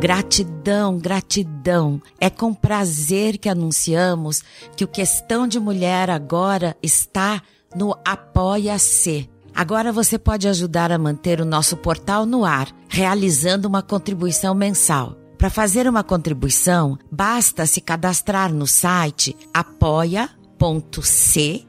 Gratidão, 0.00 0.98
gratidão. 0.98 2.02
É 2.20 2.28
com 2.28 2.52
prazer 2.52 3.38
que 3.38 3.48
anunciamos 3.48 4.42
que 4.76 4.84
o 4.84 4.88
Questão 4.88 5.46
de 5.46 5.58
Mulher 5.58 6.10
agora 6.10 6.76
está 6.82 7.40
no 7.74 7.96
Apoia-se. 8.04 9.30
Agora 9.54 9.92
você 9.92 10.18
pode 10.18 10.48
ajudar 10.48 10.92
a 10.92 10.98
manter 10.98 11.40
o 11.40 11.44
nosso 11.44 11.76
portal 11.76 12.26
no 12.26 12.44
ar, 12.44 12.68
realizando 12.88 13.68
uma 13.68 13.82
contribuição 13.82 14.54
mensal. 14.54 15.16
Para 15.38 15.48
fazer 15.48 15.88
uma 15.88 16.02
contribuição, 16.02 16.98
basta 17.10 17.64
se 17.66 17.80
cadastrar 17.80 18.52
no 18.52 18.66
site 18.66 19.36
apoia.c 19.52 20.28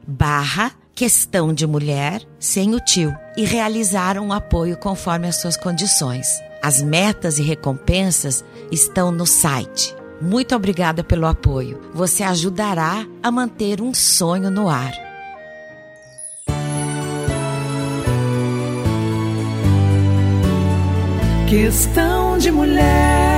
barra 0.06 0.72
questão 0.94 1.52
de 1.52 1.66
mulher 1.66 2.22
sem 2.40 2.74
o 2.74 2.80
tio 2.80 3.14
e 3.36 3.44
realizar 3.44 4.18
um 4.18 4.32
apoio 4.32 4.78
conforme 4.78 5.28
as 5.28 5.36
suas 5.36 5.56
condições. 5.56 6.26
As 6.66 6.82
metas 6.82 7.38
e 7.38 7.42
recompensas 7.42 8.44
estão 8.72 9.12
no 9.12 9.24
site. 9.24 9.94
Muito 10.20 10.52
obrigada 10.52 11.04
pelo 11.04 11.24
apoio. 11.24 11.80
Você 11.94 12.24
ajudará 12.24 13.06
a 13.22 13.30
manter 13.30 13.80
um 13.80 13.94
sonho 13.94 14.50
no 14.50 14.68
ar. 14.68 14.90
Questão 21.48 22.36
de 22.36 22.50
mulher. 22.50 23.35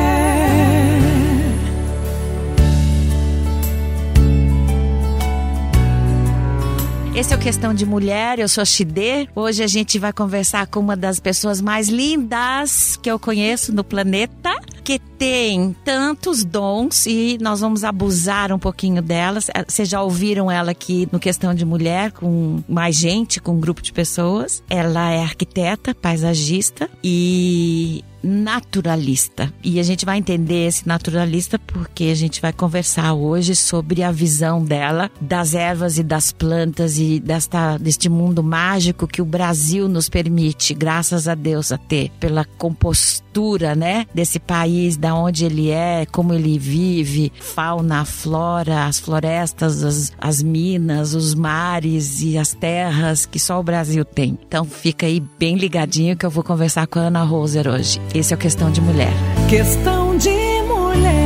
Esse 7.19 7.35
é 7.35 7.37
o 7.37 7.41
Questão 7.41 7.75
de 7.75 7.85
Mulher, 7.85 8.39
eu 8.39 8.49
sou 8.49 8.65
Xidê. 8.65 9.29
Hoje 9.35 9.65
a 9.65 9.67
gente 9.67 9.99
vai 9.99 10.13
conversar 10.13 10.69
com 10.69 10.79
uma 10.79 10.97
das 10.97 11.19
pessoas 11.19 11.61
mais 11.61 11.89
lindas 11.89 12.97
que 12.97 13.11
eu 13.11 13.19
conheço 13.19 13.75
no 13.75 13.83
planeta, 13.83 14.55
que 14.85 15.01
tem 15.01 15.75
tantos 15.85 16.45
dons 16.45 17.07
e 17.07 17.37
nós 17.41 17.59
vamos 17.59 17.83
abusar 17.83 18.53
um 18.53 18.59
pouquinho 18.59 19.03
delas. 19.03 19.49
Eh, 19.49 19.65
vocês 19.67 19.89
já 19.89 20.01
ouviram 20.01 20.49
ela 20.49 20.71
aqui 20.71 21.09
no 21.11 21.19
Questão 21.19 21.53
de 21.53 21.65
Mulher 21.65 22.13
com 22.13 22.63
mais 22.69 22.95
gente, 22.95 23.41
com 23.41 23.57
um 23.57 23.61
grupo 23.61 23.83
de 23.83 23.93
pessoas. 23.93 24.63
Ela 24.71 25.11
é 25.11 25.21
arquiteta, 25.21 25.97
paisagista 25.97 26.89
e 27.03 28.05
naturalista. 28.23 29.53
E 29.63 29.79
a 29.79 29.83
gente 29.83 30.05
vai 30.05 30.19
entender 30.19 30.67
esse 30.67 30.87
naturalista 30.87 31.59
porque 31.59 32.05
a 32.05 32.15
gente 32.15 32.41
vai 32.41 32.53
conversar 32.53 33.15
hoje 33.15 33.55
sobre 33.55 34.03
a 34.03 34.11
visão 34.11 34.63
dela 34.63 35.11
das 35.21 35.55
ervas 35.55 35.99
e 35.99 36.03
das 36.03 36.33
plantas 36.33 36.99
e 36.99 37.21
desta, 37.21 37.77
deste 37.79 38.09
mundo 38.09 38.43
mágico 38.43 39.07
que 39.07 39.23
o 39.23 39.25
Brasil 39.25 39.89
nos 39.89 40.09
permite, 40.09 40.75
graças 40.75 41.29
a 41.29 41.35
Deus, 41.35 41.73
a 41.73 41.79
ter 41.79 42.11
pela 42.19 42.45
compostura, 42.45 43.75
né, 43.75 44.07
desse 44.13 44.39
país, 44.39 44.97
da 44.97 45.15
onde 45.15 45.45
ele 45.45 45.71
é, 45.71 46.07
como 46.07 46.35
ele 46.35 46.59
vive, 46.59 47.33
fauna, 47.41 48.05
flora, 48.05 48.87
as 48.87 48.99
florestas, 48.99 49.85
as, 49.85 50.13
as 50.19 50.43
minas, 50.43 51.15
os 51.15 51.35
mares 51.35 52.21
e 52.21 52.37
as 52.37 52.53
terras 52.53 53.27
que 53.27 53.39
só 53.39 53.61
o 53.61 53.63
Brasil 53.63 54.05
tem. 54.05 54.39
Então 54.47 54.65
fica 54.65 55.07
aí 55.07 55.23
bem 55.39 55.57
ligadinho 55.57 56.17
que 56.17 56.27
eu 56.27 56.31
vou 56.31 56.43
conversar 56.43 56.87
com 56.87 56.99
a 56.99 57.03
Ana 57.03 57.23
Roser 57.23 57.69
hoje. 57.69 58.01
Esse 58.15 58.33
é 58.33 58.37
o 58.37 58.39
Questão 58.39 58.71
de 58.71 58.81
Mulher. 58.81 59.13
Questão 59.51 60.17
de 60.17 60.31
mulher. 60.63 61.19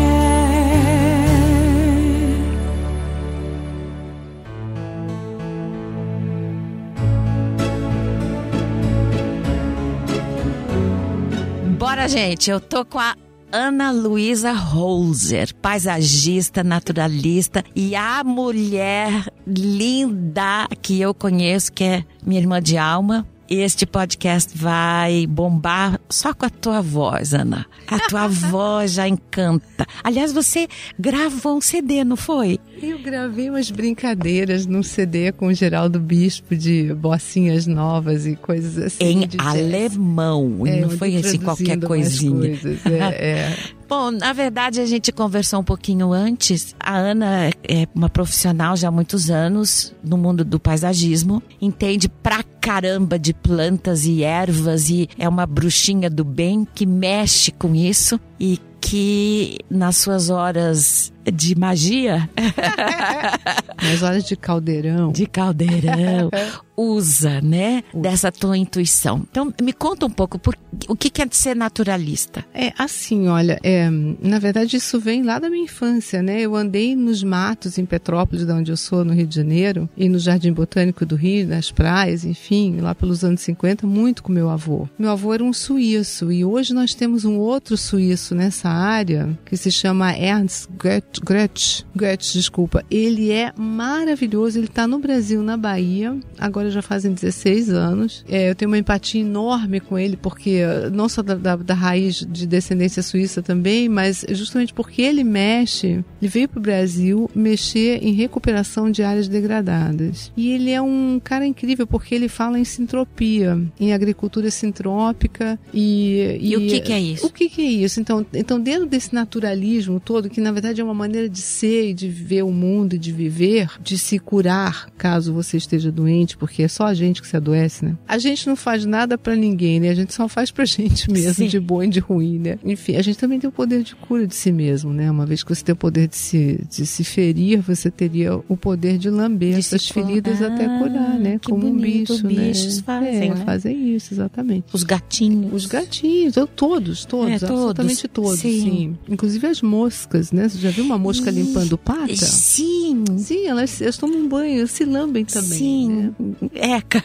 Bora, 11.79 12.09
gente. 12.09 12.51
Eu 12.51 12.61
tô 12.61 12.85
com 12.85 12.99
a 12.99 13.15
Ana 13.53 13.91
Luísa 13.91 14.53
Holzer, 14.53 15.55
paisagista, 15.55 16.65
naturalista 16.65 17.63
e 17.77 17.95
a 17.95 18.25
mulher 18.25 19.31
linda 19.47 20.67
que 20.81 21.01
eu 21.01 21.13
conheço, 21.13 21.71
que 21.71 21.85
é 21.85 22.05
minha 22.25 22.41
irmã 22.41 22.63
de 22.63 22.79
alma, 22.79 23.27
este 23.61 23.87
podcast 23.87 24.57
vai 24.57 25.27
bombar 25.27 26.01
só 26.09 26.33
com 26.33 26.47
a 26.47 26.51
tua 26.51 26.81
voz, 26.81 27.35
Ana. 27.35 27.67
A 27.87 27.99
tua 28.09 28.29
voz 28.29 28.93
já 28.93 29.09
encanta. 29.09 29.87
Aliás, 30.03 30.33
você 30.33 30.69
gravou 30.99 31.57
um 31.57 31.61
CD, 31.61 32.05
não 32.05 32.17
foi? 32.17 32.59
Eu 32.83 32.99
gravei 32.99 33.51
umas 33.51 33.71
brincadeiras 33.71 34.67
num 34.67 34.83
CD 34.83 35.33
com 35.33 35.47
o 35.47 35.55
Geraldo 35.55 36.01
Bispo 36.01 36.57
de 36.57 36.95
bocinhas 36.95 37.67
novas 37.67 38.27
e 38.27 38.37
coisas 38.37 38.79
assim. 38.79 39.05
Em 39.05 39.29
alemão, 39.39 40.67
é, 40.67 40.81
não 40.81 40.91
foi 40.91 41.17
assim 41.17 41.39
qualquer 41.39 41.79
coisinha. 41.81 42.57
Coisas, 42.59 42.87
é, 42.87 42.99
é. 42.99 43.57
Bom, 43.95 44.11
na 44.11 44.33
verdade 44.33 44.81
a 44.81 44.87
gente 44.87 45.13
conversou 45.13 45.61
um 45.61 45.63
pouquinho 45.63 46.15
antes. 46.15 46.75
A 46.81 46.97
Ana 46.97 47.51
é 47.63 47.87
uma 47.95 48.09
profissional 48.09 48.75
já 48.75 48.89
há 48.89 48.91
muitos 48.91 49.29
anos 49.29 49.95
no 50.03 50.17
mundo 50.17 50.47
do 50.47 50.59
paisagismo, 50.59 51.43
entende 51.61 52.09
pra 52.09 52.43
caramba 52.43 53.19
de 53.19 53.35
plantas 53.35 54.07
e 54.07 54.23
ervas 54.23 54.89
e 54.89 55.11
é 55.19 55.29
uma 55.29 55.45
bruxinha 55.45 56.09
do 56.09 56.25
bem 56.25 56.67
que 56.75 56.87
mexe 56.87 57.51
com 57.51 57.75
isso 57.75 58.19
e 58.41 58.59
que 58.81 59.59
nas 59.71 59.99
suas 59.99 60.31
horas 60.31 61.13
de 61.31 61.55
magia, 61.59 62.29
nas 63.83 64.03
horas 64.03 64.25
de 64.25 64.37
caldeirão, 64.37 65.13
de 65.13 65.27
caldeirão, 65.27 66.31
usa, 66.77 67.41
né, 67.41 67.83
dessa 67.95 68.33
tua 68.33 68.57
intuição. 68.57 69.27
Então, 69.31 69.53
me 69.61 69.73
conta 69.73 70.07
um 70.07 70.11
pouco 70.11 70.39
por, 70.39 70.57
o 70.89 70.97
que 70.97 71.11
quer 71.11 71.29
ser 71.31 71.55
naturalista. 71.55 72.45
É 72.55 72.73
assim, 72.79 73.29
olha, 73.29 73.59
é, 73.63 73.89
na 73.91 74.39
verdade 74.39 74.77
isso 74.77 74.99
vem 74.99 75.23
lá 75.23 75.39
da 75.39 75.51
minha 75.51 75.65
infância, 75.65 76.23
né? 76.23 76.41
Eu 76.41 76.57
andei 76.57 76.97
nos 76.97 77.23
matos 77.23 77.79
em 77.79 77.85
Petrópolis, 77.85 78.47
da 78.47 78.55
onde 78.55 78.73
eu 78.73 78.77
sou, 78.77 79.05
no 79.05 79.13
Rio 79.13 79.27
de 79.27 79.37
Janeiro, 79.37 79.89
e 79.97 80.09
no 80.09 80.19
Jardim 80.19 80.53
Botânico 80.53 81.05
do 81.05 81.15
Rio, 81.15 81.47
nas 81.47 81.71
praias, 81.71 82.25
enfim, 82.25 82.81
lá 82.81 82.95
pelos 82.95 83.25
anos 83.25 83.41
50, 83.43 83.87
muito 83.87 84.23
com 84.23 84.33
meu 84.33 84.49
avô. 84.49 84.89
Meu 84.99 85.11
avô 85.11 85.35
era 85.35 85.45
um 85.45 85.53
suíço 85.53 86.33
e 86.33 86.45
hoje 86.45 86.73
nós 86.73 86.95
temos 86.95 87.25
um 87.25 87.39
outro 87.39 87.77
suíço 87.77 88.35
nessa 88.35 88.69
área 88.69 89.39
que 89.45 89.57
se 89.57 89.71
chama 89.71 90.17
Ernst 90.17 90.69
Goethe. 90.71 91.12
Goethe, 91.21 92.33
desculpa. 92.33 92.85
Ele 92.91 93.31
é 93.31 93.53
maravilhoso, 93.57 94.59
ele 94.59 94.67
está 94.67 94.87
no 94.87 94.99
Brasil, 94.99 95.43
na 95.43 95.57
Bahia. 95.57 96.19
Agora 96.39 96.71
já 96.71 96.83
fazem 96.83 97.13
16 97.13 97.71
anos. 97.71 98.25
É, 98.29 98.51
eu 98.51 98.55
tenho 98.55 98.71
uma 98.71 98.79
empatia 98.79 99.21
enorme 99.21 99.81
com 99.81 99.99
ele, 99.99 100.17
porque 100.17 100.63
não 100.93 101.09
só 101.09 101.23
da, 101.23 101.35
da, 101.35 101.57
da, 101.57 101.75
raiz 101.75 102.27
de 102.29 102.47
descendência 102.47 103.03
suíça 103.03 103.43
também, 103.43 103.89
mas 103.89 104.25
justamente 104.31 104.73
porque 104.73 105.03
ele 105.03 105.25
mexe, 105.25 106.05
ele 106.21 106.29
veio 106.29 106.49
para 106.49 106.59
o 106.59 106.63
Brasil 106.63 107.31
mexer 107.35 108.03
em 108.03 108.13
recuperação 108.13 108.91
de 108.91 109.03
áreas 109.03 109.29
degradadas. 109.29 110.33
E 110.37 110.51
ele 110.53 110.71
é 110.71 110.81
um 110.81 111.21
cara 111.23 111.47
incrível 111.47 111.87
porque 111.87 112.15
ele 112.15 112.29
fala 112.29 112.59
em 112.59 112.65
sintropia, 112.65 113.61
em 113.79 113.93
agricultura 113.93 114.51
sintrópica 114.51 115.59
e... 115.73 116.03
E, 116.41 116.51
e 116.51 116.57
o 116.57 116.61
que, 116.61 116.81
que, 116.81 116.93
é 116.93 117.01
isso? 117.01 117.27
O 117.27 117.31
que, 117.31 117.49
que 117.49 117.63
é 117.63 117.71
isso? 117.71 118.01
Então, 118.01 118.25
então, 118.35 118.61
dentro 118.61 118.87
desse 118.87 119.15
naturalismo 119.15 120.01
todo, 120.01 120.29
que 120.29 120.41
na 120.41 120.53
verdade 120.53 120.81
é 120.81 120.85
uma 120.85 120.95
maneira 121.03 121.29
de 121.29 121.41
ser 121.41 121.91
e 121.91 121.95
de 121.95 122.09
ver 122.09 122.43
o 122.43 122.53
mundo 122.53 122.95
e 122.95 122.99
de 122.99 123.13
viver, 123.13 123.71
de 123.81 123.99
se 123.99 124.19
curar 124.19 124.89
caso 124.97 125.33
você 125.33 125.57
esteja 125.57 125.91
doente, 125.91 126.37
porque 126.37 126.63
é 126.63 126.69
só 126.69 126.87
a 126.87 126.95
gente 126.95 127.21
que 127.21 127.27
se 127.27 127.37
adoece, 127.37 127.85
né? 127.85 127.97
A 128.07 128.19
gente 128.19 128.47
não 128.47 128.55
faz 128.55 128.87
nada 128.87 129.19
para 129.19 129.35
ninguém, 129.35 129.81
né? 129.81 129.91
A 129.91 129.95
gente 129.95 130.15
só 130.15 130.29
faz 130.29 130.51
pra 130.51 130.65
gente 130.67 131.11
mesmo, 131.11 131.35
Sim. 131.35 131.47
de 131.49 131.59
bom 131.59 131.83
e 131.83 131.89
de 131.89 131.99
ruim, 131.99 132.39
né? 132.39 132.59
Enfim, 132.65 132.97
a 132.97 133.03
gente 133.03 133.19
também 133.19 133.41
tem 133.41 133.49
o 133.49 133.53
poder 133.53 133.83
de 133.83 133.95
cura 133.97 134.27
de 134.27 134.35
si 134.35 134.53
mesmo, 134.53 134.93
né? 134.93 135.11
Uma 135.11 135.27
vez 135.27 135.43
que 135.43 135.55
você 135.55 135.65
tem 135.65 135.73
o 135.73 135.77
poder 135.77 136.09
de 136.09 136.17
se, 136.17 136.61
de 136.71 136.87
se 136.87 137.03
ferir, 137.03 137.61
você 137.61 137.91
teria 137.91 138.37
o 138.49 138.57
poder 138.57 138.97
de 138.97 139.11
lamber 139.11 139.55
de 139.55 139.59
essas 139.59 139.89
feridas 139.89 140.41
até 140.41 140.67
curar, 140.79 141.19
né? 141.19 141.41
Como 141.45 141.63
bonito, 141.63 142.15
um 142.15 142.23
bicho, 142.23 142.27
né? 142.27 142.49
bichos 142.49 142.81
fazem, 142.81 143.31
é, 143.31 143.35
né? 143.35 143.45
fazem 143.45 143.97
isso, 143.97 144.15
exatamente. 144.15 144.67
Os 144.73 144.83
gatinhos. 144.83 145.53
Os 145.53 145.67
gatinhos, 145.67 146.35
todos, 146.55 147.05
todos, 147.05 147.31
é, 147.31 147.35
absolutamente 147.35 148.09
todos, 148.09 148.39
sim. 148.39 148.61
sim. 148.61 148.99
Inclusive 149.09 149.47
as 149.47 149.63
moscas, 149.63 150.33
né? 150.33 150.49
Você 150.49 150.59
já 150.59 150.71
viu 150.71 150.85
uma 150.85 150.92
mosca 150.99 151.31
e... 151.31 151.35
limpando 151.35 151.77
pata? 151.79 152.15
Sim. 152.15 153.05
Sim, 153.17 153.47
elas, 153.47 153.81
elas 153.81 153.97
tomam 153.97 154.29
banho, 154.29 154.67
se 154.67 154.85
lambem 154.85 155.25
também. 155.25 155.59
Sim. 155.59 156.15
Né? 156.19 156.49
Eca. 156.55 157.05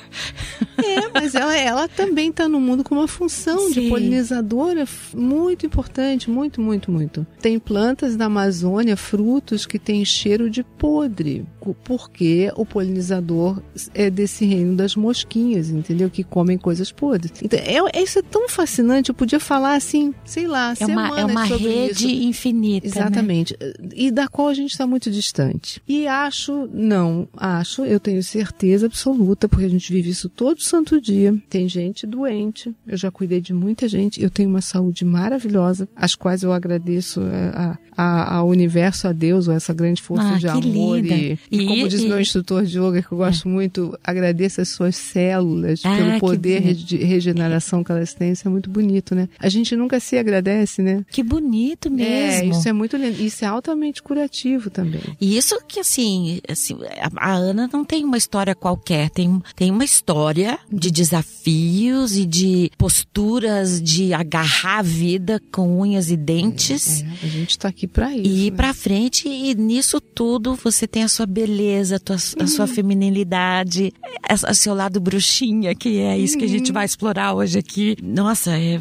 É, 0.78 1.10
mas 1.14 1.34
ela, 1.34 1.56
ela 1.58 1.88
também 1.88 2.30
está 2.30 2.48
no 2.48 2.60
mundo 2.60 2.84
com 2.84 2.96
uma 2.96 3.08
função 3.08 3.68
Sim. 3.68 3.74
de 3.74 3.90
polinizadora 3.90 4.86
muito 5.14 5.66
importante, 5.66 6.30
muito, 6.30 6.62
muito, 6.62 6.92
muito. 6.92 7.26
Tem 7.42 7.58
plantas 7.60 8.16
da 8.16 8.26
Amazônia, 8.26 8.96
frutos 8.96 9.66
que 9.66 9.80
têm 9.80 10.04
cheiro 10.06 10.50
de 10.50 10.64
podre, 10.64 11.46
porque 11.84 12.52
o 12.56 12.66
polinizador 12.66 13.62
é 13.94 14.10
desse 14.10 14.46
reino 14.46 14.76
das 14.76 14.96
mosquinhas, 14.96 15.70
entendeu? 15.70 16.10
Que 16.10 16.24
comem 16.24 16.58
coisas 16.58 16.92
podres. 16.92 17.32
Então, 17.42 17.60
é, 17.60 18.02
isso 18.02 18.20
é 18.20 18.22
tão 18.22 18.48
fascinante, 18.48 19.10
eu 19.10 19.16
podia 19.16 19.40
falar 19.40 19.76
assim, 19.76 20.14
sei 20.26 20.48
lá, 20.48 20.74
é 20.80 20.86
uma, 20.86 21.20
é 21.20 21.26
uma 21.26 21.44
rede 21.44 22.08
isso. 22.08 22.28
infinita. 22.28 22.88
Exatamente. 22.88 23.56
Né? 23.60 23.74
E 23.96 24.12
da 24.12 24.28
qual 24.28 24.48
a 24.48 24.54
gente 24.54 24.72
está 24.72 24.86
muito 24.88 25.10
distante. 25.12 25.82
E 25.88 26.08
acho, 26.08 26.68
não, 26.74 27.28
acho, 27.36 27.84
eu 27.86 28.00
tenho 28.00 28.22
certeza 28.24 28.86
absoluta, 28.86 29.48
porque 29.48 29.66
a 29.66 29.70
gente 29.70 29.92
vive 29.92 30.10
isso 30.10 30.30
todo 30.30 30.62
santo 30.62 31.00
dia. 31.02 31.36
Tem 31.50 31.68
gente 31.70 32.06
doente, 32.08 32.74
eu 32.88 32.98
já 32.98 33.12
cuidei 33.12 33.42
de 33.42 33.54
muita 33.54 33.88
gente, 33.88 34.22
eu 34.22 34.30
tenho 34.30 34.50
uma 34.50 34.62
saúde 34.62 35.04
maravilhosa, 35.06 35.88
às 35.96 36.16
quais 36.16 36.44
eu 36.44 36.52
agradeço 36.54 37.22
é, 37.22 37.50
a, 37.56 37.78
a, 37.96 38.36
ao 38.38 38.48
universo, 38.48 39.08
a 39.08 39.12
Deus, 39.12 39.48
essa 39.48 39.74
grande 39.74 40.02
força 40.02 40.36
Ah, 40.36 40.38
de 40.38 40.48
amor. 40.48 41.04
E, 41.04 41.38
e 41.52 41.58
E- 41.62 41.66
como 41.66 41.88
diz 41.88 42.02
e- 42.02 42.08
meu 42.08 42.20
instrutor 42.20 42.64
de 42.66 42.78
yoga, 42.80 43.02
que 43.02 43.12
eu 43.12 43.18
gosto 43.18 43.48
muito, 43.48 43.98
agradeça 44.04 44.62
as 44.62 44.70
suas 44.70 44.96
células 44.96 45.82
Ah, 45.84 45.96
pelo 45.96 46.20
poder 46.20 46.74
de 46.74 46.98
regeneração 46.98 47.84
que 47.84 47.92
elas 47.92 48.14
têm. 48.14 48.32
Isso 48.32 48.48
é 48.48 48.52
muito 48.52 48.70
bonito, 48.70 49.14
né? 49.16 49.28
A 49.40 49.50
gente 49.50 49.76
nunca 49.76 50.00
se 50.00 50.18
agradece, 50.18 50.82
né? 50.82 51.04
Que 51.12 51.24
bonito 51.24 51.90
mesmo. 51.90 52.54
É, 52.54 52.58
isso 52.58 52.68
é 52.68 52.74
muito 52.74 52.96
lindo. 52.98 53.22
Isso 53.22 53.44
é 53.44 53.48
altamente 53.68 54.02
curativo 54.02 54.70
também. 54.70 55.02
E 55.20 55.38
isso 55.38 55.60
que, 55.68 55.80
assim, 55.80 56.40
assim, 56.48 56.78
a 57.18 57.34
Ana 57.34 57.70
não 57.72 57.84
tem 57.84 58.04
uma 58.06 58.18
história 58.18 58.56
qualquer, 58.56 59.10
tem, 59.10 59.42
tem 59.56 59.70
uma 59.72 59.84
história 59.84 60.58
de 60.72 60.90
desafios 60.90 62.16
e 62.18 62.26
de 62.26 62.72
posturas 62.78 63.82
de 63.82 64.14
agarrar 64.14 64.80
a 64.80 64.82
vida 64.82 65.42
com 65.52 65.80
unhas 65.82 66.10
e 66.10 66.16
dentes. 66.18 67.02
É, 67.02 67.06
a 67.24 67.28
gente 67.28 67.58
tá 67.58 67.68
aqui 67.68 67.88
pra 67.88 68.16
isso. 68.16 68.26
E 68.28 68.48
ir 68.48 68.52
né? 68.52 68.58
pra 68.58 68.74
frente, 68.74 69.28
e 69.28 69.54
nisso 69.56 70.00
tudo 70.00 70.56
você 70.56 70.88
tem 70.88 71.04
a 71.04 71.08
sua 71.08 71.26
beleza, 71.26 71.98
a, 71.98 72.00
tua- 72.00 72.16
a 72.16 72.48
sua 72.48 72.68
feminilidade, 72.68 73.92
a 74.24 74.54
seu 74.54 74.74
lado 74.74 75.00
bruxinha, 75.00 75.76
que 75.76 76.00
é 76.00 76.18
isso 76.18 76.38
que 76.38 76.46
a 76.46 76.50
gente 76.50 76.72
vai 76.72 76.86
explorar 76.86 77.34
hoje 77.34 77.60
aqui. 77.60 77.96
Nossa, 78.02 78.52
é, 78.58 78.76
é 78.76 78.80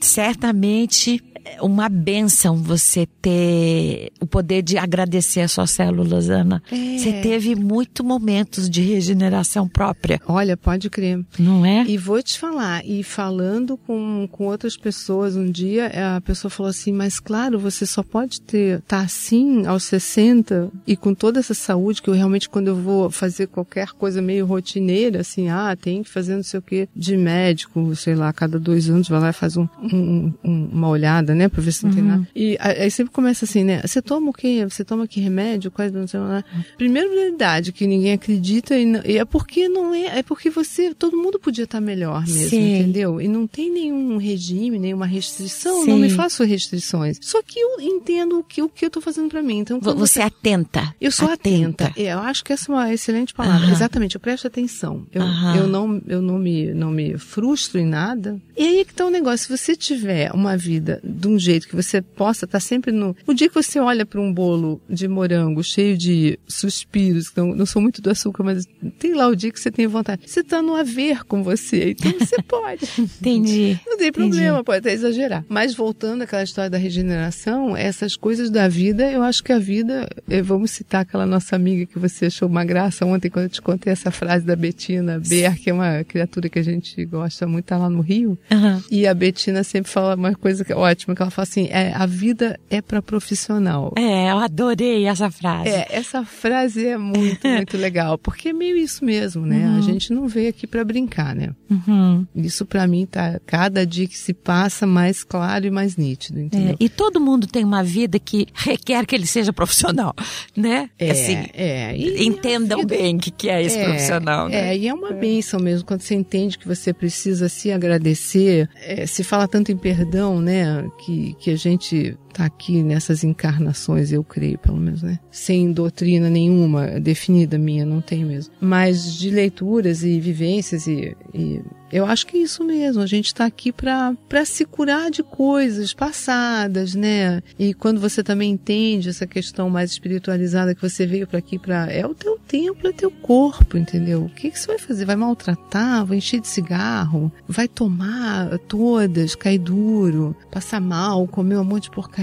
certamente 0.00 1.22
uma 1.60 1.88
benção 1.88 2.56
você 2.56 3.06
ter 3.20 4.10
o 4.20 4.26
poder 4.26 4.62
de 4.62 4.76
agradecer 4.78 5.40
as 5.40 5.52
suas 5.52 5.70
células, 5.70 6.28
Ana. 6.30 6.62
É. 6.70 6.98
Você 6.98 7.12
teve 7.20 7.54
muitos 7.54 8.04
momentos 8.04 8.68
de 8.68 8.80
regeneração 8.82 9.68
própria, 9.68 10.20
Olha, 10.26 10.56
pode 10.56 10.88
crer. 10.90 11.20
não 11.38 11.64
é? 11.64 11.84
E 11.84 11.96
vou 11.96 12.22
te 12.22 12.38
falar, 12.38 12.84
e 12.86 13.02
falando 13.02 13.76
com, 13.76 14.28
com 14.30 14.44
outras 14.46 14.76
pessoas 14.76 15.36
um 15.36 15.50
dia, 15.50 15.90
a 16.16 16.20
pessoa 16.20 16.50
falou 16.50 16.70
assim, 16.70 16.92
mas 16.92 17.18
claro, 17.20 17.58
você 17.58 17.86
só 17.86 18.02
pode 18.02 18.40
ter, 18.40 18.80
tá 18.82 19.00
assim 19.00 19.66
aos 19.66 19.84
60 19.84 20.70
e 20.86 20.96
com 20.96 21.14
toda 21.14 21.40
essa 21.40 21.54
saúde 21.54 22.02
que 22.02 22.08
eu 22.10 22.14
realmente 22.14 22.48
quando 22.48 22.68
eu 22.68 22.76
vou 22.76 23.10
fazer 23.10 23.46
qualquer 23.48 23.88
coisa 23.92 24.20
meio 24.22 24.46
rotineira, 24.46 25.20
assim, 25.20 25.48
ah, 25.48 25.76
tem 25.80 26.02
que 26.02 26.10
fazer 26.10 26.36
não 26.36 26.42
sei 26.42 26.58
o 26.58 26.62
que 26.62 26.88
de 26.94 27.16
médico, 27.16 27.94
sei 27.96 28.14
lá, 28.14 28.28
a 28.28 28.32
cada 28.32 28.58
dois 28.58 28.88
anos 28.88 29.08
vai 29.08 29.20
lá 29.20 29.30
e 29.30 29.32
faz 29.32 29.56
um- 29.56 29.68
um- 29.82 30.32
uma 30.44 30.88
olhada, 30.88 31.31
né, 31.34 31.48
pra 31.48 31.60
ver 31.62 31.72
se 31.72 31.84
não 31.84 31.92
tem 31.92 32.02
nada. 32.02 32.26
E 32.34 32.56
aí 32.60 32.90
sempre 32.90 33.12
começa 33.12 33.44
assim, 33.44 33.64
né, 33.64 33.80
você 33.84 34.00
toma 34.02 34.30
o 34.30 34.32
quê? 34.32 34.64
Você 34.68 34.84
toma 34.84 35.06
que 35.06 35.20
remédio? 35.20 35.70
Quais 35.70 35.92
não 35.92 36.06
sei 36.06 36.20
lá. 36.20 36.44
Primeiro, 36.76 37.10
verdade, 37.10 37.72
que 37.72 37.86
ninguém 37.86 38.12
acredita 38.12 38.76
e, 38.78 38.84
não- 38.86 39.00
e 39.04 39.18
é 39.18 39.24
porque 39.24 39.68
não 39.68 39.94
é, 39.94 40.18
é 40.18 40.22
porque 40.22 40.50
você, 40.50 40.94
todo 40.94 41.16
mundo 41.16 41.38
podia 41.38 41.64
estar 41.64 41.80
melhor 41.80 42.22
mesmo, 42.26 42.50
Sim. 42.50 42.74
entendeu? 42.80 43.20
E 43.20 43.28
não 43.28 43.46
tem 43.46 43.70
nenhum 43.72 44.16
regime, 44.16 44.78
nenhuma 44.78 45.06
restrição, 45.06 45.84
Sim. 45.84 45.90
não 45.90 45.98
me 45.98 46.10
faço 46.10 46.44
restrições. 46.44 47.18
Só 47.20 47.42
que 47.42 47.58
eu 47.58 47.80
entendo 47.80 48.38
o 48.38 48.44
que, 48.44 48.62
o 48.62 48.68
que 48.68 48.84
eu 48.84 48.90
tô 48.90 49.00
fazendo 49.00 49.28
pra 49.28 49.42
mim. 49.42 49.58
Então, 49.58 49.80
Você 49.80 50.20
é 50.20 50.24
atenta. 50.24 50.94
eu 51.00 51.10
sou 51.10 51.28
atenta. 51.30 51.92
É, 51.96 52.12
eu 52.12 52.18
acho 52.20 52.44
que 52.44 52.52
essa 52.52 52.70
é 52.70 52.74
uma 52.74 52.92
excelente 52.92 53.34
palavra. 53.34 53.66
Aham. 53.66 53.72
Exatamente, 53.72 54.14
eu 54.16 54.20
presto 54.20 54.46
atenção. 54.46 55.06
Eu, 55.12 55.22
Aham. 55.22 55.56
eu, 55.56 55.66
não, 55.66 56.02
eu 56.06 56.22
não, 56.22 56.38
me, 56.38 56.72
não 56.72 56.90
me 56.90 57.16
frustro 57.18 57.78
em 57.80 57.86
nada. 57.86 58.40
E 58.56 58.62
aí 58.62 58.84
que 58.84 58.94
tá 58.94 59.06
o 59.06 59.10
negócio. 59.10 59.46
Se 59.46 59.56
você 59.56 59.74
tiver 59.76 60.30
uma 60.32 60.56
vida 60.56 61.00
de 61.22 61.28
um 61.28 61.38
jeito 61.38 61.68
que 61.68 61.76
você 61.76 62.02
possa 62.02 62.44
estar 62.44 62.58
sempre 62.58 62.90
no. 62.90 63.16
O 63.26 63.32
dia 63.32 63.48
que 63.48 63.54
você 63.54 63.78
olha 63.78 64.04
para 64.04 64.20
um 64.20 64.32
bolo 64.32 64.80
de 64.90 65.06
morango 65.06 65.62
cheio 65.62 65.96
de 65.96 66.38
suspiros, 66.48 67.32
não, 67.36 67.54
não 67.54 67.64
sou 67.64 67.80
muito 67.80 68.02
do 68.02 68.10
açúcar, 68.10 68.42
mas 68.42 68.66
tem 68.98 69.14
lá 69.14 69.28
o 69.28 69.36
dia 69.36 69.52
que 69.52 69.60
você 69.60 69.70
tem 69.70 69.86
vontade. 69.86 70.22
Você 70.26 70.42
tá 70.42 70.60
no 70.60 70.74
haver 70.74 71.24
com 71.24 71.42
você, 71.42 71.90
então 71.90 72.12
você 72.18 72.42
pode. 72.42 72.84
Entendi. 72.98 73.78
Não 73.86 73.96
tem 73.96 74.08
Entendi. 74.08 74.12
problema, 74.12 74.64
pode 74.64 74.78
até 74.78 74.92
exagerar. 74.92 75.44
Mas 75.48 75.74
voltando 75.74 76.22
àquela 76.22 76.42
história 76.42 76.68
da 76.68 76.78
regeneração, 76.78 77.76
essas 77.76 78.16
coisas 78.16 78.50
da 78.50 78.66
vida, 78.66 79.10
eu 79.10 79.22
acho 79.22 79.44
que 79.44 79.52
a 79.52 79.58
vida, 79.58 80.08
eh, 80.28 80.42
vamos 80.42 80.72
citar 80.72 81.02
aquela 81.02 81.24
nossa 81.24 81.54
amiga 81.54 81.86
que 81.86 81.98
você 81.98 82.26
achou 82.26 82.48
uma 82.48 82.64
graça 82.64 83.06
ontem 83.06 83.30
quando 83.30 83.44
eu 83.44 83.50
te 83.50 83.62
contei 83.62 83.92
essa 83.92 84.10
frase 84.10 84.44
da 84.44 84.56
Betina 84.56 85.20
Ber, 85.20 85.56
que 85.56 85.70
é 85.70 85.72
uma 85.72 86.02
criatura 86.04 86.48
que 86.48 86.58
a 86.58 86.64
gente 86.64 87.04
gosta 87.04 87.46
muito, 87.46 87.66
tá 87.66 87.78
lá 87.78 87.88
no 87.88 88.00
Rio. 88.00 88.36
Aham. 88.50 88.82
E 88.90 89.06
a 89.06 89.14
Betina 89.14 89.62
sempre 89.62 89.90
fala 89.90 90.16
uma 90.16 90.34
coisa 90.34 90.64
que 90.64 90.72
é 90.72 90.76
ótima, 90.76 91.11
que 91.14 91.22
ela 91.22 91.30
fala 91.30 91.44
assim, 91.44 91.68
é, 91.70 91.92
a 91.94 92.06
vida 92.06 92.58
é 92.70 92.80
para 92.80 93.00
profissional. 93.02 93.92
É, 93.96 94.30
eu 94.30 94.38
adorei 94.38 95.06
essa 95.06 95.30
frase. 95.30 95.68
É, 95.68 95.86
essa 95.90 96.24
frase 96.24 96.86
é 96.86 96.98
muito, 96.98 97.46
muito 97.48 97.76
legal, 97.76 98.18
porque 98.18 98.48
é 98.50 98.52
meio 98.52 98.76
isso 98.76 99.04
mesmo, 99.04 99.44
né? 99.46 99.76
A 99.78 99.80
gente 99.80 100.12
não 100.12 100.28
veio 100.28 100.48
aqui 100.50 100.66
para 100.66 100.84
brincar, 100.84 101.34
né? 101.34 101.50
Uhum. 101.70 102.26
Isso 102.34 102.64
pra 102.66 102.86
mim 102.86 103.06
tá 103.06 103.40
cada 103.46 103.86
dia 103.86 104.06
que 104.06 104.16
se 104.16 104.32
passa 104.34 104.86
mais 104.86 105.24
claro 105.24 105.66
e 105.66 105.70
mais 105.70 105.96
nítido, 105.96 106.40
entendeu? 106.40 106.72
É, 106.72 106.76
e 106.78 106.88
todo 106.88 107.20
mundo 107.20 107.46
tem 107.46 107.64
uma 107.64 107.82
vida 107.82 108.18
que 108.18 108.46
requer 108.54 109.06
que 109.06 109.14
ele 109.14 109.26
seja 109.26 109.52
profissional, 109.52 110.14
né? 110.56 110.90
É, 110.98 111.10
assim, 111.10 111.36
é. 111.54 111.96
E 111.96 112.26
entendam 112.26 112.80
vida- 112.80 112.96
bem 112.96 113.16
o 113.16 113.18
que, 113.18 113.30
que 113.30 113.48
é 113.48 113.62
esse 113.62 113.78
é, 113.78 113.84
profissional, 113.84 114.48
né? 114.48 114.70
É, 114.70 114.76
e 114.76 114.88
é 114.88 114.94
uma 114.94 115.12
bênção 115.12 115.58
mesmo, 115.60 115.86
quando 115.86 116.00
você 116.02 116.14
entende 116.14 116.58
que 116.58 116.66
você 116.68 116.92
precisa 116.92 117.48
se 117.48 117.70
agradecer. 117.72 118.68
É, 118.76 119.06
se 119.06 119.22
fala 119.24 119.46
tanto 119.48 119.72
em 119.72 119.76
perdão, 119.76 120.40
né? 120.40 120.84
Que, 121.04 121.34
que 121.34 121.50
a 121.50 121.56
gente 121.56 122.16
tá 122.32 122.44
aqui 122.44 122.82
nessas 122.82 123.24
encarnações, 123.24 124.12
eu 124.12 124.24
creio, 124.24 124.58
pelo 124.58 124.78
menos, 124.78 125.02
né? 125.02 125.18
Sem 125.30 125.72
doutrina 125.72 126.28
nenhuma 126.30 127.00
definida 127.00 127.58
minha, 127.58 127.84
não 127.84 128.00
tenho 128.00 128.26
mesmo. 128.26 128.52
Mas 128.60 129.14
de 129.14 129.30
leituras 129.30 130.02
e 130.02 130.20
vivências 130.20 130.86
e, 130.86 131.16
e 131.34 131.62
eu 131.92 132.06
acho 132.06 132.26
que 132.26 132.38
é 132.38 132.40
isso 132.40 132.64
mesmo. 132.64 133.02
A 133.02 133.06
gente 133.06 133.26
está 133.26 133.44
aqui 133.44 133.70
para 133.70 134.16
se 134.46 134.64
curar 134.64 135.10
de 135.10 135.22
coisas 135.22 135.92
passadas, 135.92 136.94
né? 136.94 137.42
E 137.58 137.74
quando 137.74 138.00
você 138.00 138.22
também 138.22 138.50
entende 138.50 139.10
essa 139.10 139.26
questão 139.26 139.68
mais 139.68 139.90
espiritualizada 139.90 140.74
que 140.74 140.80
você 140.80 141.06
veio 141.06 141.26
para 141.26 141.38
aqui 141.38 141.58
para 141.58 141.92
é 141.92 142.06
o 142.06 142.14
teu 142.14 142.38
templo, 142.38 142.88
é 142.88 142.92
teu 142.92 143.10
corpo, 143.10 143.76
entendeu? 143.76 144.24
O 144.24 144.30
que, 144.30 144.50
que 144.50 144.58
você 144.58 144.68
vai 144.68 144.78
fazer? 144.78 145.04
Vai 145.04 145.16
maltratar? 145.16 146.06
Vai 146.06 146.16
encher 146.16 146.40
de 146.40 146.48
cigarro? 146.48 147.30
Vai 147.46 147.68
tomar 147.68 148.58
todas, 148.60 149.34
cair 149.34 149.58
duro, 149.58 150.34
passar 150.50 150.80
mal, 150.80 151.28
comer 151.28 151.58
um 151.58 151.64
monte 151.64 151.84
de 151.84 151.90
porcaria? 151.90 152.21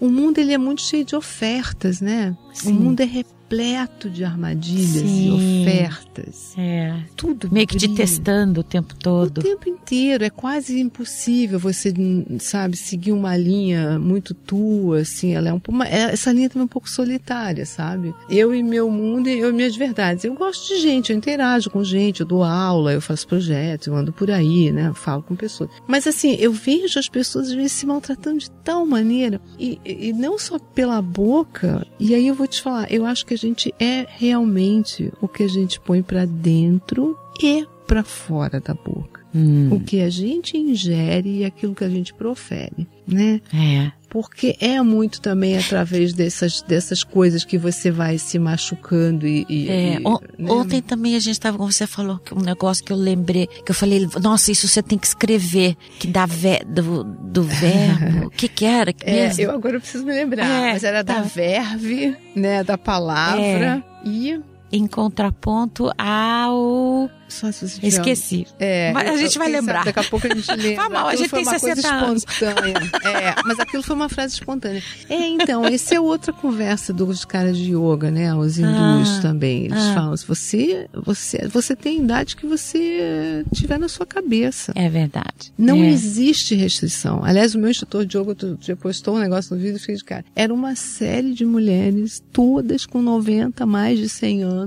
O 0.00 0.08
mundo 0.08 0.38
ele 0.38 0.52
é 0.52 0.58
muito 0.58 0.82
cheio 0.82 1.04
de 1.04 1.14
ofertas, 1.14 2.00
né? 2.00 2.36
Sim. 2.52 2.70
O 2.70 2.74
mundo 2.74 3.00
é 3.00 3.04
repleto 3.04 3.43
de 4.12 4.24
armadilhas 4.24 4.86
Sim. 5.08 5.28
e 5.28 5.62
ofertas. 5.62 6.54
É. 6.56 6.94
Tudo 7.16 7.48
Meio 7.50 7.66
que 7.66 7.76
te 7.76 7.88
testando 7.88 8.60
o 8.60 8.64
tempo 8.64 8.94
O 8.94 8.98
todo. 8.98 9.40
tempo 9.42 9.68
inteiro. 9.68 10.24
É 10.24 10.30
quase 10.30 10.78
impossível 10.80 11.58
você, 11.58 11.92
sabe, 12.40 12.76
seguir 12.76 13.12
uma 13.12 13.36
linha 13.36 13.98
muito 13.98 14.34
tua, 14.34 15.00
assim. 15.00 15.32
Ela 15.34 15.48
é 15.48 15.52
um 15.52 15.60
uma- 15.68 15.86
é- 15.88 16.12
Essa 16.14 16.32
linha 16.32 16.48
também 16.48 16.62
é 16.62 16.64
um 16.64 16.68
pouco 16.68 16.88
solitária, 16.88 17.64
sabe? 17.64 18.14
Eu 18.28 18.54
e 18.54 18.62
meu 18.62 18.90
mundo 18.90 19.28
e 19.28 19.38
eu 19.38 19.50
e 19.50 19.52
minhas 19.52 19.76
verdades. 19.76 20.24
Eu 20.24 20.34
gosto 20.34 20.68
de 20.68 20.80
gente, 20.80 21.10
eu 21.10 21.16
interajo 21.16 21.70
com 21.70 21.82
gente, 21.82 22.20
eu 22.20 22.26
dou 22.26 22.42
aula, 22.44 22.92
eu 22.92 23.00
faço 23.00 23.26
projetos, 23.26 23.86
eu 23.86 23.94
ando 23.96 24.12
por 24.12 24.30
aí, 24.30 24.70
né? 24.72 24.88
Eu 24.88 24.94
falo 24.94 25.22
com 25.22 25.34
pessoas. 25.34 25.70
Mas 25.86 26.06
assim, 26.06 26.34
eu 26.38 26.52
vejo 26.52 26.98
as 26.98 27.08
pessoas 27.08 27.48
às 27.48 27.54
vezes 27.54 27.72
se 27.72 27.86
maltratando 27.86 28.38
de 28.38 28.50
tal 28.50 28.84
maneira. 28.86 29.40
E, 29.58 29.78
e 29.84 30.04
e 30.08 30.12
não 30.12 30.38
só 30.38 30.58
pela 30.58 31.00
boca. 31.00 31.86
E 31.98 32.14
aí 32.14 32.26
eu 32.26 32.34
vou 32.34 32.46
te 32.46 32.60
falar, 32.60 32.90
eu 32.92 33.06
acho 33.06 33.24
que 33.24 33.32
a 33.32 33.36
gente 33.44 33.74
é 33.78 34.06
realmente 34.08 35.12
o 35.20 35.28
que 35.28 35.42
a 35.42 35.48
gente 35.48 35.78
põe 35.80 36.02
pra 36.02 36.24
dentro 36.24 37.16
e 37.42 37.66
pra 37.86 38.02
fora 38.02 38.60
da 38.60 38.74
boca 38.74 39.22
Hum, 39.34 39.68
o 39.72 39.80
que 39.80 40.00
a 40.00 40.08
gente 40.08 40.56
ingere 40.56 41.40
e 41.40 41.44
aquilo 41.44 41.74
que 41.74 41.82
a 41.82 41.88
gente 41.88 42.14
profere, 42.14 42.86
né? 43.06 43.40
é. 43.52 43.90
Porque 44.14 44.56
é 44.60 44.80
muito 44.80 45.20
também 45.20 45.58
através 45.58 46.12
dessas, 46.12 46.62
dessas 46.62 47.02
coisas 47.02 47.42
que 47.44 47.58
você 47.58 47.90
vai 47.90 48.16
se 48.16 48.38
machucando 48.38 49.26
e. 49.26 49.44
e- 49.48 49.68
É, 49.68 49.94
e, 49.98 50.06
on- 50.06 50.20
né? 50.38 50.52
Ontem 50.52 50.80
também 50.80 51.16
a 51.16 51.18
gente 51.18 51.32
estava, 51.32 51.58
como 51.58 51.72
você 51.72 51.84
falou, 51.84 52.20
que 52.20 52.32
um 52.32 52.38
negócio 52.40 52.84
que 52.84 52.92
eu 52.92 52.96
lembrei, 52.96 53.48
que 53.48 53.72
eu 53.72 53.74
falei, 53.74 54.08
nossa, 54.22 54.52
isso 54.52 54.68
você 54.68 54.80
tem 54.80 54.96
que 54.96 55.08
escrever, 55.08 55.76
que 55.98 56.06
dá 56.06 56.26
ve, 56.26 56.60
do, 56.64 57.02
do 57.02 57.42
verbo. 57.58 58.26
O 58.26 58.30
que 58.30 58.46
que 58.46 58.64
era 58.64 58.92
que 58.92 59.04
É, 59.04 59.32
eu 59.36 59.50
agora 59.50 59.80
preciso 59.80 60.04
me 60.06 60.12
lembrar. 60.12 60.46
É, 60.46 60.72
mas 60.74 60.84
era 60.84 61.02
tá. 61.02 61.14
da 61.14 61.22
verve, 61.22 62.16
né? 62.36 62.62
Da 62.62 62.78
palavra 62.78 63.84
e. 64.04 64.40
em 64.74 64.88
contraponto 64.88 65.90
ao. 65.96 67.08
Esqueci. 67.82 68.46
É, 68.58 68.92
Mas 68.92 69.08
a 69.08 69.16
gente 69.16 69.38
vai 69.38 69.48
sabe 69.48 69.60
lembrar. 69.60 69.84
Daqui 69.84 69.98
a 69.98 70.04
pouco 70.04 70.26
a 70.26 70.34
gente 70.34 70.50
lembra. 70.54 70.76
Tá 70.76 70.88
bom, 70.88 71.08
a 71.08 71.16
gente 71.16 71.30
tem 71.30 71.42
uma 71.42 71.58
coisa 71.58 71.76
60 71.82 71.94
anos. 71.94 72.24
É, 73.04 73.42
mas 73.44 73.58
aquilo 73.58 73.82
foi 73.82 73.96
uma 73.96 74.08
frase 74.08 74.34
espontânea. 74.34 74.82
É, 75.08 75.26
então, 75.28 75.64
essa 75.64 75.94
é 75.94 76.00
outra 76.00 76.32
conversa 76.32 76.92
dos 76.92 77.24
caras 77.24 77.56
de 77.56 77.72
yoga, 77.74 78.10
né? 78.10 78.34
Os 78.34 78.58
hindus 78.58 79.18
Ah, 79.18 79.22
também. 79.22 79.64
Eles 79.66 79.78
ah. 79.78 79.94
falam, 79.94 80.16
você, 80.16 80.88
você, 80.92 81.46
você 81.48 81.76
tem 81.76 81.98
a 81.98 82.02
idade 82.02 82.36
que 82.36 82.46
você 82.46 83.44
tiver 83.52 83.78
na 83.78 83.88
sua 83.88 84.06
cabeça. 84.06 84.72
É 84.74 84.88
verdade. 84.88 85.52
Não 85.58 85.82
é. 85.82 85.90
existe 85.90 86.54
restrição. 86.54 87.24
Aliás, 87.24 87.54
o 87.54 87.58
meu 87.58 87.70
instrutor 87.70 88.06
de 88.06 88.16
yoga 88.16 88.30
outro 88.30 88.56
dia 88.56 88.76
postou 88.76 89.16
um 89.16 89.18
negócio 89.18 89.54
no 89.54 89.60
vídeo 89.60 89.76
e 89.76 89.80
fiquei 89.80 89.96
de 89.96 90.04
cara. 90.04 90.24
Era 90.34 90.52
uma 90.52 90.74
série 90.74 91.32
de 91.32 91.44
mulheres, 91.44 92.22
todas 92.32 92.86
com 92.86 93.02
90, 93.02 93.66
mais 93.66 93.98
de 93.98 94.08
100 94.08 94.42
anos, 94.42 94.63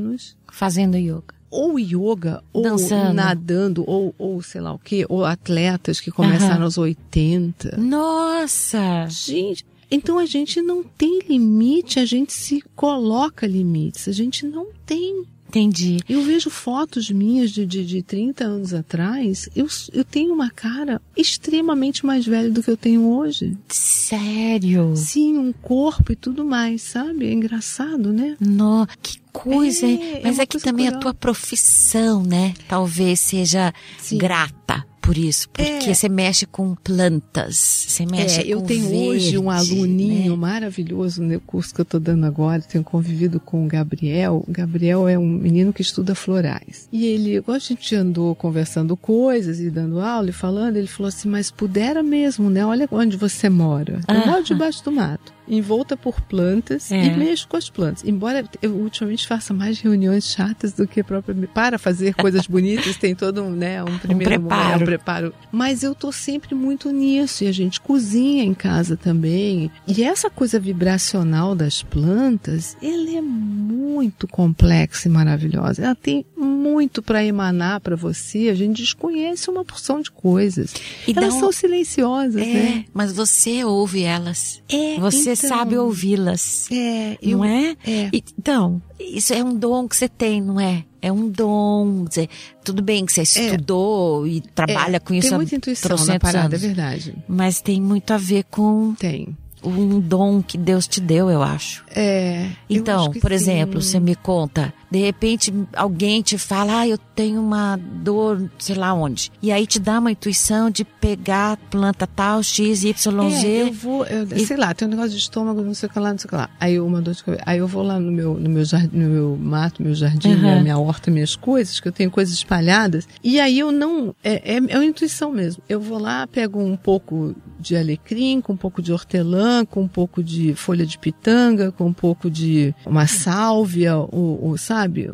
Fazendo 0.51 0.97
yoga. 0.97 1.35
ou 1.49 1.79
yoga, 1.79 2.43
ou 2.51 2.61
Dançando. 2.63 3.13
nadando, 3.13 3.83
ou, 3.87 4.13
ou 4.17 4.41
sei 4.41 4.59
lá 4.61 4.73
o 4.73 4.79
quê, 4.79 5.05
ou 5.07 5.23
atletas 5.23 5.99
que 6.01 6.11
começaram 6.11 6.55
Aham. 6.55 6.63
aos 6.65 6.77
80. 6.77 7.77
Nossa! 7.77 9.07
Gente, 9.09 9.65
então 9.89 10.19
a 10.19 10.25
gente 10.25 10.61
não 10.61 10.83
tem 10.83 11.19
limite, 11.27 11.99
a 11.99 12.05
gente 12.05 12.33
se 12.33 12.61
coloca 12.75 13.47
limites, 13.47 14.07
a 14.07 14.11
gente 14.11 14.45
não 14.45 14.67
tem. 14.85 15.23
Entendi. 15.47 15.97
Eu 16.09 16.21
vejo 16.23 16.49
fotos 16.49 17.09
minhas 17.09 17.51
de, 17.51 17.65
de, 17.65 17.85
de 17.85 18.03
30 18.03 18.43
anos 18.43 18.73
atrás, 18.73 19.47
eu, 19.55 19.65
eu 19.93 20.03
tenho 20.03 20.33
uma 20.33 20.49
cara 20.49 21.01
extremamente 21.15 22.05
mais 22.05 22.25
velha 22.25 22.49
do 22.51 22.61
que 22.61 22.69
eu 22.69 22.75
tenho 22.75 23.07
hoje. 23.07 23.57
Sério? 23.69 24.93
Sim, 24.97 25.37
um 25.37 25.53
corpo 25.53 26.11
e 26.11 26.15
tudo 26.17 26.43
mais, 26.43 26.81
sabe? 26.81 27.27
É 27.27 27.31
engraçado, 27.31 28.11
né? 28.11 28.35
No, 28.41 28.85
que 29.01 29.19
coisa, 29.39 29.85
É, 29.85 29.91
é 29.91 30.21
Mas 30.23 30.35
uma 30.35 30.43
é 30.43 30.45
que 30.45 30.59
também 30.59 30.87
a 30.87 30.91
curiosa. 30.91 30.99
tua 31.01 31.13
profissão, 31.13 32.23
né? 32.23 32.53
Talvez 32.67 33.19
seja 33.19 33.73
Sim. 33.99 34.17
grata 34.17 34.85
por 35.01 35.17
isso, 35.17 35.47
porque 35.49 35.89
É. 35.89 35.93
você 35.93 36.09
mexe 36.09 36.45
com 36.45 36.75
plantas, 36.75 37.55
você 37.87 38.05
mexe 38.05 38.41
É, 38.41 38.45
eu 38.47 38.59
com 38.59 38.65
tenho 38.67 38.85
hoje 38.93 39.37
um 39.37 39.49
verde, 39.49 39.71
aluninho 39.71 40.31
né? 40.31 40.37
maravilhoso 40.37 41.21
no 41.23 41.39
curso 41.39 41.73
que 41.73 41.81
eu 41.81 41.83
estou 41.83 41.99
dando 41.99 42.25
agora, 42.25 42.61
tenho 42.61 42.83
convivido 42.83 43.39
com 43.39 43.63
o 43.65 43.67
Gabriel. 43.67 44.43
O 44.47 44.51
Gabriel 44.51 45.07
é 45.07 45.17
um 45.17 45.25
menino 45.27 45.71
que 45.71 45.81
estuda 45.81 46.13
florais. 46.15 46.87
E 46.91 47.05
ele, 47.05 47.35
igual 47.37 47.55
a 47.55 47.59
gente 47.59 47.95
andou 47.95 48.35
conversando 48.35 48.97
coisas 48.97 49.59
e 49.59 49.69
dando 49.69 49.99
aula 49.99 50.29
e 50.29 50.33
falando, 50.33 50.75
ele 50.77 50.87
falou 50.87 51.07
assim, 51.07 51.29
mas 51.29 51.51
pudera 51.51 52.03
mesmo, 52.03 52.49
né? 52.49 52.65
Olha 52.65 52.87
onde 52.91 53.15
você 53.17 53.49
mora. 53.49 54.01
Eu 54.07 54.15
Ah. 54.21 54.25
moro 54.27 54.43
debaixo 54.43 54.83
do 54.83 54.91
mato. 54.91 55.37
Envolta 55.49 55.95
por 55.95 56.19
plantas 56.19 56.91
É. 56.91 57.05
e 57.05 57.15
mexo 57.15 57.47
com 57.47 57.55
as 57.55 57.69
plantas. 57.69 58.03
Embora 58.03 58.43
eu 58.61 58.73
ultimamente 58.73 59.25
faça 59.25 59.53
mais 59.53 59.79
reuniões 59.79 60.25
chatas 60.25 60.73
do 60.73 60.85
que 60.85 61.01
propriamente 61.01 61.47
para 61.53 61.77
fazer 61.79 62.13
coisas 62.15 62.45
bonitas, 62.47 62.97
tem 62.97 63.15
todo 63.15 63.41
um, 63.43 63.49
né, 63.51 63.81
um 63.81 63.97
primeiro 63.97 64.41
preparo. 64.41 64.73
é, 64.73 64.83
um 64.83 64.85
preparo. 64.87 65.33
Mas 65.51 65.83
eu 65.83 65.93
tô 65.93 66.11
sempre 66.11 66.55
muito 66.55 66.89
nisso 66.91 67.43
e 67.43 67.47
a 67.47 67.51
gente 67.51 67.81
cozinha 67.81 68.43
em 68.43 68.53
casa 68.53 68.95
também. 68.95 69.69
E 69.87 70.01
essa 70.03 70.29
coisa 70.29 70.57
vibracional 70.59 71.53
das 71.53 71.83
plantas, 71.83 72.77
ela 72.81 73.17
é 73.17 73.21
muito 73.21 74.27
complexa 74.27 75.09
e 75.09 75.11
maravilhosa. 75.11 75.83
Ela 75.83 75.95
tem 75.95 76.25
muito 76.37 77.01
para 77.01 77.23
emanar 77.25 77.81
para 77.81 77.95
você. 77.97 78.47
A 78.49 78.53
gente 78.55 78.81
desconhece 78.81 79.49
uma 79.49 79.65
porção 79.65 80.01
de 80.01 80.09
coisas. 80.09 80.73
E 81.07 81.11
Elas 81.15 81.33
um- 81.33 81.39
são 81.41 81.51
silenciosas, 81.51 82.41
É, 82.41 82.45
né? 82.45 82.85
mas 82.93 83.11
você 83.11 83.63
ouve 83.65 84.03
elas. 84.03 84.61
É, 84.69 84.97
Você 84.99 85.33
então. 85.33 85.49
sabe 85.49 85.77
ouvi-las. 85.77 86.67
É, 86.71 87.17
eu, 87.21 87.39
Não 87.39 87.45
é? 87.45 87.75
é. 87.85 88.09
Então, 88.13 88.81
isso 88.99 89.33
é 89.33 89.43
um 89.43 89.55
dom 89.55 89.87
que 89.87 89.95
você 89.95 90.07
tem, 90.09 90.41
não 90.41 90.59
é? 90.59 90.83
É 91.01 91.11
um 91.11 91.29
dom. 91.29 92.05
Você- 92.05 92.27
tudo 92.63 92.81
bem 92.81 93.05
que 93.05 93.13
você 93.13 93.21
estudou 93.21 94.27
e 94.27 94.41
trabalha 94.41 94.97
É, 94.97 94.99
com 94.99 95.13
isso 95.13 95.29
Tem 95.29 95.37
muita 95.37 95.55
intuição 95.55 95.95
na 96.05 96.19
parada, 96.19 96.47
anos. 96.55 96.63
é 96.63 96.67
verdade. 96.67 97.15
Mas 97.27 97.61
tem 97.61 97.81
muito 97.81 98.11
a 98.11 98.17
ver 98.17 98.43
com 98.45 98.93
Tem. 98.95 99.35
Um 99.63 99.99
dom 99.99 100.41
que 100.41 100.57
Deus 100.57 100.87
te 100.87 100.99
deu, 101.01 101.29
eu 101.29 101.41
acho. 101.41 101.83
É. 101.95 102.45
eu 102.69 102.77
Então, 102.77 103.09
acho 103.11 103.19
por 103.19 103.29
sim. 103.29 103.35
exemplo, 103.35 103.81
você 103.81 103.99
me 103.99 104.15
conta, 104.15 104.73
de 104.89 104.99
repente 104.99 105.53
alguém 105.75 106.21
te 106.21 106.37
fala, 106.37 106.81
ah, 106.81 106.87
eu 106.87 106.97
tenho 106.97 107.41
uma 107.41 107.77
dor, 107.77 108.49
sei 108.59 108.75
lá 108.75 108.93
onde. 108.93 109.31
E 109.41 109.51
aí 109.51 109.65
te 109.65 109.79
dá 109.79 109.99
uma 109.99 110.11
intuição 110.11 110.69
de 110.69 110.85
pegar 110.85 111.57
planta 111.71 112.05
tal, 112.07 112.41
X, 112.43 112.83
Y, 112.83 113.29
Z. 113.31 113.47
É, 113.47 113.61
eu 113.63 113.73
vou, 113.73 114.05
eu, 114.05 114.23
E- 114.35 114.45
sei 114.45 114.55
lá, 114.57 114.73
tem 114.73 114.87
um 114.87 114.91
negócio 114.91 115.11
de 115.11 115.17
estômago, 115.17 115.61
não 115.61 115.73
sei 115.73 115.87
o 115.89 115.91
que 115.91 115.99
lá, 115.99 116.11
não 116.11 116.17
sei 116.19 116.27
o 116.27 116.29
que 116.29 116.35
lá. 116.35 116.49
Aí 116.59 116.79
uma 116.79 117.01
dor 117.01 117.13
de 117.15 117.23
cabeça. 117.23 117.43
Aí 117.45 117.57
eu 117.57 117.67
vou 117.67 117.83
lá 117.83 117.99
no 117.99 118.11
meu, 118.11 118.35
no 118.35 118.49
meu 118.49 118.63
no 118.93 119.09
meu 119.09 119.37
mato, 119.41 119.81
meu 119.81 119.93
jardim, 119.95 120.29
Uhum. 120.29 120.39
minha, 120.41 120.61
minha 120.61 120.77
horta, 120.77 121.09
minhas 121.09 121.35
coisas, 121.35 121.79
que 121.79 121.87
eu 121.87 121.91
tenho 121.91 122.11
coisas 122.11 122.33
espalhadas. 122.35 123.07
E 123.23 123.39
aí 123.39 123.57
eu 123.59 123.71
não, 123.71 124.13
é, 124.23 124.55
é, 124.55 124.57
é 124.57 124.77
uma 124.77 124.85
intuição 124.85 125.31
mesmo. 125.31 125.63
Eu 125.67 125.79
vou 125.81 125.97
lá, 125.97 126.27
pego 126.27 126.59
um 126.61 126.77
pouco 126.77 127.35
de 127.59 127.75
alecrim, 127.75 128.39
com 128.39 128.53
um 128.53 128.57
pouco 128.57 128.81
de 128.81 128.93
hortelã, 128.93 129.46
com 129.69 129.81
um 129.83 129.87
pouco 129.87 130.23
de 130.23 130.53
folha 130.55 130.85
de 130.85 130.97
pitanga, 130.97 131.71
com 131.71 131.85
um 131.87 131.93
pouco 131.93 132.29
de 132.29 132.73
uma 132.85 133.07
sálvia, 133.07 133.95
ou, 133.97 134.39
ou, 134.43 134.57
sabe, 134.57 135.09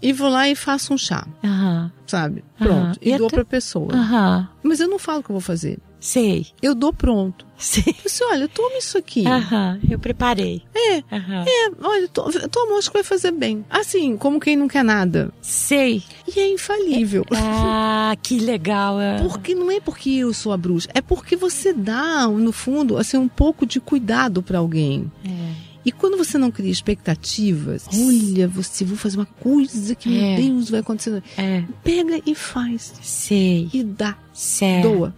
e 0.00 0.12
vou 0.12 0.28
lá 0.28 0.48
e 0.48 0.54
faço 0.54 0.92
um 0.94 0.98
chá, 0.98 1.26
Aham, 1.44 1.90
sabe? 2.06 2.44
Pronto. 2.58 2.98
E 3.02 3.12
E, 3.12 3.18
dou 3.18 3.26
até- 3.26 3.36
pra 3.36 3.44
pessoa. 3.44 3.94
aham, 3.94 4.48
Mas 4.62 4.80
eu 4.80 4.88
não 4.88 4.98
falo 4.98 5.20
o 5.20 5.22
que 5.22 5.30
eu 5.30 5.34
vou 5.34 5.40
fazer. 5.40 5.78
Sei, 6.04 6.46
Eu 6.60 6.74
dou 6.74 6.92
pronto. 6.92 7.46
sei. 7.56 7.84
Eu 7.86 7.94
disse, 8.04 8.24
olha, 8.24 8.48
toma 8.48 8.76
isso 8.76 8.98
aqui. 8.98 9.24
Aham, 9.26 9.78
eu 9.88 9.98
preparei. 9.98 10.60
É, 10.74 10.96
Aham. 11.14 11.44
é, 11.46 11.70
olha, 11.80 12.08
to, 12.08 12.48
toma, 12.50 12.76
acho 12.78 12.90
que 12.90 12.94
vai 12.96 13.04
fazer 13.04 13.30
bem. 13.30 13.64
Assim, 13.70 14.16
como 14.16 14.40
quem 14.40 14.56
não 14.56 14.66
quer 14.66 14.82
nada. 14.84 15.32
Sei. 15.40 16.02
E 16.34 16.40
é 16.40 16.48
infalível. 16.52 17.24
Ah, 17.30 18.16
que 18.20 18.38
legal. 18.40 19.00
é. 19.00 19.18
Porque 19.22 19.54
não 19.54 19.70
é 19.70 19.78
porque 19.80 20.10
eu 20.10 20.34
sou 20.34 20.52
a 20.52 20.56
bruxa, 20.56 20.88
é 20.92 21.00
porque 21.00 21.36
você 21.36 21.72
dá, 21.72 22.26
no 22.26 22.50
fundo, 22.52 22.96
assim, 22.98 23.16
um 23.16 23.28
pouco 23.28 23.64
de 23.64 23.78
cuidado 23.78 24.42
pra 24.42 24.58
alguém. 24.58 25.10
É. 25.24 25.72
E 25.84 25.90
quando 25.92 26.16
você 26.16 26.38
não 26.38 26.50
cria 26.50 26.70
expectativas, 26.70 27.86
olha, 27.92 28.46
você 28.48 28.84
vou 28.84 28.96
fazer 28.96 29.18
uma 29.18 29.26
coisa 29.26 29.94
que, 29.94 30.08
É. 30.16 30.36
meu 30.38 30.52
Deus, 30.54 30.70
vai 30.70 30.80
acontecer. 30.80 31.22
É, 31.36 31.64
Pega 31.84 32.20
e 32.26 32.34
faz. 32.34 32.92
sei. 33.02 33.68
E 33.72 33.82
dá. 33.84 34.16
Certo. 34.32 34.88
Doa. 34.88 35.14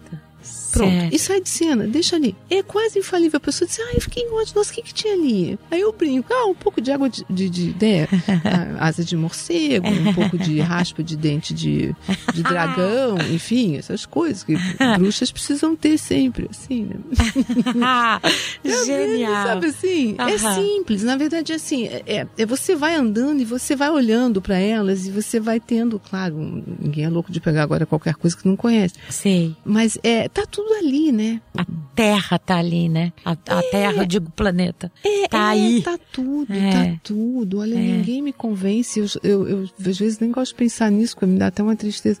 Pronto. 0.75 0.91
Certo. 0.91 1.15
E 1.15 1.19
sai 1.19 1.41
de 1.41 1.49
cena, 1.49 1.87
deixa 1.87 2.15
ali. 2.15 2.35
É 2.49 2.61
quase 2.63 2.99
infalível. 2.99 3.37
A 3.37 3.39
pessoa 3.39 3.67
diz, 3.67 3.79
ah, 3.79 3.91
eu 3.95 4.01
fiquei 4.01 4.23
em 4.23 4.31
ódio, 4.33 4.53
nossa, 4.55 4.71
o 4.71 4.75
que, 4.75 4.81
que 4.81 4.93
tinha 4.93 5.13
ali? 5.13 5.57
Aí 5.71 5.81
eu 5.81 5.91
brinco, 5.93 6.31
ah, 6.33 6.45
um 6.47 6.53
pouco 6.55 6.79
de 6.81 6.91
água 6.91 7.09
de, 7.09 7.25
de, 7.29 7.49
de 7.49 7.75
né, 7.81 8.07
asa 8.79 9.03
de 9.03 9.15
morcego, 9.15 9.87
um 9.87 10.13
pouco 10.13 10.37
de 10.37 10.59
raspa 10.59 11.03
de 11.03 11.15
dente 11.15 11.53
de, 11.53 11.95
de 12.33 12.43
dragão, 12.43 13.17
enfim, 13.33 13.75
essas 13.77 14.05
coisas 14.05 14.43
que 14.43 14.55
bruxas 14.97 15.31
precisam 15.31 15.75
ter 15.75 15.97
sempre, 15.97 16.47
assim, 16.51 16.85
né? 16.85 16.95
É 18.63 18.85
genial. 18.85 19.47
Sabe 19.47 19.67
assim? 19.67 20.15
É 20.17 20.23
Aham. 20.35 20.55
simples. 20.55 21.03
Na 21.03 21.15
verdade, 21.15 21.51
é 21.51 21.55
assim, 21.55 21.85
é, 21.85 22.03
é- 22.05 22.27
é 22.37 22.45
você 22.45 22.75
vai 22.75 22.95
andando 22.95 23.41
e 23.41 23.45
você 23.45 23.75
vai 23.75 23.89
olhando 23.89 24.41
pra 24.41 24.57
elas 24.57 25.05
e 25.05 25.11
você 25.11 25.39
vai 25.39 25.59
tendo, 25.59 25.99
claro, 25.99 26.35
ninguém 26.79 27.05
é 27.05 27.09
louco 27.09 27.31
de 27.31 27.39
pegar 27.39 27.63
agora 27.63 27.85
qualquer 27.85 28.15
coisa 28.15 28.35
que 28.35 28.47
não 28.47 28.55
conhece. 28.55 28.95
Sei. 29.09 29.55
Mas 29.63 29.97
é, 30.03 30.27
tá 30.29 30.45
tudo 30.45 30.64
ali, 30.73 31.11
né? 31.11 31.41
A 31.57 31.65
Terra 31.95 32.37
tá 32.39 32.57
ali, 32.57 32.89
né? 32.89 33.13
A, 33.23 33.31
a 33.31 33.61
Terra, 33.71 34.01
eu 34.03 34.05
digo 34.05 34.29
planeta. 34.31 34.91
É, 35.03 35.27
Tá 35.27 35.55
é, 35.55 35.59
aí. 35.59 35.81
Tá 35.81 35.97
tudo, 36.11 36.51
É. 36.53 36.71
tá 36.71 36.99
tudo. 37.03 37.59
Olha, 37.59 37.75
É. 37.75 37.77
ninguém 37.77 38.21
me 38.21 38.33
convence. 38.33 38.99
Eu, 38.99 39.07
eu, 39.23 39.47
eu, 39.47 39.69
às 39.85 39.97
vezes 39.97 40.19
nem 40.19 40.31
gosto 40.31 40.51
de 40.51 40.57
pensar 40.57 40.89
nisso, 40.91 41.15
porque 41.15 41.25
me 41.25 41.37
dá 41.39 41.47
até 41.47 41.61
uma 41.63 41.75
tristeza. 41.75 42.19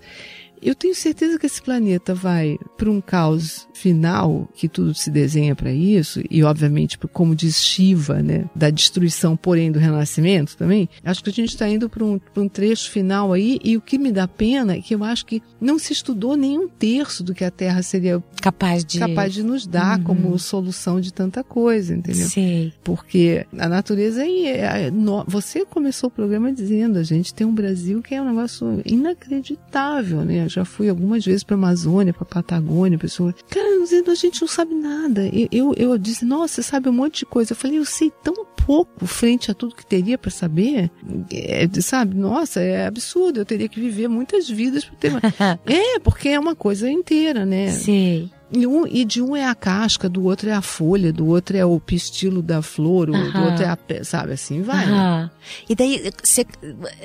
Eu 0.65 0.73
tenho 0.75 0.95
certeza 0.95 1.37
que 1.37 1.45
esse 1.45 1.61
planeta 1.61 2.13
vai 2.15 2.57
para 2.77 2.89
um 2.89 2.99
caos 2.99 3.67
final, 3.73 4.49
que 4.55 4.67
tudo 4.67 4.93
se 4.95 5.09
desenha 5.11 5.55
para 5.55 5.71
isso, 5.71 6.21
e 6.29 6.43
obviamente, 6.43 6.97
como 6.97 7.35
diz 7.35 7.61
Shiva, 7.63 8.21
né, 8.21 8.45
da 8.55 8.69
destruição, 8.69 9.37
porém 9.37 9.71
do 9.71 9.77
renascimento 9.79 10.57
também. 10.57 10.89
Acho 11.03 11.23
que 11.23 11.29
a 11.29 11.33
gente 11.33 11.49
está 11.49 11.69
indo 11.69 11.87
para 11.89 12.03
um, 12.03 12.19
um 12.35 12.49
trecho 12.49 12.89
final 12.89 13.31
aí, 13.31 13.59
e 13.63 13.77
o 13.77 13.81
que 13.81 13.97
me 13.99 14.11
dá 14.11 14.27
pena 14.27 14.73
é 14.75 14.81
que 14.81 14.95
eu 14.95 15.03
acho 15.03 15.25
que 15.25 15.41
não 15.61 15.77
se 15.77 15.93
estudou 15.93 16.35
nem 16.35 16.57
um 16.57 16.67
terço 16.67 17.23
do 17.23 17.33
que 17.33 17.43
a 17.43 17.51
Terra 17.51 17.83
seria 17.83 18.21
Capaz 18.41 18.83
de. 18.83 18.99
capaz 18.99 19.33
de 19.33 19.43
nos 19.43 19.67
dar 19.67 19.97
Uhum. 19.99 20.03
como 20.03 20.39
solução 20.39 20.99
de 20.99 21.13
tanta 21.13 21.43
coisa, 21.43 21.93
entendeu? 21.95 22.27
Sei. 22.27 22.73
Porque 22.83 23.45
a 23.57 23.67
natureza 23.69 24.23
é, 24.25 24.87
é- 24.87 24.91
você 25.27 25.63
começou 25.65 26.07
o 26.07 26.11
programa 26.11 26.51
dizendo 26.51 26.97
a 26.97 27.03
gente 27.03 27.33
tem 27.33 27.45
um 27.45 27.53
Brasil 27.53 28.01
que 28.01 28.15
é 28.15 28.21
um 28.21 28.25
negócio 28.27 28.81
inacreditável, 28.85 30.23
né? 30.23 30.47
Já 30.55 30.63
fui 30.63 30.87
algumas 30.87 31.25
vezes 31.25 31.43
para 31.43 31.55
Amazônia, 31.55 32.13
para 32.13 32.23
Patagônia, 32.23 32.97
pessoa, 32.97 33.35
cara, 33.49 33.67
a 34.07 34.15
gente 34.15 34.39
não 34.39 34.47
sabe 34.47 34.73
nada. 34.73 35.27
Eu, 35.27 35.49
eu, 35.51 35.73
eu 35.75 35.97
disse, 35.97 36.23
nossa, 36.23 36.55
você 36.55 36.63
sabe 36.63 36.87
um 36.87 36.93
monte 36.93 37.19
de 37.19 37.25
coisa. 37.25 37.51
Eu 37.51 37.57
falei, 37.57 37.77
eu 37.77 37.83
sei 37.83 38.09
tão 38.23 38.45
pouco 38.65 39.05
frente 39.05 39.51
a 39.51 39.53
tudo 39.53 39.75
que 39.75 39.85
teria 39.85 40.17
para 40.17 40.31
saber, 40.31 40.89
É, 41.29 41.67
sabe? 41.81 42.15
Nossa, 42.15 42.61
é 42.61 42.87
absurdo. 42.87 43.41
Eu 43.41 43.45
teria 43.45 43.67
que 43.67 43.81
viver 43.81 44.07
muitas 44.07 44.49
vidas 44.49 44.85
para 44.85 44.95
ter. 44.95 45.11
é 45.65 45.99
porque 45.99 46.29
é 46.29 46.39
uma 46.39 46.55
coisa 46.55 46.89
inteira, 46.89 47.45
né? 47.45 47.71
Sei. 47.71 48.31
E, 48.55 48.65
um, 48.65 48.87
e 48.87 49.03
de 49.03 49.21
um 49.21 49.35
é 49.35 49.45
a 49.45 49.53
casca, 49.53 50.07
do 50.07 50.23
outro 50.23 50.49
é 50.49 50.53
a 50.53 50.61
folha, 50.61 51.11
do 51.11 51.27
outro 51.27 51.57
é 51.57 51.65
o 51.65 51.79
pistilo 51.79 52.41
da 52.41 52.61
flor, 52.61 53.09
o 53.09 53.13
do 53.13 53.37
Aham. 53.37 53.45
outro 53.45 53.63
é 53.63 53.67
a, 53.67 54.03
sabe, 54.03 54.33
assim 54.33 54.61
vai. 54.61 54.85
né? 54.85 54.91
Aham. 54.93 55.31
E 55.69 55.75
daí, 55.75 56.11
você, 56.23 56.45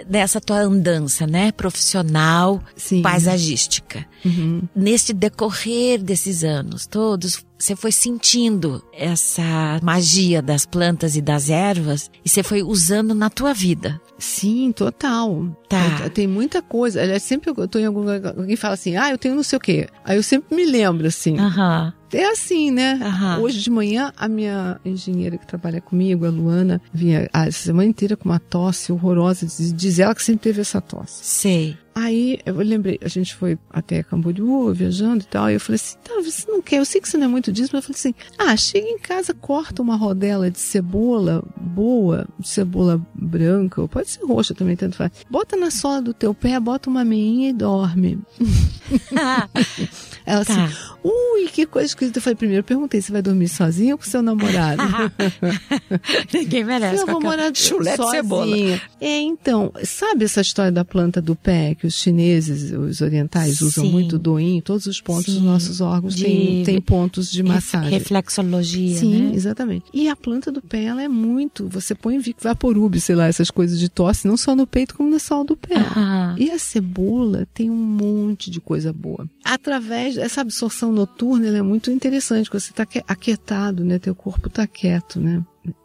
dessa 0.06 0.40
tua 0.40 0.60
andança, 0.60 1.26
né? 1.26 1.52
Profissional, 1.52 2.62
Sim. 2.76 3.02
paisagística. 3.02 4.06
Uhum. 4.24 4.62
Nesse 4.74 5.12
decorrer 5.12 6.02
desses 6.02 6.44
anos 6.44 6.86
todos, 6.86 7.44
você 7.60 7.76
foi 7.76 7.92
sentindo 7.92 8.82
essa 8.92 9.78
magia 9.82 10.40
das 10.40 10.64
plantas 10.64 11.14
e 11.14 11.20
das 11.20 11.50
ervas 11.50 12.10
e 12.24 12.28
você 12.28 12.42
foi 12.42 12.62
usando 12.62 13.14
na 13.14 13.28
tua 13.28 13.52
vida. 13.52 14.00
Sim, 14.18 14.72
total. 14.72 15.46
Tá. 15.68 15.98
Tem- 16.00 16.10
Tem 16.10 16.26
muita 16.26 16.60
coisa. 16.62 17.00
Aliás, 17.02 17.22
sempre 17.22 17.50
eu 17.56 17.68
tô 17.68 17.78
em 17.78 17.84
algum 17.86 18.00
lugar, 18.00 18.34
alguém 18.38 18.56
fala 18.56 18.74
assim, 18.74 18.96
ah, 18.96 19.10
eu 19.10 19.18
tenho 19.18 19.34
não 19.34 19.42
sei 19.42 19.56
o 19.56 19.60
quê. 19.60 19.88
Aí 20.04 20.16
eu 20.16 20.22
sempre 20.22 20.54
me 20.56 20.64
lembro, 20.64 21.06
assim. 21.06 21.38
Aham. 21.38 21.92
É 22.12 22.26
assim, 22.26 22.70
né? 22.70 22.98
Aham. 23.02 23.38
Hoje 23.40 23.60
de 23.60 23.70
manhã, 23.70 24.12
a 24.16 24.28
minha 24.28 24.80
engenheira 24.84 25.38
que 25.38 25.46
trabalha 25.46 25.80
comigo, 25.80 26.26
a 26.26 26.30
Luana, 26.30 26.80
vinha 26.92 27.28
a 27.32 27.50
semana 27.50 27.88
inteira 27.88 28.16
com 28.16 28.28
uma 28.28 28.38
tosse 28.38 28.92
horrorosa. 28.92 29.46
Diz, 29.46 29.72
diz 29.72 29.98
ela 29.98 30.14
que 30.14 30.22
sempre 30.22 30.42
teve 30.42 30.60
essa 30.60 30.80
tosse. 30.80 31.24
Sei. 31.24 31.76
Aí 31.94 32.38
eu 32.46 32.54
lembrei, 32.54 32.98
a 33.02 33.08
gente 33.08 33.34
foi 33.34 33.58
até 33.68 34.02
Camboriú, 34.02 34.72
viajando 34.72 35.24
e 35.24 35.26
tal. 35.26 35.44
Aí 35.44 35.54
eu 35.54 35.60
falei 35.60 35.74
assim: 35.76 35.96
tá, 36.02 36.14
você 36.22 36.50
não 36.50 36.62
quer, 36.62 36.78
eu 36.78 36.84
sei 36.84 37.00
que 37.00 37.08
você 37.08 37.18
não 37.18 37.26
é 37.26 37.28
muito 37.28 37.52
disso, 37.52 37.70
mas 37.72 37.84
eu 37.84 37.94
falei 37.94 37.98
assim: 37.98 38.14
ah, 38.38 38.56
chega 38.56 38.86
em 38.86 38.98
casa, 38.98 39.34
corta 39.34 39.82
uma 39.82 39.96
rodela 39.96 40.50
de 40.50 40.58
cebola 40.58 41.44
boa, 41.56 42.26
cebola 42.42 43.04
branca, 43.12 43.80
ou 43.82 43.88
pode 43.88 44.08
ser 44.08 44.24
roxa 44.24 44.54
também, 44.54 44.76
tanto 44.76 44.96
faz. 44.96 45.10
Bota 45.28 45.56
na 45.56 45.70
sola 45.70 46.00
do 46.00 46.14
teu 46.14 46.32
pé, 46.32 46.58
bota 46.60 46.88
uma 46.88 47.04
meinha 47.04 47.50
e 47.50 47.52
dorme. 47.52 48.18
Ela 50.30 50.44
Tá. 50.44 50.64
assim, 50.64 50.74
ui, 51.02 51.48
que 51.48 51.66
coisa 51.66 51.86
esquisita. 51.86 52.18
Eu 52.18 52.22
falei, 52.22 52.36
primeiro 52.36 52.60
eu 52.60 52.64
perguntei, 52.64 53.00
você 53.02 53.10
vai 53.10 53.20
dormir 53.22 53.48
sozinho 53.48 53.92
ou 53.92 53.98
com 53.98 54.04
seu 54.04 54.22
namorado? 54.22 54.82
Ninguém 56.32 56.64
merece. 56.64 57.02
Eu 57.02 57.06
vou 57.06 57.20
morar 57.20 57.50
chulé 57.54 57.92
de 57.92 57.96
sozinha. 57.96 58.22
cebola. 58.22 58.56
É, 59.00 59.20
então, 59.20 59.72
sabe 59.84 60.24
essa 60.24 60.40
história 60.40 60.70
da 60.72 60.84
planta 60.84 61.20
do 61.20 61.34
pé 61.34 61.74
que 61.74 61.86
os 61.86 61.94
chineses, 61.94 62.70
os 62.72 63.00
orientais 63.00 63.60
usam 63.60 63.84
Sim. 63.84 63.90
muito 63.90 64.18
doim? 64.18 64.60
Todos 64.60 64.86
os 64.86 65.00
pontos 65.00 65.26
Sim. 65.26 65.34
dos 65.34 65.42
nossos 65.42 65.80
órgãos 65.80 66.14
De- 66.14 66.24
têm, 66.24 66.62
têm 66.64 66.80
pontos 66.80 67.30
de 67.30 67.42
massagem. 67.42 67.90
Reflexologia, 67.90 68.96
Sim, 68.96 69.22
né? 69.30 69.34
exatamente. 69.34 69.86
E 69.92 70.08
a 70.08 70.16
planta 70.16 70.50
do 70.52 70.60
pé, 70.62 70.84
ela 70.84 71.02
é 71.02 71.08
muito. 71.08 71.68
Você 71.68 71.94
põe 71.94 72.20
vaporub, 72.40 72.98
sei 73.00 73.14
lá, 73.16 73.26
essas 73.26 73.50
coisas 73.50 73.78
de 73.78 73.88
tosse, 73.88 74.26
não 74.28 74.36
só 74.36 74.54
no 74.54 74.66
peito, 74.66 74.94
como 74.94 75.10
na 75.10 75.18
sola 75.18 75.44
do 75.44 75.56
pé. 75.56 75.76
Aham. 75.76 76.36
E 76.38 76.50
a 76.50 76.58
cebola 76.58 77.46
tem 77.52 77.70
um 77.70 77.74
monte 77.76 78.50
de 78.50 78.60
coisa 78.60 78.92
boa. 78.92 79.28
Através 79.44 80.14
dessa 80.20 80.40
absorção 80.42 80.92
noturna, 80.92 81.48
é 81.56 81.62
muito 81.62 81.90
interessante, 81.90 82.44
porque 82.44 82.60
você 82.60 82.70
está 82.70 82.86
aquietado, 83.08 83.84
né? 83.84 83.98
Teu 83.98 84.14
corpo 84.14 84.48
está 84.48 84.66
quieto, 84.66 85.18
né? 85.20 85.42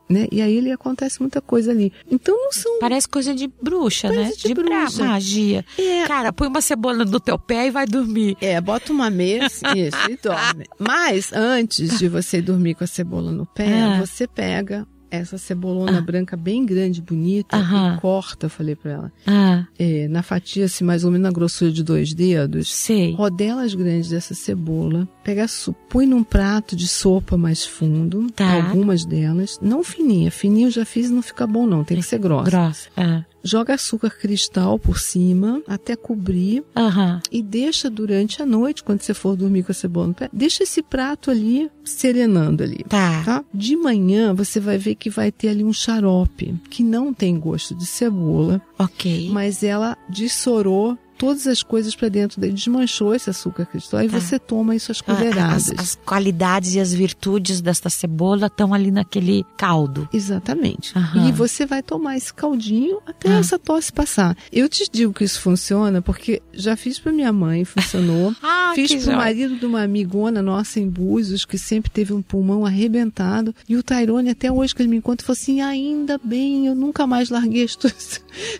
né? 0.09 0.27
E 0.31 0.41
aí 0.41 0.55
ele 0.57 0.71
acontece 0.71 1.19
muita 1.19 1.41
coisa 1.41 1.71
ali. 1.71 1.91
Então 2.09 2.35
não 2.37 2.51
são. 2.51 2.79
Parece 2.79 3.07
coisa 3.07 3.33
de 3.33 3.47
bruxa, 3.47 4.07
Coisa 4.07 4.23
né? 4.23 4.31
de 4.37 4.53
bra- 4.53 4.81
bruxa. 4.81 5.03
magia. 5.03 5.65
É, 5.77 6.05
Cara, 6.05 6.31
põe 6.31 6.47
uma 6.47 6.61
cebola 6.61 7.03
no 7.03 7.19
teu 7.19 7.39
pé 7.39 7.67
e 7.67 7.71
vai 7.71 7.85
dormir. 7.87 8.37
É, 8.39 8.59
bota 8.61 8.91
uma 8.93 9.09
mesa, 9.09 9.61
isso, 9.75 9.97
e 10.09 10.17
dorme. 10.21 10.65
Mas 10.77 11.33
antes 11.33 11.97
de 11.97 12.07
você 12.07 12.41
dormir 12.41 12.75
com 12.75 12.83
a 12.83 12.87
cebola 12.87 13.31
no 13.31 13.45
pé, 13.45 13.81
Ah. 13.81 13.99
você 14.05 14.27
pega 14.27 14.85
essa 15.15 15.37
cebolona 15.37 15.99
branca 16.01 16.35
bem 16.37 16.65
grande, 16.65 17.01
bonita, 17.01 17.57
Aham. 17.57 17.95
e 17.97 18.01
corta, 18.01 18.47
falei 18.49 18.75
pra 18.75 18.91
ela, 18.91 19.11
Ah, 19.25 19.65
é, 19.77 20.07
na 20.07 20.21
fatia, 20.23 20.65
assim, 20.65 20.83
mais 20.83 21.03
ou 21.03 21.11
menos 21.11 21.23
na 21.25 21.31
grossura 21.31 21.71
de 21.71 21.83
dois 21.83 22.13
dedos. 22.13 22.71
sei. 22.73 23.13
Rodelas 23.13 23.73
grandes 23.73 24.09
dessa 24.09 24.33
cebola, 24.33 25.07
pega, 25.23 25.45
põe 25.89 26.05
num 26.05 26.23
prato 26.23 26.75
de 26.75 26.87
sopa 26.87 27.35
mais 27.37 27.65
fundo, 27.65 28.27
Tá. 28.35 28.53
algumas 28.67 29.05
delas, 29.05 29.59
não 29.61 29.83
fininha, 29.83 30.29
fininha 30.31 30.67
eu 30.67 30.71
já 30.71 30.85
fiz 30.85 31.09
e 31.09 31.13
não 31.13 31.21
fica 31.21 31.45
bom 31.47 31.65
não, 31.65 31.83
tem 31.83 31.97
que 31.97 32.03
ser 32.03 32.19
grossa. 32.19 32.49
Grossa. 32.51 32.89
Ah. 32.97 33.23
Joga 33.45 33.75
açúcar 33.75 34.09
cristal 34.09 34.79
por 34.79 34.97
cima, 34.99 35.61
até 35.67 35.95
cobrir, 35.95 36.63
Aham. 36.75 37.21
e 37.31 37.43
deixa 37.43 37.89
durante 37.91 38.41
a 38.41 38.45
noite, 38.45 38.83
quando 38.83 39.01
você 39.01 39.13
for 39.13 39.35
dormir 39.35 39.61
com 39.63 39.71
a 39.71 39.75
cebola 39.75 40.07
no 40.07 40.13
pé, 40.15 40.29
deixa 40.33 40.63
esse 40.63 40.81
prato 40.81 41.29
ali 41.29 41.69
serenando 41.83 42.63
ali. 42.63 42.83
Tá. 42.89 43.21
Tá? 43.23 43.45
De 43.53 43.75
manhã 43.77 44.33
você 44.33 44.59
vai 44.59 44.77
ver 44.79 44.95
que 44.95 45.09
vai 45.09 45.31
ter 45.31 45.49
ali 45.49 45.63
um 45.63 45.71
xarope 45.71 46.55
que 46.71 46.83
não 46.83 47.13
tem 47.13 47.39
gosto 47.39 47.75
de 47.75 47.85
cebola, 47.85 48.59
Ok. 48.79 49.29
mas 49.31 49.61
ela 49.61 49.95
dissorou 50.09 50.97
todas 51.17 51.47
as 51.47 51.63
coisas 51.63 51.95
para 51.95 52.09
dentro 52.09 52.39
dele, 52.39 52.53
desmanchou 52.53 53.13
esse 53.15 53.29
açúcar 53.29 53.65
cristal 53.65 54.03
e 54.03 54.09
Tá. 54.09 54.19
você 54.19 54.37
toma 54.39 54.75
isso 54.75 54.91
às 54.91 54.99
Ah, 55.01 55.03
colheradas. 55.15 55.71
As, 55.71 55.79
as 55.79 55.95
qualidades 55.95 56.75
e 56.75 56.79
as 56.79 56.93
virtudes 56.93 57.61
desta 57.61 57.89
cebola 57.89 58.47
estão 58.47 58.73
ali 58.73 58.91
naquele 58.91 59.45
caldo. 59.57 60.07
Exatamente. 60.13 60.97
Aham. 60.97 61.27
E 61.27 61.31
você 61.31 61.65
vai 61.65 61.81
tomar 61.83 62.17
esse 62.17 62.33
caldinho 62.33 62.99
até 63.05 63.29
Ah. 63.29 63.39
essa 63.39 63.57
tosse 63.59 63.91
passar. 63.91 64.35
Eu 64.51 64.67
te 64.69 64.85
digo 64.91 65.13
que 65.13 65.23
isso 65.23 65.39
funciona 65.41 66.01
porque 66.01 66.41
já 66.53 66.75
fiz 66.75 66.99
para 66.99 67.11
minha 67.11 67.31
mãe, 67.31 67.63
funcionou. 67.65 68.33
Ah, 68.43 68.71
Fiz 68.75 68.91
pro 68.91 68.99
joia. 69.01 69.17
marido 69.17 69.55
de 69.57 69.65
uma 69.65 69.83
amigona 69.83 70.41
nossa 70.41 70.79
em 70.79 70.89
Búzios, 70.89 71.45
que 71.45 71.57
sempre 71.57 71.89
teve 71.89 72.13
um 72.13 72.21
pulmão 72.21 72.65
arrebentado. 72.65 73.55
E 73.69 73.75
o 73.75 73.83
Tairone, 73.83 74.29
até 74.31 74.51
hoje 74.51 74.75
que 74.75 74.81
ele 74.81 74.89
me 74.89 74.97
encontra, 74.97 75.25
falou 75.25 75.37
assim: 75.39 75.61
ainda 75.61 76.19
bem, 76.23 76.67
eu 76.67 76.75
nunca 76.75 77.07
mais 77.07 77.29
larguei 77.29 77.63
este 77.63 77.77
teu 77.77 77.91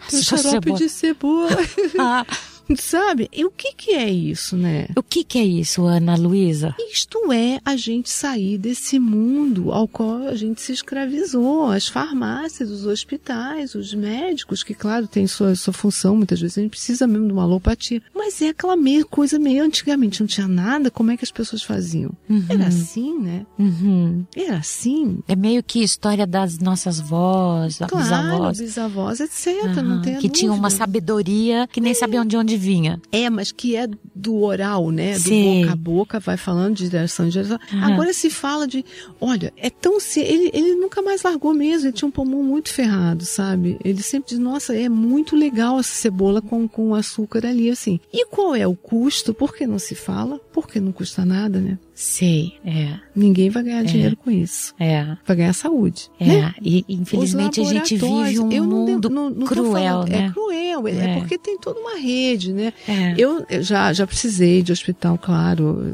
Só 0.10 0.38
xarope 0.38 0.52
cebola. 0.70 0.78
de 0.80 0.90
cebola. 0.90 1.50
Sabe? 2.78 3.30
E 3.32 3.46
o 3.46 3.52
que 3.52 3.74
que 3.74 3.92
é 3.92 4.10
isso, 4.10 4.56
né? 4.58 4.88
o 4.96 5.04
que 5.04 5.24
que 5.24 5.38
é 5.40 5.44
isso, 5.46 5.84
Ana 5.86 6.16
Luísa? 6.16 6.76
Isto 6.92 7.32
é 7.32 7.60
a 7.64 7.76
gente 7.76 8.10
sair 8.10 8.58
desse 8.58 9.00
mundo 9.00 9.72
ao 9.72 9.88
qual 9.88 10.28
a 10.28 10.36
gente 10.36 10.62
se 10.62 10.72
escravizou. 10.72 11.66
As 11.72 11.88
farmácias, 11.88 12.70
os 12.70 12.86
hospitais, 12.86 13.76
os 13.76 13.94
médicos, 13.94 14.64
que, 14.64 14.74
claro, 14.74 15.08
tem 15.08 15.28
sua, 15.28 15.56
sua 15.56 15.74
função, 15.74 16.16
muitas 16.16 16.40
vezes 16.42 16.58
a 16.58 16.62
gente 16.62 16.72
precisa 16.72 17.08
mesmo 17.08 17.28
de 17.28 17.34
uma 17.34 17.44
alopatia. 17.44 18.02
Mas 18.14 18.42
é 18.42 18.50
aquela 18.50 18.76
meio, 18.76 19.06
coisa 19.08 19.38
meio 19.40 19.64
antigamente, 19.64 20.20
não 20.22 20.28
tinha 20.28 20.48
nada, 20.48 20.90
como 20.92 21.12
é 21.12 21.18
que 21.18 21.24
as 21.24 21.32
pessoas 21.32 21.64
faziam? 21.64 22.12
Era 22.50 22.68
assim, 22.68 23.18
né? 23.20 23.46
Uhum. 23.58 24.26
Era 24.36 24.58
assim. 24.58 25.20
É 25.28 25.36
meio 25.36 25.64
que 25.64 25.82
história 25.84 26.26
das 26.26 26.58
nossas 26.60 27.00
vós, 27.00 27.78
Claro, 27.78 27.98
bisavós. 27.98 28.60
bisavós, 28.60 29.20
etc. 29.20 29.48
Aham, 29.66 29.82
Não 29.84 30.02
tem 30.02 30.18
que 30.18 30.30
tinham 30.30 30.56
uma 30.56 30.70
sabedoria 30.70 31.68
que 31.72 31.80
nem 31.82 31.94
sabiam 31.94 32.26
de 32.26 32.36
onde 32.38 32.55
vinha. 32.58 33.02
É, 33.12 33.30
mas 33.30 33.52
que 33.52 33.76
é 33.76 33.88
do 34.14 34.42
oral, 34.42 34.92
né? 34.92 35.14
Do 35.14 35.20
Sim. 35.20 35.62
boca 35.62 35.74
a 35.74 35.76
boca, 35.76 36.20
vai 36.20 36.38
falando 36.38 36.76
de 36.76 36.88
geração 36.88 37.28
em 37.28 37.32
geração. 37.32 37.60
Aham. 37.72 37.94
Agora 37.94 38.14
se 38.14 38.30
fala 38.30 38.68
de, 38.68 38.84
olha, 39.20 39.54
é 39.58 39.70
tão 39.70 40.00
se 40.00 40.20
ele, 40.20 40.50
ele 40.54 40.76
nunca 40.76 41.02
mais 41.02 41.24
largou 41.24 41.54
mesmo, 41.54 41.88
ele 41.88 41.96
tinha 41.96 42.08
um 42.08 42.12
pulmão 42.12 42.44
muito 42.44 42.70
ferrado, 42.70 43.26
sabe? 43.26 43.78
Ele 43.84 44.02
sempre 44.02 44.30
diz, 44.30 44.40
nossa, 44.40 44.76
é 44.76 44.90
muito 44.90 45.36
legal 45.36 45.80
essa 45.80 45.94
cebola 45.94 46.42
com, 46.42 46.68
com 46.68 46.96
açúcar 46.96 47.46
ali, 47.46 47.70
assim. 47.70 48.00
E 48.12 48.26
qual 48.28 48.56
é 48.56 48.68
o 48.68 48.76
custo? 48.76 49.34
Por 49.34 49.56
que 49.56 49.68
não 49.68 49.80
se 49.80 49.96
fala? 49.96 50.40
Porque 50.52 50.80
não 50.80 50.92
custa 50.92 51.26
nada, 51.26 51.60
né? 51.60 51.78
Sei, 51.98 52.56
é, 52.66 53.00
Ninguém 53.16 53.50
vai 53.50 53.64
ganhar 53.64 53.82
dinheiro 53.84 54.18
com 54.18 54.30
isso. 54.30 54.74
é. 54.78 55.16
Vai 55.26 55.38
ganhar 55.38 55.54
saúde. 55.54 56.12
É, 56.20 56.26
né? 56.26 56.54
e 56.62 56.84
infelizmente 56.90 57.62
a 57.62 57.64
gente 57.64 57.96
vive 57.96 58.40
um 58.42 58.52
eu 58.52 58.66
não 58.66 58.86
de- 58.86 58.92
mundo 58.92 59.10
não- 59.10 59.30
não 59.30 59.48
cruel, 59.48 59.72
falando- 59.74 60.10
né? 60.10 60.26
É 60.26 60.30
cruel, 60.32 60.88
é. 60.90 60.92
É. 60.92 61.18
porque 61.20 61.38
tem 61.38 61.58
toda 61.58 61.80
uma 61.80 61.96
rede, 61.98 62.52
né? 62.52 62.74
É. 62.86 63.14
Eu 63.18 63.46
já, 63.62 63.94
já 63.94 64.06
precisei 64.06 64.62
de 64.62 64.74
hospital, 64.74 65.18
claro. 65.18 65.94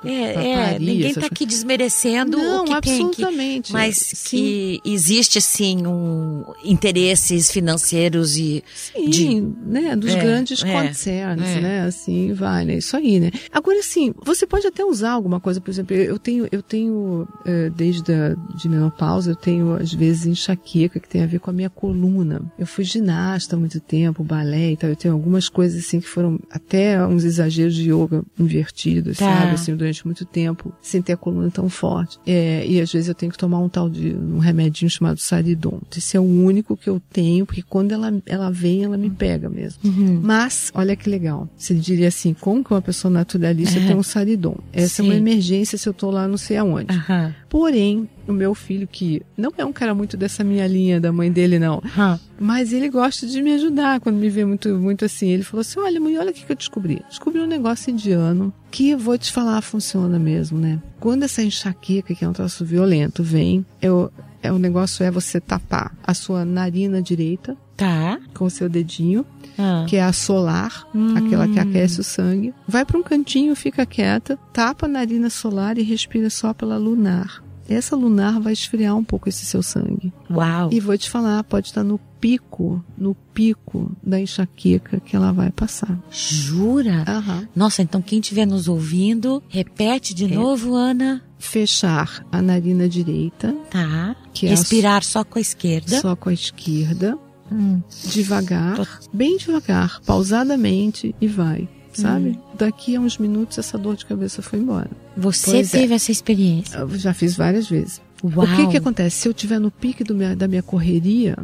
pra- 0.00 0.10
É, 0.10 0.52
é, 0.52 0.56
parir, 0.72 0.84
ninguém 0.86 1.10
está 1.10 1.26
aqui 1.26 1.44
desmerecendo 1.44 2.38
Não, 2.38 2.62
o 2.62 2.64
que 2.64 2.80
tem 2.80 3.10
que, 3.10 3.22
absolutamente. 3.22 3.72
mas 3.72 3.96
Sim. 3.98 4.36
que 4.38 4.80
existe 4.84 5.40
sim 5.42 5.86
um 5.86 6.42
interesses 6.64 7.50
financeiros 7.50 8.36
e 8.38 8.64
Sim, 8.74 9.10
de- 9.10 9.40
né? 9.66 9.94
Dos 9.94 10.14
É, 10.14 10.20
grandes 10.20 10.62
é, 10.64 10.72
concerns, 10.72 11.42
é. 11.42 11.60
né? 11.60 11.80
Assim, 11.82 12.32
vai, 12.32 12.64
né? 12.64 12.78
Isso 12.78 12.96
aí, 12.96 13.20
né? 13.20 13.30
Agora, 13.52 13.78
assim, 13.78 14.14
você 14.24 14.46
pode 14.46 14.66
até 14.66 14.84
usar 14.84 15.17
alguma 15.18 15.38
coisa, 15.40 15.60
por 15.60 15.70
exemplo, 15.70 15.94
eu 15.94 16.18
tenho, 16.18 16.48
eu 16.50 16.62
tenho, 16.62 17.28
eh, 17.44 17.70
desde 17.76 18.12
a 18.12 18.34
de 18.56 18.68
menopausa, 18.68 19.30
eu 19.32 19.36
tenho, 19.36 19.74
às 19.74 19.92
vezes, 19.92 20.26
enxaqueca, 20.26 20.98
que 20.98 21.08
tem 21.08 21.22
a 21.22 21.26
ver 21.26 21.38
com 21.40 21.50
a 21.50 21.52
minha 21.52 21.68
coluna. 21.70 22.40
Eu 22.58 22.66
fui 22.66 22.84
ginasta 22.84 23.54
há 23.56 23.58
muito 23.58 23.80
tempo, 23.80 24.24
balé 24.24 24.72
e 24.72 24.76
tal, 24.76 24.90
eu 24.90 24.96
tenho 24.96 25.14
algumas 25.14 25.48
coisas, 25.48 25.84
assim, 25.84 26.00
que 26.00 26.08
foram 26.08 26.38
até 26.50 27.04
uns 27.06 27.24
exageros 27.24 27.74
de 27.74 27.90
yoga 27.92 28.22
invertidos, 28.38 29.18
Tá. 29.18 29.26
sabe? 29.26 29.52
Assim, 29.54 29.76
durante 29.76 30.04
muito 30.06 30.24
tempo, 30.24 30.72
sem 30.80 31.02
ter 31.02 31.12
a 31.12 31.16
coluna 31.16 31.50
tão 31.50 31.68
forte. 31.68 32.18
É, 32.26 32.64
e 32.66 32.80
às 32.80 32.90
vezes 32.92 33.08
eu 33.08 33.14
tenho 33.14 33.30
que 33.32 33.38
tomar 33.38 33.58
um 33.58 33.68
tal 33.68 33.88
de, 33.90 34.14
um 34.14 34.38
remedinho 34.38 34.90
chamado 34.90 35.18
Saridon. 35.18 35.80
Esse 35.96 36.16
é 36.16 36.20
o 36.20 36.22
único 36.24 36.76
que 36.76 36.88
eu 36.88 37.00
tenho, 37.12 37.44
porque 37.44 37.62
quando 37.62 37.92
ela, 37.92 38.12
ela 38.26 38.50
vem, 38.50 38.84
ela 38.84 38.96
me 38.96 39.10
pega 39.10 39.48
mesmo. 39.48 39.80
Uhum. 39.84 40.20
Mas, 40.22 40.70
olha 40.74 40.94
que 40.96 41.08
legal. 41.10 41.48
Você 41.56 41.74
diria 41.74 42.08
assim, 42.08 42.34
como 42.34 42.62
que 42.64 42.72
uma 42.72 42.82
pessoa 42.82 43.10
naturalista 43.12 43.80
tem 43.80 43.94
um 43.96 44.02
Saridon? 44.02 44.56
Essa 44.72 45.02
é 45.02 45.04
Sim. 45.04 45.07
Uma 45.08 45.16
emergência 45.16 45.78
se 45.78 45.88
eu 45.88 45.92
tô 45.92 46.10
lá 46.10 46.26
não 46.28 46.36
sei 46.36 46.56
aonde. 46.56 46.94
Aham. 46.94 47.34
Porém, 47.48 48.08
o 48.26 48.32
meu 48.32 48.54
filho, 48.54 48.86
que 48.86 49.22
não 49.36 49.52
é 49.56 49.64
um 49.64 49.72
cara 49.72 49.94
muito 49.94 50.16
dessa 50.16 50.44
minha 50.44 50.66
linha 50.66 51.00
da 51.00 51.10
mãe 51.10 51.30
dele, 51.32 51.58
não. 51.58 51.82
Aham. 51.84 52.20
Mas 52.38 52.72
ele 52.72 52.88
gosta 52.88 53.26
de 53.26 53.42
me 53.42 53.52
ajudar 53.54 54.00
quando 54.00 54.16
me 54.16 54.28
vê 54.28 54.44
muito, 54.44 54.68
muito 54.76 55.04
assim. 55.04 55.28
Ele 55.28 55.42
falou 55.42 55.62
assim: 55.62 55.80
olha, 55.80 56.00
mãe, 56.00 56.18
olha 56.18 56.30
o 56.30 56.34
que 56.34 56.44
que 56.44 56.52
eu 56.52 56.56
descobri. 56.56 57.02
Descobri 57.08 57.40
um 57.40 57.46
negócio 57.46 57.90
indiano 57.90 58.52
que 58.70 58.90
eu 58.90 58.98
vou 58.98 59.16
te 59.16 59.32
falar, 59.32 59.60
funciona 59.62 60.18
mesmo, 60.18 60.58
né? 60.58 60.80
Quando 61.00 61.22
essa 61.22 61.42
enxaqueca, 61.42 62.14
que 62.14 62.24
é 62.24 62.28
um 62.28 62.32
troço 62.32 62.64
violento, 62.64 63.22
vem, 63.22 63.64
eu, 63.80 64.12
é, 64.48 64.52
o 64.52 64.58
negócio 64.58 65.04
é 65.04 65.10
você 65.10 65.40
tapar 65.40 65.96
a 66.02 66.14
sua 66.14 66.44
narina 66.44 67.00
direita 67.02 67.56
Tá. 67.76 68.18
com 68.34 68.44
o 68.46 68.50
seu 68.50 68.68
dedinho, 68.68 69.24
Ah. 69.56 69.84
que 69.88 69.96
é 69.96 70.02
a 70.02 70.12
solar, 70.12 70.86
Hum. 70.94 71.14
aquela 71.16 71.46
que 71.46 71.58
aquece 71.60 72.00
o 72.00 72.04
sangue. 72.04 72.52
Vai 72.66 72.84
para 72.84 72.98
um 72.98 73.02
cantinho, 73.02 73.54
fica 73.54 73.86
quieta, 73.86 74.36
tapa 74.52 74.86
a 74.86 74.88
narina 74.88 75.30
solar 75.30 75.78
e 75.78 75.82
respira 75.82 76.28
só 76.30 76.52
pela 76.52 76.76
lunar. 76.76 77.42
Essa 77.68 77.94
lunar 77.94 78.40
vai 78.40 78.54
esfriar 78.54 78.96
um 78.96 79.04
pouco 79.04 79.28
esse 79.28 79.44
seu 79.44 79.62
sangue. 79.62 80.10
Uau. 80.30 80.70
E 80.72 80.80
vou 80.80 80.96
te 80.96 81.10
falar, 81.10 81.44
pode 81.44 81.66
estar 81.68 81.84
no 81.84 82.00
pico, 82.18 82.82
no 82.96 83.14
pico 83.34 83.94
da 84.02 84.18
enxaqueca 84.18 84.98
que 85.00 85.14
ela 85.14 85.32
vai 85.32 85.50
passar. 85.50 85.98
Jura? 86.10 87.04
Aham. 87.06 87.46
Nossa, 87.54 87.82
então 87.82 88.00
quem 88.00 88.20
estiver 88.20 88.46
nos 88.46 88.68
ouvindo, 88.68 89.42
repete 89.48 90.14
de 90.14 90.24
É. 90.24 90.28
novo, 90.28 90.74
Ana. 90.74 91.22
Fechar 91.38 92.24
a 92.32 92.42
narina 92.42 92.88
direita, 92.88 93.54
Tá. 93.70 94.16
Que 94.34 94.46
é 94.46 94.48
a 94.50 94.52
Respirar 94.52 95.02
só 95.04 95.22
com 95.24 95.38
a 95.38 95.40
esquerda. 95.42 96.00
só 96.00 96.14
com 96.16 96.28
a 96.28 96.32
esquerda, 96.32 97.16
Hum. 97.50 97.80
devagar, 98.04 98.86
bem 99.12 99.36
devagar, 99.38 100.00
pausadamente 100.02 101.14
e 101.20 101.26
vai. 101.26 101.68
Sabe? 101.92 102.30
Hum. 102.30 102.38
Daqui 102.56 102.94
a 102.96 103.00
uns 103.00 103.18
minutos 103.18 103.58
essa 103.58 103.76
dor 103.78 103.96
de 103.96 104.04
cabeça 104.06 104.40
foi 104.42 104.58
embora. 104.58 104.90
Você 105.16 105.50
Pois 105.52 105.74
é. 105.74 105.80
teve 105.80 105.94
essa 105.94 106.12
experiência. 106.12 106.76
Eu 106.78 106.96
já 106.98 107.12
fiz 107.14 107.36
várias 107.36 107.68
vezes. 107.68 108.00
Uau. 108.22 108.46
O 108.46 108.56
que 108.56 108.66
que 108.68 108.76
acontece? 108.76 109.16
Se 109.16 109.28
eu 109.28 109.32
estiver 109.32 109.58
no 109.58 109.70
pique 109.70 110.04
minha- 110.12 110.36
da 110.36 110.46
minha 110.46 110.62
correria, 110.62 111.36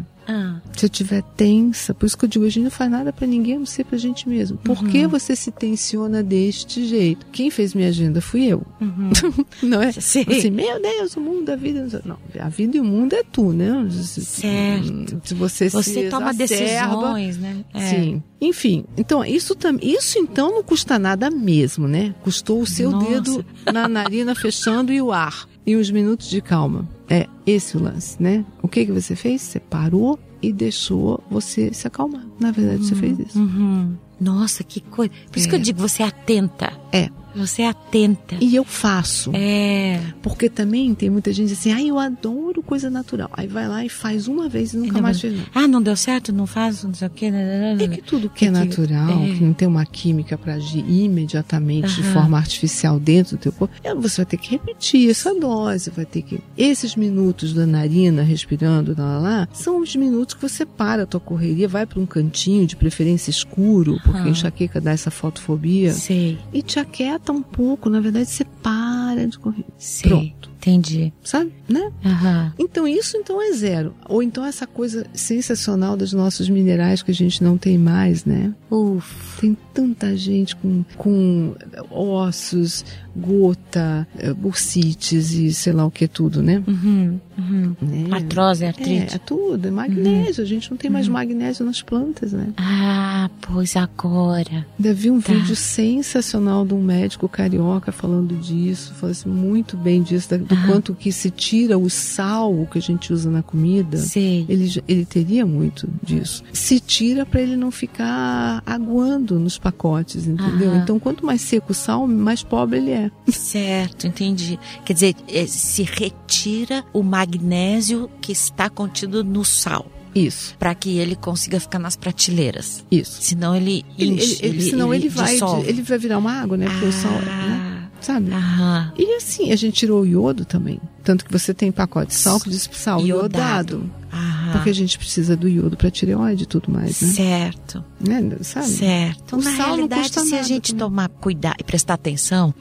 Se 0.85 0.87
eu 0.87 0.93
estiver 0.93 1.23
tensa, 1.35 1.95
por 1.95 2.05
isso 2.05 2.19
que 2.19 2.27
eu 2.27 2.29
digo, 2.29 2.45
a 2.45 2.49
gente 2.51 2.65
não 2.65 2.71
faz 2.71 2.91
nada 2.91 3.11
pra 3.11 3.27
ninguém, 3.27 3.55
a 3.57 3.59
não 3.59 3.65
ser 3.65 3.85
pra 3.85 3.97
gente 3.97 4.29
mesmo. 4.29 4.59
Por 4.59 4.77
Uhum. 4.83 4.89
que 4.91 5.07
você 5.07 5.35
se 5.35 5.51
tensiona 5.51 6.23
deste 6.23 6.85
jeito? 6.87 7.25
Quem 7.33 7.49
fez 7.51 7.73
minha 7.73 7.89
agenda 7.89 8.21
fui 8.21 8.45
eu. 8.45 8.63
uhum. 8.83 9.11
Não 9.63 9.81
é? 9.81 9.93
Sim. 9.93 10.27
Assim, 10.29 10.51
meu 10.51 10.83
Deus, 10.83 11.17
o 11.17 11.21
mundo, 11.23 11.49
a 11.49 11.57
vida. 11.57 12.03
não 12.05 12.19
a 12.39 12.49
vida 12.51 12.77
e 12.77 12.81
o 12.81 12.85
mundo 12.85 13.15
é 13.15 13.23
tu, 13.23 13.51
né? 13.53 13.71
Certo. 13.91 15.21
Se 15.25 15.33
você, 15.35 15.71
Você 15.71 16.03
se 16.05 16.11
toma 16.11 16.31
exacerba, 16.33 16.97
decisões, 16.97 17.39
né? 17.39 17.65
É. 17.73 17.81
Sim. 17.89 18.23
Enfim, 18.41 18.85
então 18.97 19.25
isso 19.25 19.55
também, 19.55 19.89
isso 19.91 20.19
então 20.19 20.51
não 20.51 20.63
custa 20.63 20.99
nada 20.99 21.31
mesmo, 21.31 21.89
né? 21.89 22.15
Custou 22.23 22.61
o 22.61 22.67
seu 22.67 22.91
Nossa. 22.91 23.09
dedo 23.09 23.47
na 23.73 23.89
narina 23.89 24.35
fechando 24.37 24.93
e 24.93 25.01
o 25.01 25.11
ar 25.13 25.49
e 25.67 25.77
uns 25.77 25.91
minutos 25.91 26.29
de 26.29 26.43
calma. 26.43 26.87
É 27.09 27.27
esse 27.47 27.77
o 27.77 27.83
lance, 27.83 28.23
né? 28.23 28.45
O 28.63 28.69
que 28.69 28.85
que 28.85 28.93
você 28.93 29.17
fez? 29.17 29.41
Você 29.41 29.61
parou 29.61 30.19
e 30.49 30.53
deixou 30.53 31.23
você 31.31 31.73
se 31.73 31.87
acalmar. 31.87 32.25
Na 32.39 32.51
verdade, 32.51 32.85
você 32.87 32.95
fez 32.95 33.19
isso. 33.19 33.39
Uhum. 33.39 33.95
Nossa, 34.21 34.63
que 34.65 34.81
coisa. 34.81 35.13
Por 35.31 35.39
isso 35.39 35.49
que 35.49 35.55
eu 35.55 35.59
É. 35.59 35.63
digo, 35.63 35.79
você 35.81 36.03
é 36.03 36.07
atenta. 36.07 36.73
É. 36.93 37.09
Você 37.37 37.63
é 37.63 37.69
atenta. 37.69 38.37
E 38.41 38.55
eu 38.55 38.65
faço. 38.65 39.31
É. 39.35 40.01
Porque 40.23 40.49
também 40.49 40.95
tem 40.95 41.11
muita 41.11 41.33
gente 41.33 41.53
assim, 41.53 41.73
ai, 41.73 41.89
eu 41.91 41.99
adoro 41.99 42.63
coisa 42.63 42.89
natural. 42.91 43.29
Aí 43.33 43.47
vai 43.47 43.69
lá 43.69 43.85
e 43.85 43.89
faz 43.89 44.29
uma 44.29 44.49
vez 44.49 44.73
e 44.75 44.77
nunca 44.77 45.01
mais 45.01 45.21
fez. 45.21 45.39
Ah, 45.55 45.67
não 45.69 45.83
deu 45.83 45.97
certo, 45.97 46.33
não 46.33 46.47
faz, 46.47 46.85
não 46.85 46.95
sei 46.95 47.09
o 47.09 47.11
quê. 47.11 47.31
né, 47.31 47.77
É 47.81 47.89
que 47.89 48.03
tudo 48.03 48.29
que 48.31 48.45
é 48.45 48.49
Que- 48.49 48.55
natural, 48.55 49.25
é. 49.25 49.35
que 49.35 49.43
não 49.45 49.53
tem 49.53 49.67
uma 49.69 49.85
química 49.85 50.37
para 50.39 50.55
agir 50.55 50.85
imediatamente 50.89 51.95
de 51.95 52.03
Aham. 52.03 52.13
forma 52.13 52.39
artificial 52.39 52.99
dentro 53.01 53.37
do 53.37 53.41
teu 53.41 53.53
corpo, 53.53 53.75
é, 53.83 53.95
você 53.95 54.19
vai 54.19 54.27
ter 54.27 54.37
que 54.37 54.51
repetir 54.51 55.11
essa 55.11 55.35
dose, 55.35 55.91
vai 55.91 56.05
ter 56.05 56.23
que... 56.23 56.41
Esses 56.57 56.97
minutos 56.97 57.53
da 57.53 57.67
narina 57.67 58.23
respirando, 58.23 58.95
lá, 58.97 59.05
lá, 59.05 59.19
lá, 59.19 59.49
são 59.53 59.81
os 59.81 59.95
minutos 59.97 60.35
que 60.35 60.43
você 60.43 60.65
para 60.67 61.03
a 61.03 61.07
tua 61.07 61.21
correria, 61.21 61.67
vai 61.69 61.87
para 61.87 62.01
um 62.01 62.07
cantinho, 62.07 62.67
de 62.67 62.77
preferência 62.77 63.31
escuro, 63.31 63.99
porque 64.05 64.19
Aham. 64.21 64.29
enxaqueca 64.31 64.81
dá 64.81 64.91
essa 64.93 65.11
fotofobia, 65.11 65.93
Sei, 65.93 66.39
e 66.53 66.63
te 66.63 66.79
aquieta 66.79 67.24
um 67.33 67.43
pouco, 67.43 67.89
na 67.89 68.01
verdade 68.01 68.29
você 68.29 68.45
para 68.45 69.27
de 69.27 69.39
correr. 69.39 69.65
sei. 69.79 70.11
Pronto. 70.11 70.44
Entendi. 70.67 71.13
Sabe? 71.23 71.53
Né? 71.69 71.91
Aham. 72.05 72.53
Então 72.59 72.89
isso 72.89 73.17
então 73.19 73.41
é 73.43 73.53
zero. 73.53 73.95
Ou 74.09 74.23
então 74.23 74.45
essa 74.45 74.67
coisa 74.67 75.07
sensacional 75.13 75.97
dos 75.97 76.13
nossos 76.15 76.49
minerais 76.49 77.03
que 77.03 77.11
a 77.11 77.15
gente 77.15 77.45
não 77.45 77.59
tem 77.59 77.77
mais, 77.77 78.25
né? 78.25 78.53
Ufa. 78.71 79.41
Tem 79.41 79.57
tanta 79.75 80.17
gente 80.17 80.57
com, 80.57 80.85
com 80.97 81.55
ossos, 81.91 82.85
gota, 83.15 84.07
eh, 84.19 84.33
bursites 84.33 85.33
e 85.33 85.53
sei 85.53 85.73
lá 85.73 85.85
o 85.85 85.91
que 85.91 86.07
tudo, 86.09 86.43
né? 86.43 86.63
Uhum. 86.67 87.21
Uhum. 87.37 87.77
né? 87.83 88.07
Artrose, 88.13 88.65
É, 88.65 88.69
artrite. 88.69 89.15
é 89.17 89.19
tudo, 89.19 89.67
é 89.69 89.71
magnésio. 89.71 90.43
A 90.43 90.47
gente 90.47 90.71
não 90.71 90.79
tem 90.79 90.89
Uhum. 90.89 90.93
mais 90.95 91.09
magnésio 91.09 91.67
nas 91.67 91.83
plantas, 91.83 92.33
né? 92.33 92.49
Ah, 92.57 93.29
pois 93.43 93.77
agora. 93.77 94.65
Ainda 94.79 94.95
vi 94.95 95.11
um 95.11 95.21
Tá. 95.21 95.33
vídeo 95.33 95.57
sensacional 95.57 96.65
de 96.65 96.75
um 96.75 96.83
médico 96.83 97.29
carioca 97.29 97.91
falando 97.93 98.35
disso, 98.37 98.95
falando 98.95 99.13
assim, 99.13 99.29
muito 99.29 99.77
bem 99.77 100.03
disso, 100.03 100.31
da- 100.31 100.37
do 100.37 100.54
Aham. 100.55 100.67
quanto 100.67 100.95
que 100.95 101.13
se 101.13 101.31
tira 101.31 101.77
o 101.79 101.89
sal 101.91 102.67
que 102.71 102.79
a 102.79 102.83
gente 102.83 103.13
usa 103.13 103.31
na 103.31 103.43
comida. 103.43 103.97
Sei. 103.99 104.45
Ele, 104.49 104.83
ele 104.89 105.05
teria 105.05 105.45
muito 105.47 105.89
disso. 106.03 106.43
Se 106.53 106.81
tira 106.81 107.25
para 107.27 107.41
ele 107.43 107.57
não 107.57 107.71
ficar 107.71 108.63
aguando 108.65 109.39
nos 109.39 109.59
pacotes, 109.59 110.27
entendeu? 110.27 110.75
Então, 110.77 110.99
quanto 110.99 111.25
mais 111.25 111.41
seco 111.41 111.73
o 111.73 111.75
sal, 111.75 112.07
mais 112.07 112.43
pobre 112.43 112.79
ele 112.79 112.91
é. 112.91 113.11
Certo, 113.29 114.07
entendi. 114.07 114.59
Quer 114.85 114.93
dizer, 114.95 115.15
eh, 115.29 115.47
se 115.47 115.83
retira 115.83 116.85
o 116.93 117.03
magnésio 117.03 118.11
que 118.21 118.33
está 118.33 118.69
contido 118.71 119.23
no 119.25 119.45
sal, 119.45 119.87
Isso, 120.15 120.55
para 120.59 120.75
que 120.75 120.97
ele 120.99 121.15
consiga 121.17 121.59
ficar 121.61 121.79
nas 121.79 121.97
prateleiras. 121.97 122.85
isso. 122.91 123.19
Senão 123.23 123.55
ele 123.55 123.85
Ele, 123.99 124.13
enche, 124.15 124.39
ele- 124.45 124.57
ele- 124.59 124.71
senão 124.71 124.95
ele, 124.95 125.09
vai, 125.09 125.33
dissolve. 125.33 125.69
ele 125.69 125.83
vai 125.83 125.99
virar 125.99 126.19
uma 126.19 126.33
água, 126.33 126.57
né? 126.57 126.67
Porque 126.69 126.87
o 126.87 126.93
sal, 126.93 127.13
né? 127.13 127.84
Sabe? 128.05 128.33
aham. 128.33 128.93
E 128.99 129.15
assim, 129.15 129.51
a 129.51 129.57
gente 129.57 129.75
tirou 129.75 130.03
o 130.03 130.07
iodo 130.07 130.45
também. 130.45 130.79
Tanto 131.03 131.25
que 131.25 131.33
você 131.33 131.53
tem 131.55 131.71
pacote 131.73 132.09
de 132.09 132.15
sal 132.15 132.39
que 132.41 132.49
diz 132.51 132.69
sal 132.73 133.01
Iodado. 133.01 133.77
iodado. 133.79 133.91
Aham. 134.13 134.53
Porque 134.53 134.71
a 134.71 134.75
gente 134.75 134.97
precisa 134.97 135.37
do 135.37 135.49
iodo 135.49 135.77
para 135.77 135.91
tireoide 135.91 136.45
e 136.45 136.47
tudo 136.47 136.71
mais, 136.71 137.01
né? 137.03 137.09
Certo, 137.13 137.85
né? 138.01 138.23
Sabe? 138.43 138.67
certo. 138.69 139.37
O 139.37 139.43
Na 139.43 139.57
sal 139.57 139.67
realidade, 139.75 140.11
se 140.11 140.35
a 140.35 140.43
gente 140.43 140.73
também. 140.73 140.87
tomar 140.89 141.09
cuidado 141.09 141.57
e 141.59 141.65
prestar 141.65 141.95
atenção, 141.95 142.55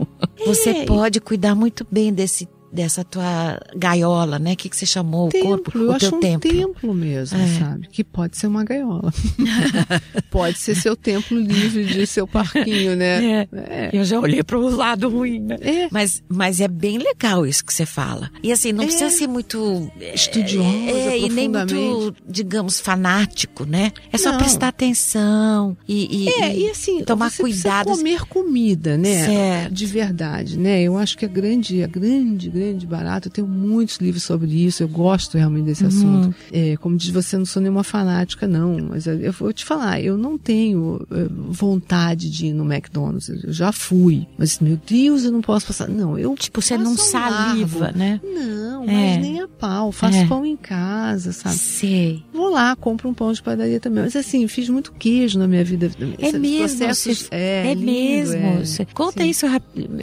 você 0.46 0.70
É. 0.70 0.86
pode 0.86 1.20
cuidar 1.22 1.56
muito 1.56 1.86
bem 1.92 2.14
desse 2.14 2.48
dessa 2.74 3.04
tua 3.04 3.60
gaiola, 3.76 4.40
né? 4.40 4.54
O 4.54 4.58
que, 4.58 4.68
que 4.70 4.76
você 4.76 4.86
chamou? 4.86 5.30
templo, 5.30 5.54
o 5.54 5.58
corpo? 5.60 5.78
eu 5.78 5.88
o 5.90 5.92
acho 5.92 6.10
teu 6.10 6.18
um 6.18 6.20
templo. 6.22 6.50
templo 6.52 6.94
mesmo, 6.94 7.38
É. 7.40 7.48
sabe? 7.60 7.88
Que 7.92 8.04
pode 8.04 8.36
ser 8.38 8.48
uma 8.48 8.64
gaiola. 8.64 9.14
pode 10.32 10.58
ser 10.58 10.76
seu 10.76 10.96
templo 10.96 11.38
livre 11.40 11.86
de 11.86 12.08
seu 12.08 12.28
parquinho, 12.28 12.96
né? 12.96 13.48
É. 13.54 13.90
Eu 13.94 14.04
já 14.04 14.20
olhei 14.20 14.42
para 14.44 14.58
o 14.58 14.76
lado 14.76 15.10
ruim, 15.10 15.40
né? 15.40 15.58
É. 15.62 15.88
Mas, 15.92 16.24
mas 16.28 16.60
é 16.60 16.68
bem 16.68 16.98
legal 16.98 17.46
isso 17.46 17.64
que 17.64 17.74
você 17.74 17.86
fala. 17.86 18.30
E 18.42 18.52
assim, 18.52 18.72
não 18.72 18.84
É. 18.84 18.88
precisa 18.88 19.10
ser 19.10 19.28
muito 19.28 19.90
Estudiosa, 20.14 20.68
é, 20.68 21.20
e 21.20 21.30
nem 21.30 21.48
muito, 21.50 22.16
digamos, 22.28 22.80
fanático, 22.80 23.66
né? 23.66 23.92
É 24.12 24.18
só 24.18 24.32
Não. 24.32 24.38
prestar 24.40 24.70
atenção 24.70 25.78
e, 25.88 26.26
e- 26.26 26.30
É, 26.30 26.56
e 26.58 26.70
assim, 26.70 27.04
tomar 27.04 27.30
você 27.32 27.44
cuidado. 27.44 27.86
comer 27.88 28.26
comida, 28.26 28.98
né? 28.98 29.26
Certo. 29.26 29.74
De 29.74 29.86
verdade, 29.86 30.58
né? 30.58 30.82
Eu 30.82 30.98
acho 30.98 31.18
que 31.18 31.26
a 31.26 31.30
grande, 31.30 31.84
a 31.84 31.88
grande, 31.88 32.50
grande 32.50 32.63
barato, 32.88 33.28
eu 33.28 33.32
tenho 33.32 33.48
muitos 33.48 33.98
livros 33.98 34.24
sobre 34.24 34.50
isso, 34.66 34.84
eu 34.84 34.88
gosto 34.88 35.38
realmente 35.38 35.66
desse 35.66 35.84
Uhum. 35.84 35.90
assunto. 35.90 36.36
É, 36.52 36.76
como 36.78 36.96
diz 36.98 37.10
você, 37.10 37.38
não 37.38 37.46
sou 37.46 37.62
nenhuma 37.62 37.84
fanática, 37.84 38.48
não, 38.48 38.78
mas 38.90 39.06
eu 39.08 39.20
eu 39.20 39.32
vou 39.32 39.52
te 39.54 39.64
falar, 39.66 40.02
eu 40.02 40.18
não 40.18 40.38
tenho 40.38 41.06
eh, 41.12 41.28
vontade 41.30 42.30
de 42.30 42.48
ir 42.48 42.54
no 42.54 42.64
McDonald's, 42.72 43.30
eu 43.30 43.54
já 43.54 43.72
fui, 43.72 44.28
mas 44.38 44.60
meu 44.60 44.78
Deus, 44.88 45.24
eu 45.24 45.32
não 45.32 45.42
posso 45.42 45.68
passar. 45.68 45.88
Não, 45.88 46.18
eu 46.18 46.34
Tipo, 46.36 46.62
você 46.62 46.78
não 46.78 46.96
saliva, 46.98 47.80
largo. 47.86 47.98
né? 47.98 48.20
Não, 48.24 48.84
É. 48.84 49.14
mas 49.16 49.22
nem 49.22 49.40
a 49.42 49.48
pau, 49.48 49.92
faço 49.92 50.18
É. 50.18 50.28
pão 50.28 50.46
em 50.46 50.58
casa, 50.58 51.32
sabe? 51.32 51.56
Sei. 51.56 52.24
Vou 52.34 52.50
lá, 52.50 52.76
compro 52.76 53.08
um 53.10 53.14
pão 53.14 53.32
de 53.32 53.42
padaria 53.42 53.80
também. 53.80 54.04
Mas 54.04 54.16
assim, 54.16 54.48
fiz 54.48 54.68
muito 54.70 54.92
queijo 54.92 55.38
na 55.40 55.48
minha 55.48 55.64
vida. 55.64 55.92
É 56.20 56.28
Esses 56.28 56.40
mesmo, 56.40 56.78
processos- 56.80 57.28
é, 57.32 57.72
É, 57.72 57.74
lindo, 57.74 57.86
mesmo. 57.86 58.38
é. 58.38 58.86
Conta 58.94 59.24
Sim. 59.24 59.30
isso 59.30 59.46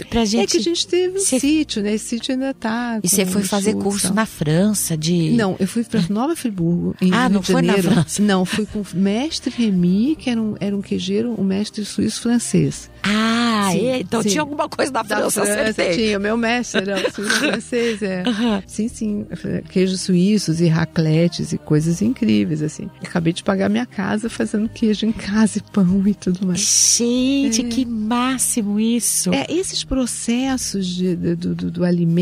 pra 0.09 0.25
gente. 0.25 0.43
É 0.43 0.47
que 0.47 0.57
a 0.57 0.61
gente 0.63 0.87
teve 0.87 1.19
um 1.19 1.21
Cê- 1.21 1.39
sítio, 1.41 1.83
né? 1.83 1.95
Esse 1.95 2.07
sítio 2.07 2.33
ainda 2.33 2.50
tá. 2.55 3.01
E 3.03 3.09
você 3.09 3.25
foi 3.27 3.43
fazer 3.43 3.73
churros, 3.73 3.85
curso 3.85 4.15
na 4.15 4.27
França 4.27 4.97
de. 4.97 5.31
Não, 5.33 5.57
eu 5.59 5.67
fui 5.67 5.85
para 5.85 6.03
Nova 6.09 6.35
Friburgo, 6.37 6.95
em 7.01 7.13
Ah, 7.13 7.23
Rio 7.27 7.35
não 7.35 7.41
de 7.41 7.47
foi 7.53 7.63
na 7.63 7.75
Janeiro. 7.77 7.93
França. 7.93 8.23
Não, 8.23 8.45
fui 8.45 8.67
com 8.67 8.81
o 8.81 8.87
mestre 8.95 9.53
Remy, 9.57 10.17
que 10.19 10.31
era 10.31 10.41
um, 10.41 10.55
era 10.61 10.77
um 10.77 10.81
queijeiro, 10.83 11.35
um 11.39 11.45
mestre 11.45 11.85
suíço-francês. 11.85 12.91
Ah, 13.03 13.41
Ah, 13.63 13.73
Sim, 13.73 13.87
é? 13.87 14.01
então 14.01 14.23
sim. 14.23 14.31
tinha 14.31 14.41
alguma 14.41 14.69
coisa 14.69 14.91
da 14.91 15.03
Da 15.03 15.17
França, 15.17 15.43
França 15.45 15.61
acertei. 15.71 15.97
tinha, 15.97 16.19
o 16.19 16.21
meu 16.21 16.37
mestre 16.37 16.81
era 16.81 16.97
o 17.09 17.13
suíço 17.13 17.31
francês, 17.39 18.03
é. 18.03 18.23
Aham. 18.27 18.63
Sim, 18.67 18.89
sim. 18.89 19.27
Queijos 19.71 20.01
suíços 20.01 20.61
e 20.61 20.67
racletes 20.67 21.53
e 21.53 21.59
coisas 21.59 22.01
incríveis, 22.03 22.63
assim. 22.63 22.89
Acabei 23.05 23.33
de 23.33 23.43
pagar 23.45 23.69
minha 23.69 23.87
casa 23.87 24.29
fazendo 24.31 24.69
queijo 24.69 25.07
em 25.07 25.13
casa 25.13 25.59
e 25.59 25.63
pão 25.73 26.03
e 26.07 26.15
tudo 26.15 26.47
mais. 26.47 26.61
Gente, 26.61 27.63
que 27.65 27.85
máximo 27.85 28.79
isso. 28.81 29.33
É, 29.33 29.47
esses 29.53 29.85
processos 29.85 30.87
de- 30.87 31.17
do, 31.17 31.55
do, 31.55 31.71
do 31.71 31.85
alimento, 31.85 32.21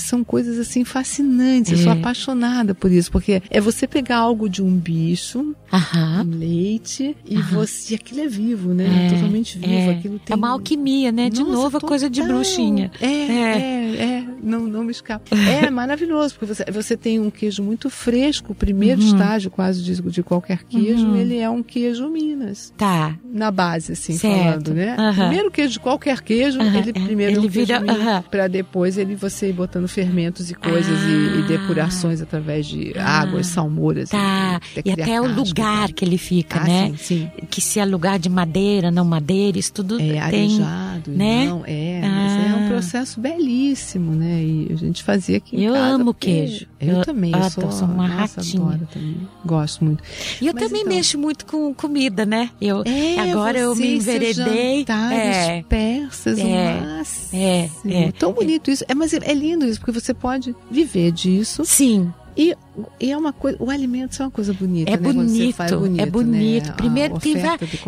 são 0.00 0.22
coisas 0.24 0.58
assim 0.58 0.84
fascinantes. 0.84 1.72
Eu 1.72 1.78
sou 1.78 1.92
É. 1.92 1.96
apaixonada 1.98 2.74
por 2.74 2.90
isso, 2.90 3.10
porque 3.10 3.42
é 3.50 3.60
você 3.60 3.86
pegar 3.86 4.18
algo 4.18 4.48
de 4.48 4.62
um 4.62 4.70
bicho, 4.76 5.54
Aham. 5.72 6.24
um 6.26 6.38
leite, 6.38 7.16
e 7.26 7.36
Aham. 7.36 7.42
você. 7.56 7.94
Aquilo 7.96 8.20
é 8.20 8.28
vivo, 8.28 8.74
né? 8.74 9.06
É, 9.06 9.14
Totalmente 9.14 9.58
vivo. 9.58 9.72
É, 9.72 9.90
Aquilo 9.90 10.18
tem. 10.18 10.34
é 10.34 10.36
uma 10.36 10.50
alquimia, 10.50 11.10
né? 11.12 11.28
De 11.30 11.40
Nossa, 11.40 11.52
novo, 11.52 11.76
a 11.78 11.80
coisa 11.80 12.08
de 12.10 12.22
bruxinha. 12.22 12.90
É, 13.00 13.06
é, 13.06 13.96
é, 13.96 14.24
não, 14.42 14.60
não 14.66 14.84
me 14.84 14.90
escapa. 14.92 15.34
É 15.36 15.68
maravilhoso, 15.70 16.34
porque 16.38 16.54
você, 16.54 16.64
você 16.70 16.96
tem 16.96 17.18
um 17.20 17.30
queijo 17.30 17.62
muito 17.62 17.88
fresco, 17.90 18.52
o 18.52 18.54
primeiro 18.54 19.00
Uhum. 19.00 19.06
estágio 19.08 19.50
quase 19.50 19.82
de, 19.82 20.00
de 20.00 20.22
qualquer 20.22 20.64
queijo, 20.64 21.06
Uhum. 21.06 21.16
ele 21.16 21.38
é 21.38 21.48
um 21.48 21.62
queijo 21.62 22.08
Minas. 22.08 22.72
Tá. 22.76 23.16
Na 23.32 23.50
base, 23.50 23.92
assim, 23.92 24.14
Certo. 24.16 24.36
falando, 24.38 24.74
né? 24.74 24.94
Aham. 24.98 25.14
Primeiro 25.28 25.50
queijo 25.50 25.72
de 25.74 25.80
qualquer 25.80 26.20
queijo, 26.20 26.60
ele 26.60 26.90
é. 26.90 26.92
primeiro 26.92 27.32
é 27.32 27.36
Ele 27.36 27.46
um 27.46 27.50
queijo 27.50 27.66
vira- 27.66 28.24
pra 28.30 28.46
depois 28.48 28.96
ele 28.98 29.14
você 29.14 29.47
ir 29.48 29.52
botando 29.52 29.86
fermentos 29.88 30.50
e 30.50 30.54
coisas 30.54 30.98
e, 31.02 31.36
Ah. 31.36 31.38
e 31.38 31.42
depurações 31.42 32.20
através 32.20 32.66
de 32.66 32.92
Ah. 32.96 33.20
águas, 33.22 33.46
salmouras. 33.48 34.10
Tá. 34.10 34.60
e, 34.84 34.88
E 34.88 34.92
até 34.92 35.20
o 35.20 35.26
lugar 35.32 35.88
tá? 35.88 35.94
que 35.94 36.04
ele 36.04 36.18
fica, 36.18 36.60
Ah, 36.60 36.64
né? 36.64 36.86
sim, 36.96 36.96
sim. 36.96 37.30
Que 37.50 37.60
se 37.60 37.78
é 37.80 37.84
lugar 37.84 38.18
de 38.18 38.28
madeira, 38.28 38.90
não 38.90 39.04
madeira, 39.04 39.58
isso 39.58 39.72
tudo 39.72 39.96
É 39.96 39.98
tem. 39.98 40.20
arejado, 40.20 41.10
né? 41.10 41.46
não, 41.46 41.62
é, 41.66 42.00
mas 42.02 42.32
é 42.32 42.50
Ah. 42.50 42.56
um 42.56 42.67
processo 42.80 43.20
belíssimo, 43.20 44.12
né? 44.12 44.42
E 44.42 44.68
a 44.72 44.76
gente 44.76 45.02
fazia 45.02 45.36
aqui 45.38 45.62
Eu 45.62 45.74
casa 45.74 45.94
amo 45.94 46.14
queijo. 46.14 46.66
Eu, 46.80 46.96
Eu 46.96 47.02
também, 47.04 47.32
eu 47.32 47.50
sou, 47.50 47.70
sou 47.72 47.86
uma 47.88 48.08
nossa, 48.08 48.40
ratinha. 48.40 48.62
adoro 48.64 48.88
também. 48.92 49.28
Gosto 49.44 49.84
muito. 49.84 50.02
E 50.40 50.46
eu 50.46 50.54
Mas 50.54 50.64
também 50.64 50.82
então- 50.82 50.94
mexo 50.94 51.18
muito 51.18 51.46
com 51.46 51.72
comida, 51.74 52.24
né? 52.26 52.50
Eu, 52.60 52.82
É, 52.84 53.18
agora 53.30 53.58
eu 53.58 53.74
você 53.74 53.82
me 53.82 53.96
e 53.96 54.00
seus 54.00 54.16
enveredei. 54.16 54.84
É, 55.12 55.62
persas, 55.68 56.38
É, 56.38 56.80
máximo. 56.80 57.28
é, 57.40 57.70
é. 57.86 58.12
Tão 58.12 58.32
bonito 58.32 58.70
isso. 58.70 58.84
É, 58.88 58.94
mas 58.94 59.12
é, 59.12 59.18
é 59.22 59.34
lindo 59.34 59.64
isso, 59.66 59.80
porque 59.80 59.92
você 59.98 60.12
pode 60.14 60.54
viver 60.70 61.12
disso. 61.12 61.64
sim. 61.64 62.12
E, 62.40 62.54
e 63.00 63.10
é 63.10 63.16
uma 63.16 63.32
coisa, 63.32 63.56
o 63.60 63.70
alimento 63.70 64.20
é 64.20 64.24
uma 64.24 64.30
coisa 64.30 64.52
bonita, 64.52 64.90
É 64.90 64.96
né? 64.96 65.12
Bonito, 65.12 65.54
faz 65.56 65.72
é 65.72 65.76
bonito, 65.76 66.10
bonito. 66.10 66.66
né? 66.66 66.72
Primeiro 66.76 67.18
tem 67.18 67.34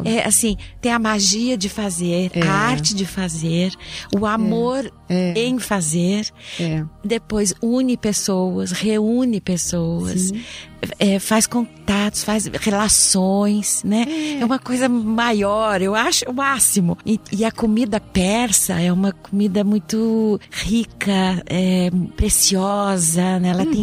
É, 0.05 0.24
assim, 0.26 0.57
tem 0.81 0.92
a 0.92 0.98
magia 0.98 1.57
de 1.57 1.68
fazer, 1.68 2.31
É. 2.35 2.42
a 2.42 2.53
arte 2.53 2.94
de 2.94 3.05
fazer, 3.07 3.72
o 4.18 4.26
amor 4.26 4.90
É, 5.09 5.35
em 5.37 5.59
fazer, 5.59 6.29
é. 6.59 6.85
depois 7.05 7.53
une 7.62 7.96
pessoas, 7.96 8.70
reúne 8.72 9.40
pessoas, 9.40 10.33
é, 10.98 11.18
faz 11.18 11.46
contatos, 11.46 12.22
faz 12.24 12.46
relações, 12.46 13.83
né? 13.85 14.07
É 14.40 14.44
uma 14.44 14.59
coisa 14.59 14.88
maior, 14.88 15.83
eu 15.83 15.94
acho 15.94 16.24
o 16.29 16.33
máximo. 16.33 16.96
E, 17.05 17.18
e 17.33 17.44
a 17.44 17.50
comida 17.53 18.00
persa 18.00 18.81
é 18.81 18.92
uma 18.92 19.12
comida 19.12 19.64
muito 19.64 20.40
rica, 20.50 21.42
é, 21.46 21.90
preciosa, 22.16 23.38
né? 23.40 23.48
Ela 23.50 23.66
tem 23.66 23.81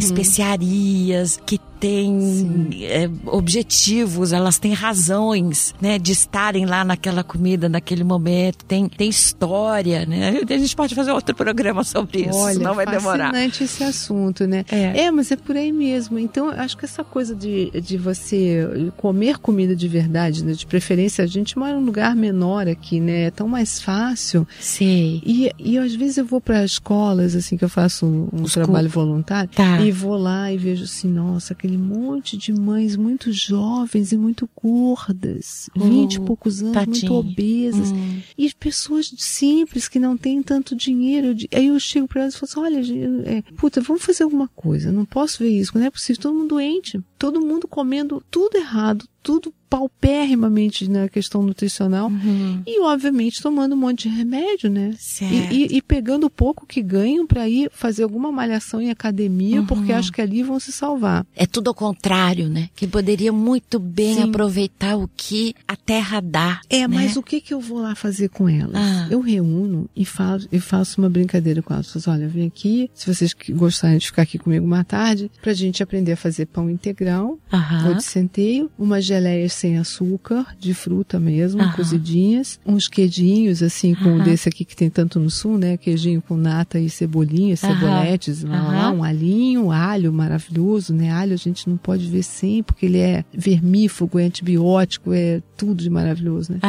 especiarias 0.97 1.39
que 1.45 1.60
tem 1.79 2.69
é, 2.83 3.09
objetivos, 3.25 4.31
elas 4.33 4.59
têm 4.59 4.73
razões, 4.73 5.73
né, 5.81 5.97
de 5.97 6.11
estarem 6.11 6.65
lá 6.65 6.83
naquela 6.83 7.23
comida, 7.23 7.69
naquele 7.69 8.03
momento, 8.03 8.63
tem, 8.65 8.87
tem 8.87 9.09
história, 9.09 10.05
né? 10.05 10.41
A 10.47 10.57
gente 10.57 10.75
pode 10.75 10.93
fazer 10.95 11.11
outro 11.11 11.35
programa 11.35 11.83
sobre 11.83 12.21
isso, 12.21 12.37
Olha, 12.37 12.59
não 12.59 12.75
vai 12.75 12.85
demorar. 12.85 13.31
fascinante 13.31 13.63
esse 13.63 13.83
assunto, 13.83 14.45
né? 14.47 14.63
É. 14.71 15.05
É, 15.05 15.11
mas 15.11 15.31
é 15.31 15.35
por 15.35 15.55
aí 15.55 15.71
mesmo. 15.71 16.17
Então, 16.19 16.51
eu 16.51 16.59
acho 16.61 16.77
que 16.77 16.85
essa 16.85 17.03
coisa 17.03 17.35
de, 17.35 17.69
de 17.81 17.97
você 17.97 18.91
comer 18.97 19.37
comida 19.37 19.75
de 19.75 19.87
verdade, 19.87 20.43
né? 20.43 20.53
De 20.53 20.65
preferência, 20.65 21.23
a 21.23 21.27
gente 21.27 21.57
mora 21.57 21.73
num 21.73 21.85
lugar 21.85 22.15
menor 22.15 22.67
aqui, 22.67 22.99
né? 22.99 23.23
É 23.25 23.31
tão 23.31 23.47
mais 23.47 23.79
fácil. 23.81 24.47
Sei. 24.59 25.21
E, 25.25 25.51
e 25.57 25.77
às 25.77 25.93
vezes 25.95 26.17
eu 26.17 26.25
vou 26.25 26.41
para 26.41 26.63
escolas, 26.63 27.35
assim, 27.35 27.57
que 27.57 27.63
eu 27.65 27.69
faço 27.69 28.05
um 28.05 28.43
Os 28.43 28.53
trabalho 28.53 28.89
voluntário, 28.89 29.49
Tá. 29.55 29.79
e 29.81 29.91
vou 29.91 30.17
lá 30.17 30.51
e 30.51 30.57
vejo 30.57 30.83
assim, 30.83 31.07
nossa, 31.09 31.53
aquele 31.67 31.77
monte 31.77 32.38
de 32.38 32.53
mães 32.53 32.95
muito 32.95 33.32
jovens 33.32 34.12
e 34.12 34.17
muito 34.17 34.49
gordas, 34.56 35.69
Oh, 35.75 35.80
vinte 35.82 36.15
e 36.15 36.21
poucos 36.21 36.62
anos, 36.62 36.73
tadinha. 36.73 37.10
muito 37.10 37.13
obesas. 37.13 37.91
Hum. 37.91 38.21
E 38.38 38.51
pessoas 38.53 39.13
simples 39.17 39.88
que 39.88 39.99
não 39.99 40.15
têm 40.17 40.41
tanto 40.41 40.75
dinheiro. 40.75 41.36
Aí 41.53 41.67
eu 41.67 41.80
chego 41.80 42.08
para 42.08 42.21
elas 42.21 42.36
e 42.36 42.39
falo 42.39 42.49
assim: 42.49 42.60
olha, 42.77 43.30
é, 43.30 43.41
puta, 43.58 43.82
vamos 43.82 44.03
fazer 44.03 44.23
alguma 44.23 44.47
coisa. 44.49 44.91
Não 44.91 45.06
posso 45.06 45.43
ver 45.43 45.49
isso, 45.49 45.77
não 45.77 45.86
é 45.86 45.89
possível. 45.91 46.21
Todo 46.21 46.36
mundo 46.36 46.49
doente, 46.49 46.99
todo 47.17 47.41
mundo 47.41 47.67
comendo 47.67 48.23
tudo 48.30 48.58
errado, 48.58 49.06
tudo 49.23 49.53
paupérrimamente 50.01 50.89
na 50.89 51.10
questão 51.10 51.43
nutricional. 51.43 52.08
Uhum. 52.08 52.62
E, 52.65 52.80
obviamente, 52.82 53.41
tomando 53.41 53.73
um 53.73 53.77
monte 53.77 54.08
de 54.08 54.15
remédio, 54.15 54.69
né? 54.69 54.93
Certo. 54.97 55.34
E, 55.53 55.65
e- 55.65 55.77
e 55.77 55.82
pegando 55.82 56.25
o 56.27 56.30
pouco 56.30 56.65
que 56.65 56.82
ganham 56.82 57.27
para 57.27 57.49
ir 57.49 57.69
fazer 57.73 58.03
alguma 58.03 58.32
malhação 58.32 58.82
em 58.82 58.89
academia, 58.89 59.60
Uhum. 59.60 59.65
porque 59.65 59.91
acho 59.91 60.12
que 60.13 60.21
ali 60.21 60.43
vão 60.43 60.60
se 60.60 60.71
salvar. 60.71 61.25
É 61.36 61.45
tudo 61.45 61.67
ao 61.69 61.73
contrário, 61.73 62.47
né? 62.47 62.69
Que 62.75 62.88
poderia 62.88 63.34
muito 63.34 63.80
bem 63.80 64.15
Sim. 64.15 64.23
aproveitar 64.30 64.95
o 64.95 65.10
que 65.17 65.53
a 65.67 65.75
terra 65.75 66.21
dá. 66.21 66.62
É, 66.69 66.80
né? 66.80 66.88
mas 66.88 67.17
o 67.17 67.23
que 67.23 67.41
que 67.41 67.53
eu 67.53 67.60
vou 67.60 67.80
lá 67.80 67.95
fazer 67.95 68.30
com 68.30 68.47
elas? 68.47 68.75
Ah. 68.75 69.08
Eu 69.12 69.19
reúno 69.19 69.89
e 69.95 70.06
faço, 70.06 70.47
e 70.51 70.60
faço 70.62 71.01
uma 71.01 71.10
brincadeira 71.10 71.62
com 71.62 71.73
elas. 71.73 71.91
Falo, 71.91 72.17
olha, 72.17 72.27
vem 72.30 72.47
aqui, 72.47 72.89
se 72.93 73.13
vocês 73.13 73.36
gostarem 73.49 73.97
de 73.97 74.06
ficar 74.06 74.21
aqui 74.21 74.38
comigo 74.38 74.65
uma 74.65 74.84
tarde, 74.86 75.30
pra 75.41 75.53
gente 75.53 75.84
aprender 75.84 76.13
a 76.13 76.17
fazer 76.17 76.45
pão 76.45 76.69
integral, 76.69 77.06
Aham. 77.07 77.87
ou 77.87 77.93
de 77.93 78.03
centeio, 78.03 78.69
umas 78.77 79.03
geleias 79.05 79.53
sem 79.53 79.77
açúcar, 79.77 80.45
de 80.59 80.73
fruta 80.73 81.19
mesmo, 81.19 81.61
Aham. 81.61 81.71
cozidinhas, 81.71 82.59
uns 82.65 82.87
queijinhos, 82.87 83.61
assim, 83.63 83.95
com 83.95 84.15
Aham. 84.15 84.23
desse 84.23 84.49
aqui 84.49 84.65
que 84.65 84.75
tem 84.75 84.89
tanto 84.89 85.19
no 85.19 85.29
sul, 85.29 85.57
né? 85.57 85.77
Queijinho 85.77 86.21
com 86.21 86.35
nata 86.35 86.79
e 86.79 86.89
cebolinha, 86.89 87.55
ceboletes, 87.55 88.43
lá, 88.43 88.61
lá, 88.71 88.91
um 88.91 89.03
alinho, 89.03 89.71
alho 89.71 90.11
maravilhoso, 90.11 90.93
né? 90.93 91.11
Alho 91.11 91.33
a 91.33 91.37
gente 91.37 91.69
não 91.69 91.77
pode 91.77 92.07
ver 92.07 92.23
sem, 92.23 92.61
porque 92.63 92.85
ele 92.85 92.99
é 92.99 93.23
vermífugo, 93.33 94.19
é 94.19 94.23
antibiótico, 94.25 95.13
é 95.13 95.41
tudo 95.55 95.75
de 95.81 95.89
maravilhoso, 95.89 96.53
né? 96.53 96.59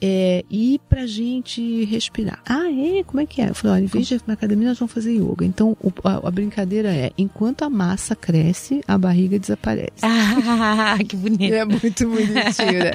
É, 0.00 0.44
e 0.50 0.80
pra 0.88 1.06
gente 1.06 1.84
respirar. 1.84 2.40
Ah, 2.46 2.70
é? 2.70 3.02
Como 3.04 3.20
é 3.20 3.26
que 3.26 3.40
é? 3.40 3.50
Eu 3.50 3.54
falei, 3.54 3.76
olha, 3.76 3.84
em 3.84 3.88
vez 3.88 4.06
de 4.06 4.14
ir 4.14 4.22
na 4.26 4.34
academia, 4.34 4.68
nós 4.68 4.78
vamos 4.78 4.92
fazer 4.92 5.12
yoga. 5.14 5.44
Então, 5.44 5.76
o- 5.82 5.92
a, 6.04 6.28
a 6.28 6.30
brincadeira 6.30 6.88
é, 6.88 7.10
enquanto 7.18 7.62
a 7.62 7.70
massa 7.70 8.14
cresce, 8.16 8.80
a 8.86 8.96
barriga 8.96 9.38
desaparece. 9.38 9.71
Ah, 10.02 10.96
que 11.06 11.16
bonito. 11.16 11.52
É 11.54 11.64
muito 11.64 12.08
bonitinho, 12.08 12.78
né? 12.84 12.92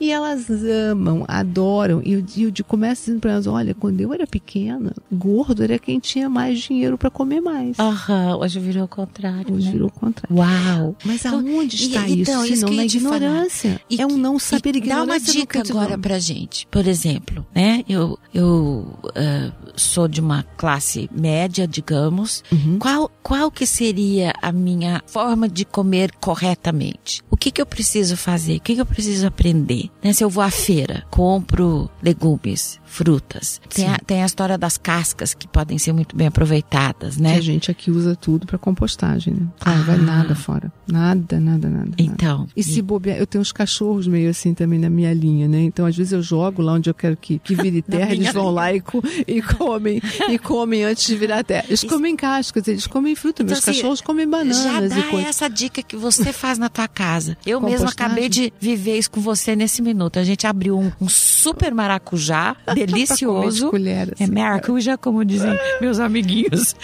E 0.00 0.10
elas 0.10 0.46
amam, 0.90 1.24
adoram. 1.28 2.02
E 2.04 2.24
e 2.36 2.42
eu 2.42 2.50
de- 2.50 2.64
começo 2.64 3.02
dizendo 3.02 3.20
pra 3.20 3.32
elas: 3.32 3.46
olha, 3.46 3.72
quando 3.72 4.00
eu 4.00 4.12
era 4.12 4.26
pequena, 4.26 4.92
gordo 5.12 5.62
era 5.62 5.78
quem 5.78 6.00
tinha 6.00 6.28
mais 6.28 6.58
dinheiro 6.58 6.98
pra 6.98 7.08
comer 7.08 7.40
mais. 7.40 7.78
Aham, 7.78 8.36
hoje 8.38 8.58
virou 8.58 8.82
o 8.84 8.88
contrário, 8.88 9.54
Hoje 9.54 9.66
né? 9.66 9.72
virou 9.72 9.86
o 9.88 9.92
contrário. 9.92 10.36
Uau. 10.36 10.96
Mas 11.04 11.24
Então, 11.24 11.38
aonde 11.38 11.76
e- 11.76 11.86
está 11.86 12.08
então, 12.08 12.44
isso? 12.44 12.52
isso 12.54 12.56
Se 12.56 12.62
não 12.66 12.72
na 12.74 12.84
ignorância. 12.84 13.80
E 13.88 14.00
é 14.02 14.04
um 14.04 14.08
que- 14.08 14.16
não 14.16 14.38
saber 14.40 14.74
e 14.74 14.80
Dá 14.80 14.96
uma 14.96 15.02
ignorância 15.16 15.32
dica 15.40 15.60
agora 15.60 15.96
pra 15.96 16.18
gente. 16.18 16.66
Por 16.68 16.84
exemplo, 16.88 17.46
né? 17.54 17.84
Eu, 17.88 18.18
eu 18.34 18.98
ah, 19.14 19.52
sou 19.76 20.08
de 20.08 20.20
uma 20.20 20.42
classe 20.56 21.08
média, 21.12 21.66
digamos. 21.66 22.42
Uhum. 22.52 22.78
Qual, 22.78 23.10
qual 23.22 23.50
que 23.50 23.66
seria 23.66 24.32
a 24.40 24.52
minha 24.52 25.02
forma 25.06 25.48
de 25.48 25.64
comer 25.64 26.12
corretamente? 26.20 27.22
O 27.42 27.44
que 27.44 27.50
que 27.50 27.60
eu 27.60 27.66
preciso 27.66 28.16
fazer? 28.16 28.58
O 28.58 28.60
que 28.60 28.76
que 28.76 28.80
eu 28.80 28.86
preciso 28.86 29.26
aprender? 29.26 29.90
Né? 30.00 30.12
Se 30.12 30.22
eu 30.22 30.30
vou 30.30 30.44
à 30.44 30.48
feira, 30.50 31.04
compro 31.10 31.90
legumes, 32.00 32.78
frutas. 32.84 33.60
Tem 33.68 33.88
a, 33.88 33.98
tem 33.98 34.22
a 34.22 34.26
história 34.26 34.56
das 34.56 34.78
cascas 34.78 35.34
que 35.34 35.48
podem 35.48 35.76
ser 35.76 35.92
muito 35.92 36.14
bem 36.14 36.28
aproveitadas, 36.28 37.16
Que 37.16 37.22
né? 37.22 37.34
a 37.34 37.40
gente 37.40 37.68
aqui 37.68 37.90
usa 37.90 38.14
tudo 38.14 38.46
pra 38.46 38.58
compostagem, 38.58 39.34
né? 39.34 39.48
Ah, 39.60 39.72
vai 39.84 39.96
Ah. 39.96 39.98
nada 39.98 40.36
fora. 40.36 40.72
Nada, 40.86 41.40
nada, 41.40 41.68
nada. 41.68 41.84
nada. 41.86 41.96
Então. 41.98 42.46
E 42.56 42.62
se 42.62 42.80
bobear, 42.80 43.18
eu 43.18 43.26
tenho 43.26 43.42
uns 43.42 43.50
cachorros 43.50 44.06
meio 44.06 44.30
assim 44.30 44.54
também 44.54 44.78
na 44.78 44.88
minha 44.88 45.12
linha, 45.12 45.48
né? 45.48 45.62
Então, 45.62 45.84
às 45.84 45.96
vezes 45.96 46.12
eu 46.12 46.22
jogo 46.22 46.62
lá 46.62 46.74
onde 46.74 46.88
eu 46.90 46.94
quero 46.94 47.16
que, 47.16 47.40
que 47.40 47.56
vire 47.56 47.82
terra, 47.82 48.12
eles 48.12 48.32
vão 48.32 48.52
lá 48.52 48.72
e, 48.72 48.80
e 49.26 49.42
comem, 49.42 50.00
e 50.30 50.38
comem 50.38 50.84
antes 50.84 51.04
de 51.08 51.16
virar 51.16 51.42
terra. 51.42 51.64
Eles 51.66 51.82
comem 51.82 52.14
cascas, 52.14 52.68
eles 52.68 52.86
comem 52.86 53.16
fruta, 53.16 53.42
meus 53.42 53.58
Então, 53.58 53.72
assim, 53.72 53.80
cachorros 53.80 54.00
comem 54.00 54.28
bananas 54.28 54.62
Já 54.62 54.80
e 54.80 54.88
dá 54.88 55.02
coisas. 55.10 55.28
essa 55.28 55.48
dica 55.50 55.82
que 55.82 55.96
você 55.96 56.32
faz 56.32 56.56
na 56.56 56.68
tua 56.68 56.86
casa. 56.86 57.31
Eu 57.46 57.60
mesma 57.60 57.88
acabei 57.90 58.28
de 58.28 58.52
viver 58.60 58.98
isso 58.98 59.10
com 59.10 59.20
você 59.20 59.54
nesse 59.56 59.82
minuto. 59.82 60.18
A 60.18 60.24
gente 60.24 60.46
abriu 60.46 60.78
um, 60.78 60.90
um 61.00 61.08
super 61.08 61.72
maracujá, 61.74 62.56
delicioso. 62.74 63.70
colher, 63.70 64.08
É 64.18 64.24
assim. 64.24 64.32
maracuja, 64.32 64.96
como 64.98 65.24
dizem 65.24 65.56
meus 65.80 65.98
amiguinhos 66.00 66.74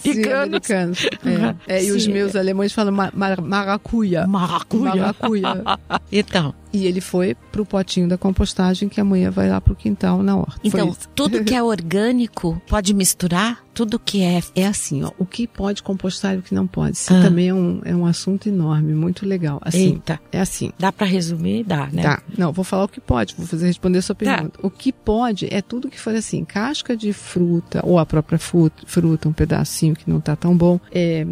Sim, 0.00 0.10
americanos. 0.12 0.70
americanos. 0.70 1.06
É. 1.68 1.76
É, 1.78 1.84
e 1.84 1.92
os 1.92 2.06
meus 2.06 2.34
alemães 2.36 2.72
falam 2.72 2.92
ma- 2.92 3.10
ma- 3.14 3.36
maracuia. 3.40 4.26
Maracuja. 4.26 4.94
Maracuia. 4.94 5.42
Então, 6.12 6.54
E 6.76 6.86
ele 6.86 7.00
foi 7.00 7.34
pro 7.50 7.64
potinho 7.64 8.08
da 8.08 8.18
compostagem 8.18 8.88
que 8.88 9.00
amanhã 9.00 9.30
vai 9.30 9.48
lá 9.48 9.60
pro 9.60 9.74
quintal 9.74 10.22
na 10.22 10.36
horta. 10.36 10.60
Então, 10.62 10.94
tudo 11.14 11.42
que 11.44 11.54
é 11.54 11.62
orgânico 11.64 12.60
pode 12.68 12.92
misturar? 12.94 13.64
Tudo 13.72 13.98
que 13.98 14.22
é. 14.22 14.40
É 14.54 14.66
assim, 14.66 15.02
ó, 15.04 15.10
o 15.18 15.26
que 15.26 15.46
pode 15.46 15.82
compostar 15.82 16.34
e 16.34 16.38
o 16.38 16.42
que 16.42 16.54
não 16.54 16.66
pode. 16.66 16.96
Isso 16.96 17.12
Ah. 17.12 17.20
também 17.22 17.48
é 17.48 17.54
um, 17.54 17.80
é 17.84 17.94
um 17.94 18.06
assunto 18.06 18.48
enorme, 18.48 18.94
muito 18.94 19.26
legal. 19.26 19.58
Assim, 19.62 19.92
Eita. 19.92 20.18
é 20.32 20.40
assim. 20.40 20.72
Dá 20.78 20.90
pra 20.90 21.06
resumir? 21.06 21.62
Dá, 21.64 21.86
né? 21.92 22.02
Tá. 22.02 22.22
Não, 22.38 22.52
vou 22.52 22.64
falar 22.64 22.84
o 22.84 22.88
que 22.88 23.00
pode, 23.00 23.34
vou 23.36 23.46
fazer 23.46 23.66
responder 23.66 23.98
a 23.98 24.02
sua 24.02 24.14
Tá. 24.14 24.24
pergunta. 24.36 24.58
O 24.62 24.70
que 24.70 24.92
pode 24.92 25.46
é 25.52 25.60
tudo 25.60 25.90
que 25.90 26.00
for 26.00 26.14
assim, 26.14 26.42
casca 26.44 26.96
de 26.96 27.12
fruta, 27.12 27.80
ou 27.84 27.98
a 27.98 28.06
própria 28.06 28.38
fruta, 28.38 28.82
fruta 28.86 29.28
um 29.28 29.32
pedacinho 29.32 29.94
que 29.94 30.08
não 30.08 30.20
tá 30.20 30.34
tão 30.34 30.56
bom, 30.56 30.80
é 30.90 31.26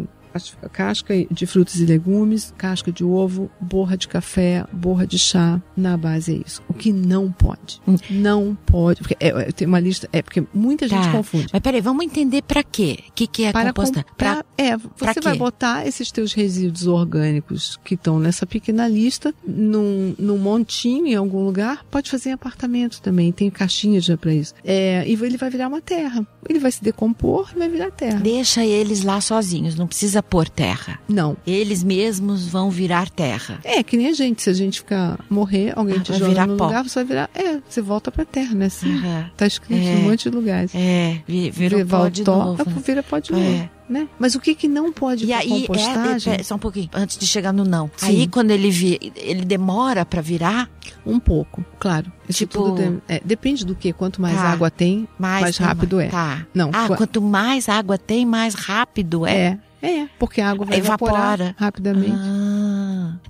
casca 0.71 1.13
de 1.29 1.45
frutas 1.45 1.75
e 1.75 1.85
legumes, 1.85 2.53
casca 2.57 2.91
de 2.91 3.03
ovo, 3.03 3.49
borra 3.59 3.97
de 3.97 4.07
café, 4.07 4.65
borra 4.71 5.05
de 5.07 5.17
chá, 5.17 5.61
na 5.75 5.95
base 5.97 6.33
é 6.35 6.47
isso. 6.47 6.61
O 6.67 6.73
que 6.73 6.91
não 6.91 7.31
pode. 7.31 7.81
Hum. 7.87 7.95
Não 8.09 8.57
pode, 8.65 9.01
porque 9.01 9.15
é, 9.19 9.27
é, 9.29 9.51
tem 9.51 9.67
uma 9.67 9.79
lista, 9.79 10.07
é 10.11 10.21
porque 10.21 10.43
muita 10.53 10.87
gente 10.87 11.05
Tá. 11.05 11.11
confunde. 11.11 11.47
Mas 11.51 11.61
peraí, 11.61 11.81
vamos 11.81 12.05
entender 12.05 12.41
pra 12.41 12.63
quê? 12.63 12.99
O 13.09 13.11
que, 13.13 13.27
que 13.27 13.43
é 13.45 13.51
para 13.51 13.69
compostar? 13.73 14.03
comprar, 14.05 14.45
é, 14.57 14.77
pra 14.77 15.13
você 15.13 15.21
vai 15.21 15.37
botar 15.37 15.87
esses 15.87 16.11
teus 16.11 16.33
resíduos 16.33 16.87
orgânicos 16.87 17.79
que 17.83 17.95
estão 17.95 18.19
nessa 18.19 18.45
pequena 18.45 18.87
lista 18.87 19.33
num, 19.45 20.15
num 20.17 20.37
montinho 20.37 21.07
em 21.07 21.15
algum 21.15 21.43
lugar, 21.43 21.85
pode 21.89 22.09
fazer 22.09 22.29
em 22.29 22.33
apartamento 22.33 23.01
também, 23.01 23.31
tem 23.31 23.49
caixinhas 23.49 24.03
já 24.05 24.17
para 24.17 24.33
isso. 24.33 24.53
É, 24.63 25.03
e 25.07 25.13
ele 25.13 25.37
vai 25.37 25.49
virar 25.49 25.67
uma 25.67 25.81
terra. 25.81 26.25
Ele 26.47 26.59
vai 26.59 26.71
se 26.71 26.83
decompor 26.83 27.49
e 27.55 27.59
vai 27.59 27.69
virar 27.69 27.91
terra. 27.91 28.19
Deixa 28.19 28.63
eles 28.63 29.03
lá 29.03 29.19
sozinhos, 29.21 29.75
não 29.75 29.87
precisa 29.87 30.21
pôr 30.29 30.49
terra. 30.49 30.99
Não. 31.07 31.37
Eles 31.45 31.83
mesmos 31.83 32.47
vão 32.47 32.69
virar 32.69 33.09
terra. 33.09 33.59
É, 33.63 33.81
que 33.83 33.95
nem 33.97 34.07
a 34.09 34.13
gente, 34.13 34.41
se 34.41 34.49
a 34.49 34.53
gente 34.53 34.79
ficar 34.79 35.19
morrer, 35.29 35.73
alguém 35.75 35.97
Ah, 35.97 36.01
te 36.01 36.13
joga 36.13 36.27
virar 36.29 36.47
no 36.47 36.57
pó. 36.57 36.65
lugar, 36.65 36.83
você 36.83 36.95
vai 36.99 37.05
virar, 37.05 37.29
é, 37.33 37.59
você 37.67 37.81
volta 37.81 38.11
pra 38.11 38.25
terra, 38.25 38.53
né? 38.55 38.65
Assim, 38.65 38.91
Aham. 38.97 39.29
Tá 39.37 39.45
escrito 39.47 39.79
É. 39.79 39.93
em 39.93 39.97
um 39.97 40.09
monte 40.09 40.29
de 40.29 40.35
lugares. 40.35 40.71
É, 40.73 41.19
vi- 41.27 41.49
virou 41.51 41.85
pó 41.85 42.07
de 42.09 42.23
novo. 42.23 42.63
né? 42.65 42.75
vira 42.85 43.03
pó 43.03 43.19
de 43.19 43.33
É. 43.33 43.35
novo, 43.35 43.69
né? 43.89 44.07
Mas 44.19 44.35
o 44.35 44.39
que 44.39 44.55
que 44.55 44.67
não 44.67 44.91
pode 44.91 45.25
E 45.25 45.33
aí, 45.33 45.63
é, 45.63 45.67
compostagem? 45.67 46.33
é, 46.33 46.43
só 46.43 46.55
um 46.55 46.59
pouquinho, 46.59 46.89
antes 46.93 47.17
de 47.17 47.25
chegar 47.27 47.53
no 47.53 47.63
não. 47.63 47.89
Sim. 47.97 48.07
Aí, 48.07 48.27
quando 48.27 48.51
ele 48.51 48.69
vi, 48.71 48.99
ele 49.15 49.45
demora 49.45 50.05
pra 50.05 50.21
virar, 50.21 50.69
Um 51.07 51.19
pouco, 51.19 51.63
claro. 51.79 52.11
Isso 52.27 52.39
Tipo- 52.39 52.71
de- 52.71 52.97
é, 53.07 53.21
depende 53.23 53.63
do 53.63 53.75
que. 53.75 53.93
Quanto 53.93 54.19
mais 54.19 54.35
Tá. 54.35 54.41
água 54.49 54.71
tem, 54.71 55.07
mais, 55.19 55.41
mais 55.43 55.57
rápido 55.57 55.99
é. 55.99 56.07
Tá. 56.07 56.45
Não, 56.53 56.71
Ah, 56.73 56.87
qua- 56.87 56.97
quanto 56.97 57.21
mais 57.21 57.69
água 57.69 57.95
tem, 57.95 58.25
mais 58.25 58.55
rápido 58.55 59.25
é. 59.25 59.35
é. 59.35 59.59
É, 59.85 60.07
porque 60.17 60.41
a 60.41 60.49
água 60.49 60.65
vai 60.65 60.79
evaporar 60.79 61.39
Evapora. 61.39 61.55
rapidamente. 61.57 62.11
Ah, 62.15 62.54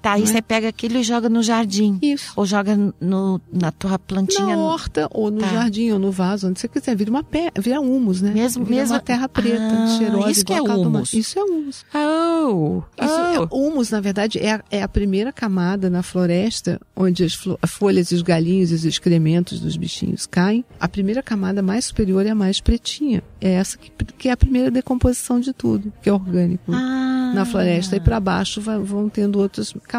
tá, 0.05 0.13
aí 0.13 0.23
é? 0.23 0.25
você 0.25 0.41
pega 0.41 0.67
aquilo 0.69 0.97
e 0.97 1.03
joga 1.03 1.27
no 1.29 1.41
jardim. 1.43 1.97
Isso. 2.01 2.31
Ou 2.35 2.45
joga 2.45 2.77
no, 2.99 3.41
na 3.51 3.71
tua 3.71 3.97
plantinha. 3.99 4.55
Na 4.55 4.57
horta, 4.57 5.07
ou 5.11 5.31
no 5.31 5.39
Tá. 5.39 5.47
jardim, 5.47 5.91
ou 5.91 5.99
no 5.99 6.11
vaso, 6.11 6.47
onde 6.47 6.59
você 6.59 6.67
quiser. 6.67 6.95
Vira 6.95 7.09
uma 7.09 7.23
pé, 7.23 7.51
vira 7.59 7.79
humus, 7.81 8.21
né? 8.21 8.31
Mesmo- 8.33 8.63
vira 8.65 8.81
mesmo- 8.81 8.95
uma 8.95 9.01
terra 9.01 9.27
preta, 9.27 9.57
Ah, 9.61 9.97
cheirosa. 9.97 10.31
isso 10.31 10.45
que 10.45 10.53
é 10.53 10.61
humus. 10.61 11.13
Isso 11.13 11.39
é 11.39 11.43
humus. 11.43 11.85
Oh, 11.93 12.81
Isso 13.01 13.13
é, 13.13 13.39
oh. 13.49 13.67
humus, 13.67 13.89
na 13.91 13.99
verdade, 13.99 14.39
é 14.39 14.53
a, 14.53 14.63
é 14.71 14.83
a 14.83 14.87
primeira 14.87 15.31
camada 15.33 15.89
na 15.89 16.03
floresta 16.03 16.79
onde 16.95 17.23
as 17.23 17.37
folhas 17.71 18.11
os 18.11 18.21
galinhos 18.21 18.71
e 18.71 18.75
os 18.75 18.85
excrementos 18.85 19.59
dos 19.59 19.75
bichinhos 19.75 20.25
caem. 20.25 20.63
A 20.79 20.87
primeira 20.87 21.21
camada 21.23 21.61
mais 21.61 21.85
superior 21.85 22.25
é 22.25 22.29
a 22.29 22.35
mais 22.35 22.61
pretinha. 22.61 23.23
É 23.41 23.51
essa 23.53 23.77
que, 23.77 23.91
que 24.17 24.29
é 24.29 24.31
a 24.31 24.37
primeira 24.37 24.69
decomposição 24.71 25.39
de 25.39 25.51
tudo, 25.53 25.91
que 26.01 26.09
é 26.09 26.13
orgânico. 26.13 26.71
Ah. 26.71 27.31
Na 27.35 27.43
floresta 27.45 27.95
e 27.97 27.99
para 27.99 28.19
baixo 28.19 28.61
vão 28.61 29.09
tendo 29.09 29.39
outras 29.39 29.73
camadas. 29.87 29.94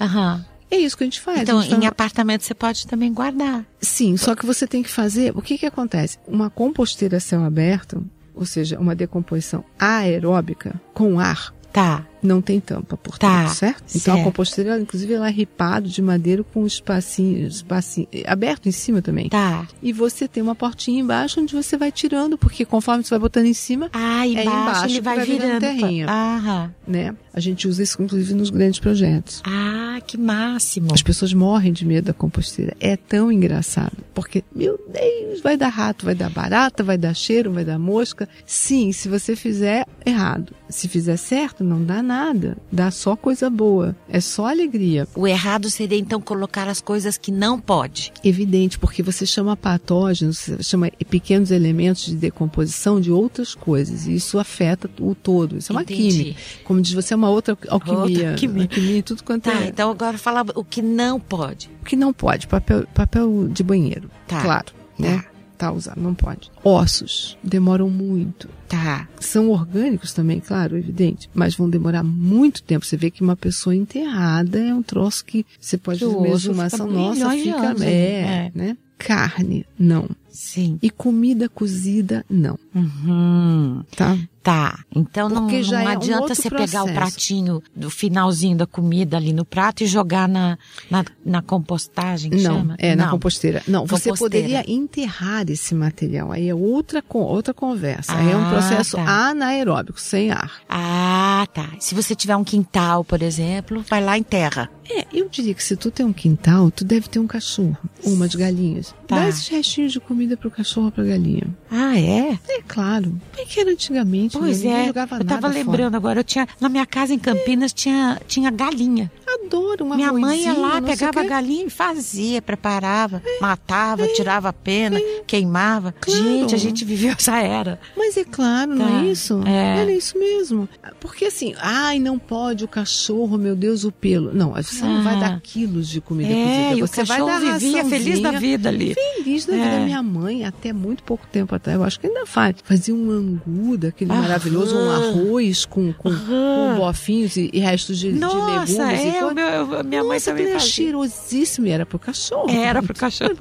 Aham. 0.00 0.44
É 0.70 0.76
isso 0.76 0.96
que 0.98 1.04
a 1.04 1.06
gente 1.06 1.20
faz. 1.20 1.40
Então, 1.40 1.62
gente 1.62 1.74
em 1.74 1.80
tá- 1.80 1.88
apartamento 1.88 2.42
você 2.42 2.52
pode 2.52 2.86
também 2.86 3.12
guardar. 3.12 3.64
Sim, 3.80 4.16
só 4.18 4.34
que 4.34 4.44
você 4.44 4.66
tem 4.66 4.82
que 4.82 4.90
fazer. 4.90 5.32
O 5.34 5.40
que 5.40 5.56
que 5.56 5.64
acontece? 5.64 6.18
Uma 6.26 6.50
composteira 6.50 7.16
a 7.16 7.20
céu 7.20 7.42
aberto, 7.42 8.04
ou 8.34 8.44
seja, 8.44 8.78
uma 8.78 8.94
decomposição 8.94 9.64
aeróbica 9.78 10.80
com 10.94 11.18
ar, 11.18 11.52
Tá. 11.72 12.04
Não 12.22 12.40
tem 12.42 12.60
tampa 12.60 12.96
por 12.96 13.18
Tá, 13.18 13.46
certo? 13.48 13.82
Então 13.94 14.14
a 14.14 14.16
certo. 14.16 14.24
composteira, 14.24 14.70
ela, 14.70 14.80
inclusive, 14.80 15.12
ela 15.14 15.28
é 15.28 15.30
ripado 15.32 15.88
de 15.88 16.00
madeira 16.02 16.42
com 16.44 16.62
um 16.62 16.66
espacinho, 16.66 17.46
espacinho 17.46 18.06
aberto 18.26 18.68
em 18.68 18.72
cima 18.72 19.00
também. 19.02 19.28
Tá. 19.28 19.66
E 19.82 19.92
você 19.92 20.26
tem 20.28 20.42
uma 20.42 20.54
portinha 20.54 21.00
embaixo 21.00 21.40
onde 21.40 21.54
você 21.54 21.76
vai 21.76 21.90
tirando, 21.92 22.36
porque 22.38 22.64
conforme 22.64 23.02
você 23.04 23.10
vai 23.10 23.18
botando 23.20 23.46
em 23.46 23.54
cima, 23.54 23.88
Ah, 23.92 24.26
embaixo, 24.26 24.48
embaixo 24.50 24.84
ele 24.86 25.00
vai, 25.00 25.16
vai 25.16 25.26
virando 25.26 25.44
virando. 25.60 25.60
terrinha. 25.60 26.06
Aham. 26.08 26.74
né? 26.86 27.14
A 27.34 27.40
gente 27.40 27.68
usa 27.68 27.82
isso, 27.82 28.02
inclusive, 28.02 28.34
nos 28.34 28.50
grandes 28.50 28.80
projetos. 28.80 29.40
Ah, 29.46 30.00
que 30.04 30.16
máximo. 30.18 30.88
As 30.92 31.02
pessoas 31.02 31.32
morrem 31.32 31.72
de 31.72 31.84
medo 31.86 32.06
da 32.06 32.12
composteira. 32.12 32.74
É 32.80 32.96
tão 32.96 33.30
engraçado. 33.30 33.92
Porque, 34.12 34.42
meu 34.54 34.78
Deus, 34.92 35.40
vai 35.40 35.56
dar 35.56 35.68
rato, 35.68 36.04
vai 36.04 36.14
dar 36.16 36.30
barata, 36.30 36.82
vai 36.82 36.98
dar 36.98 37.14
cheiro, 37.14 37.52
vai 37.52 37.64
dar 37.64 37.78
mosca. 37.78 38.28
Sim, 38.44 38.90
se 38.92 39.08
você 39.08 39.36
fizer 39.36 39.86
errado. 40.04 40.52
Se 40.68 40.88
fizer 40.88 41.16
certo, 41.16 41.62
não 41.62 41.82
dá 41.84 42.02
nada. 42.08 42.56
Dá 42.72 42.90
só 42.90 43.14
coisa 43.14 43.48
boa. 43.50 43.94
É 44.08 44.20
só 44.20 44.46
alegria. 44.46 45.06
O 45.14 45.26
errado 45.28 45.70
seria 45.70 45.98
então 45.98 46.20
colocar 46.20 46.66
as 46.66 46.80
coisas 46.80 47.16
que 47.18 47.30
não 47.30 47.60
pode. 47.60 48.12
Evidente, 48.24 48.78
porque 48.78 49.02
você 49.02 49.26
chama 49.26 49.56
patógenos, 49.56 50.38
você 50.38 50.62
chama 50.62 50.90
pequenos 51.08 51.50
elementos 51.50 52.06
de 52.06 52.16
decomposição 52.16 53.00
de 53.00 53.10
outras 53.12 53.54
coisas. 53.54 54.06
E 54.06 54.14
isso 54.14 54.38
afeta 54.38 54.90
o 55.00 55.14
todo. 55.14 55.58
Isso 55.58 55.70
é 55.72 55.74
uma 55.76 55.82
Entendi. 55.82 56.24
química. 56.24 56.40
Como 56.64 56.80
diz 56.80 56.92
você, 56.92 57.14
é 57.14 57.16
uma 57.16 57.30
outra 57.30 57.56
alquimia. 57.68 57.98
Outra 58.00 58.30
alquimia. 58.30 58.62
alquimia 58.62 59.02
tudo 59.02 59.22
quanto 59.22 59.44
Tá, 59.44 59.62
é. 59.62 59.68
então 59.68 59.90
agora 59.90 60.16
fala 60.18 60.44
o 60.54 60.64
que 60.64 60.82
não 60.82 61.20
pode. 61.20 61.70
O 61.82 61.84
que 61.84 61.94
não 61.94 62.12
pode? 62.12 62.46
Papel, 62.46 62.86
papel 62.94 63.48
de 63.48 63.62
banheiro. 63.62 64.10
Tá. 64.26 64.40
Claro, 64.42 64.72
né? 64.98 65.24
Tá 65.58 65.72
usado, 65.72 66.00
não 66.00 66.14
pode. 66.14 66.52
Ossos 66.62 67.36
demoram 67.42 67.90
muito. 67.90 68.48
Tá. 68.68 69.08
São 69.18 69.50
orgânicos 69.50 70.12
também, 70.12 70.38
claro, 70.38 70.78
evidente, 70.78 71.28
mas 71.34 71.56
vão 71.56 71.68
demorar 71.68 72.04
muito 72.04 72.62
tempo. 72.62 72.86
Você 72.86 72.96
vê 72.96 73.10
que 73.10 73.22
uma 73.22 73.34
pessoa 73.34 73.74
enterrada 73.74 74.56
é 74.56 74.72
um 74.72 74.82
troço 74.82 75.24
que 75.24 75.44
você 75.60 75.76
pode 75.76 75.98
fazer 75.98 76.14
uma 76.14 76.28
exumação 76.28 76.86
nossa, 76.88 77.30
fica 77.30 77.56
anos 77.70 77.82
é, 77.82 77.90
é. 77.90 78.52
né? 78.54 78.76
Carne, 78.96 79.66
não. 79.76 80.08
Sim. 80.28 80.78
E 80.80 80.90
comida 80.90 81.48
cozida, 81.48 82.24
não, 82.30 82.56
Uhum. 82.72 83.82
tá? 83.96 84.16
Tá. 84.48 84.78
Então 84.96 85.28
não, 85.28 85.42
não 85.42 85.50
é 85.50 85.84
um 85.84 85.88
adianta 85.88 86.20
outro 86.22 86.34
você 86.34 86.48
pegar 86.48 86.82
o 86.82 86.86
processo. 86.86 86.94
pratinho 86.94 87.62
do 87.76 87.90
finalzinho 87.90 88.56
da 88.56 88.66
comida 88.66 89.18
ali 89.18 89.30
no 89.32 89.44
prato 89.44 89.82
e 89.84 89.86
jogar 89.86 90.26
na, 90.26 90.56
na, 90.90 91.04
na 91.22 91.42
compostagem, 91.42 92.30
que 92.30 92.38
Não, 92.38 92.56
chama? 92.60 92.74
é 92.78 92.96
na 92.96 93.10
composteira. 93.10 93.62
Não, 93.68 93.84
você 93.84 94.08
Composteira. 94.08 94.16
poderia 94.56 94.72
enterrar 94.72 95.44
esse 95.50 95.74
material. 95.74 96.32
Aí 96.32 96.48
é 96.48 96.54
outra, 96.54 97.04
outra 97.10 97.52
conversa. 97.52 98.14
Aí 98.16 98.30
é 98.30 98.36
um 98.36 98.46
Ah, 98.46 98.48
processo 98.48 98.96
tá. 98.96 99.28
anaeróbico, 99.28 100.00
sem 100.00 100.30
ar. 100.30 100.50
Ah, 100.66 101.46
tá. 101.52 101.68
Se 101.78 101.94
você 101.94 102.14
tiver 102.14 102.34
um 102.36 102.44
quintal, 102.44 103.04
por 103.04 103.20
exemplo, 103.20 103.84
vai 103.86 104.02
lá 104.02 104.16
em 104.16 104.22
terra. 104.22 104.70
É, 104.90 105.04
eu 105.12 105.28
diria 105.28 105.52
que 105.52 105.62
se 105.62 105.76
tu 105.76 105.90
tem 105.90 106.06
um 106.06 106.12
quintal, 106.14 106.70
tu 106.70 106.86
deve 106.86 107.06
ter 107.08 107.18
um 107.18 107.26
cachorro, 107.26 107.76
ou 108.02 108.14
umas 108.14 108.34
galinhas. 108.34 108.94
Tá. 109.08 109.16
Dá 109.20 109.28
esses 109.30 109.48
restinhos 109.48 109.90
de 109.90 109.98
comida 109.98 110.36
pro 110.36 110.50
cachorro 110.50 110.86
ou 110.86 110.92
pra 110.92 111.02
galinha. 111.02 111.44
Ah, 111.70 111.98
é? 111.98 112.38
É 112.46 112.60
claro. 112.68 113.04
Como 113.32 113.42
é 113.42 113.44
que 113.46 113.58
era 113.58 113.70
antigamente? 113.70 114.36
Pois 114.38 114.62
né? 114.62 114.92
É. 114.94 115.18
Eu 115.18 115.24
tava 115.24 115.48
lembrando 115.48 115.94
agora, 115.94 116.20
eu 116.20 116.24
tinha 116.24 116.46
na 116.60 116.68
minha 116.68 116.84
casa 116.84 117.14
em 117.14 117.18
Campinas 117.18 117.72
tinha 117.72 118.20
tinha 118.28 118.50
galinha. 118.50 119.10
Adoro 119.44 119.84
um 119.84 119.94
minha 119.94 120.12
mãe 120.12 120.42
ia 120.42 120.52
lá, 120.54 120.80
não 120.80 120.88
pegava 120.88 121.20
o 121.20 121.22
a 121.22 121.26
galinha 121.26 121.66
e 121.66 121.70
fazia, 121.70 122.40
preparava, 122.40 123.22
matava, 123.40 124.06
tirava 124.08 124.48
a 124.48 124.52
pena, 124.52 124.98
queimava. 125.26 125.94
Claro. 126.00 126.22
Gente, 126.22 126.54
a 126.54 126.58
gente 126.58 126.84
viveu 126.84 127.12
essa 127.18 127.36
era. 127.38 127.78
Mas 127.96 128.16
é 128.16 128.24
claro, 128.24 128.74
não 128.74 128.86
Tá. 128.88 129.02
é 129.02 129.06
isso? 129.06 129.40
É. 129.46 129.78
Era 129.82 129.92
isso 129.92 130.18
mesmo. 130.18 130.68
Porque 131.00 131.26
assim, 131.26 131.54
ai, 131.58 131.98
não 131.98 132.18
pode 132.18 132.64
o 132.64 132.68
cachorro, 132.68 133.36
meu 133.36 133.54
Deus, 133.54 133.84
o 133.84 133.92
pelo. 133.92 134.32
Não, 134.32 134.52
você 134.54 134.84
não 134.84 134.98
Ah. 135.00 135.02
vai 135.02 135.20
dar 135.20 135.40
quilos 135.40 135.88
de 135.88 136.00
comida 136.00 136.32
É, 136.32 136.68
cozida. 136.68 136.84
o 136.84 136.88
Você 136.88 137.04
vai 137.04 137.18
cachorro 137.18 137.40
dar 137.44 137.58
vivia 137.58 137.84
feliz 137.84 138.20
da 138.20 138.30
vida 138.32 138.68
ali. 138.68 138.94
Feliz 138.94 139.07
da 139.46 139.54
É. 139.56 139.62
vida. 139.70 139.84
Minha 139.84 140.02
mãe, 140.02 140.44
até 140.44 140.72
muito 140.72 141.02
pouco 141.02 141.26
tempo 141.26 141.54
atrás, 141.54 141.78
eu 141.78 141.84
acho 141.84 141.98
que 142.00 142.06
ainda 142.06 142.24
faz, 142.26 142.56
fazia 142.64 142.94
um 142.94 143.10
angu 143.10 143.76
daquele 143.76 144.10
Aham. 144.12 144.22
maravilhoso, 144.22 144.76
um 144.76 144.90
arroz 144.90 145.64
com, 145.64 145.92
com, 145.92 146.10
com 146.10 146.74
bofinhos 146.76 147.36
e, 147.36 147.50
e 147.52 147.60
restos 147.60 147.98
de, 147.98 148.12
de 148.12 148.18
Nossa, 148.18 148.36
legumes. 148.36 148.70
e 149.02 149.06
é, 149.08 149.10
coisa. 149.12 149.26
o 149.26 149.34
meu, 149.34 149.84
minha 149.84 150.02
mãe 150.04 150.14
Nossa, 150.16 150.30
também 150.30 150.44
aquilo 150.44 150.48
era 150.50 150.60
fazia. 150.60 150.72
cheirosíssimo 150.74 151.66
e 151.66 151.70
era 151.70 151.86
pro 151.86 151.98
cachorro. 151.98 152.50
Era 152.50 152.82
pro 152.82 152.94
cachorro. 152.96 153.36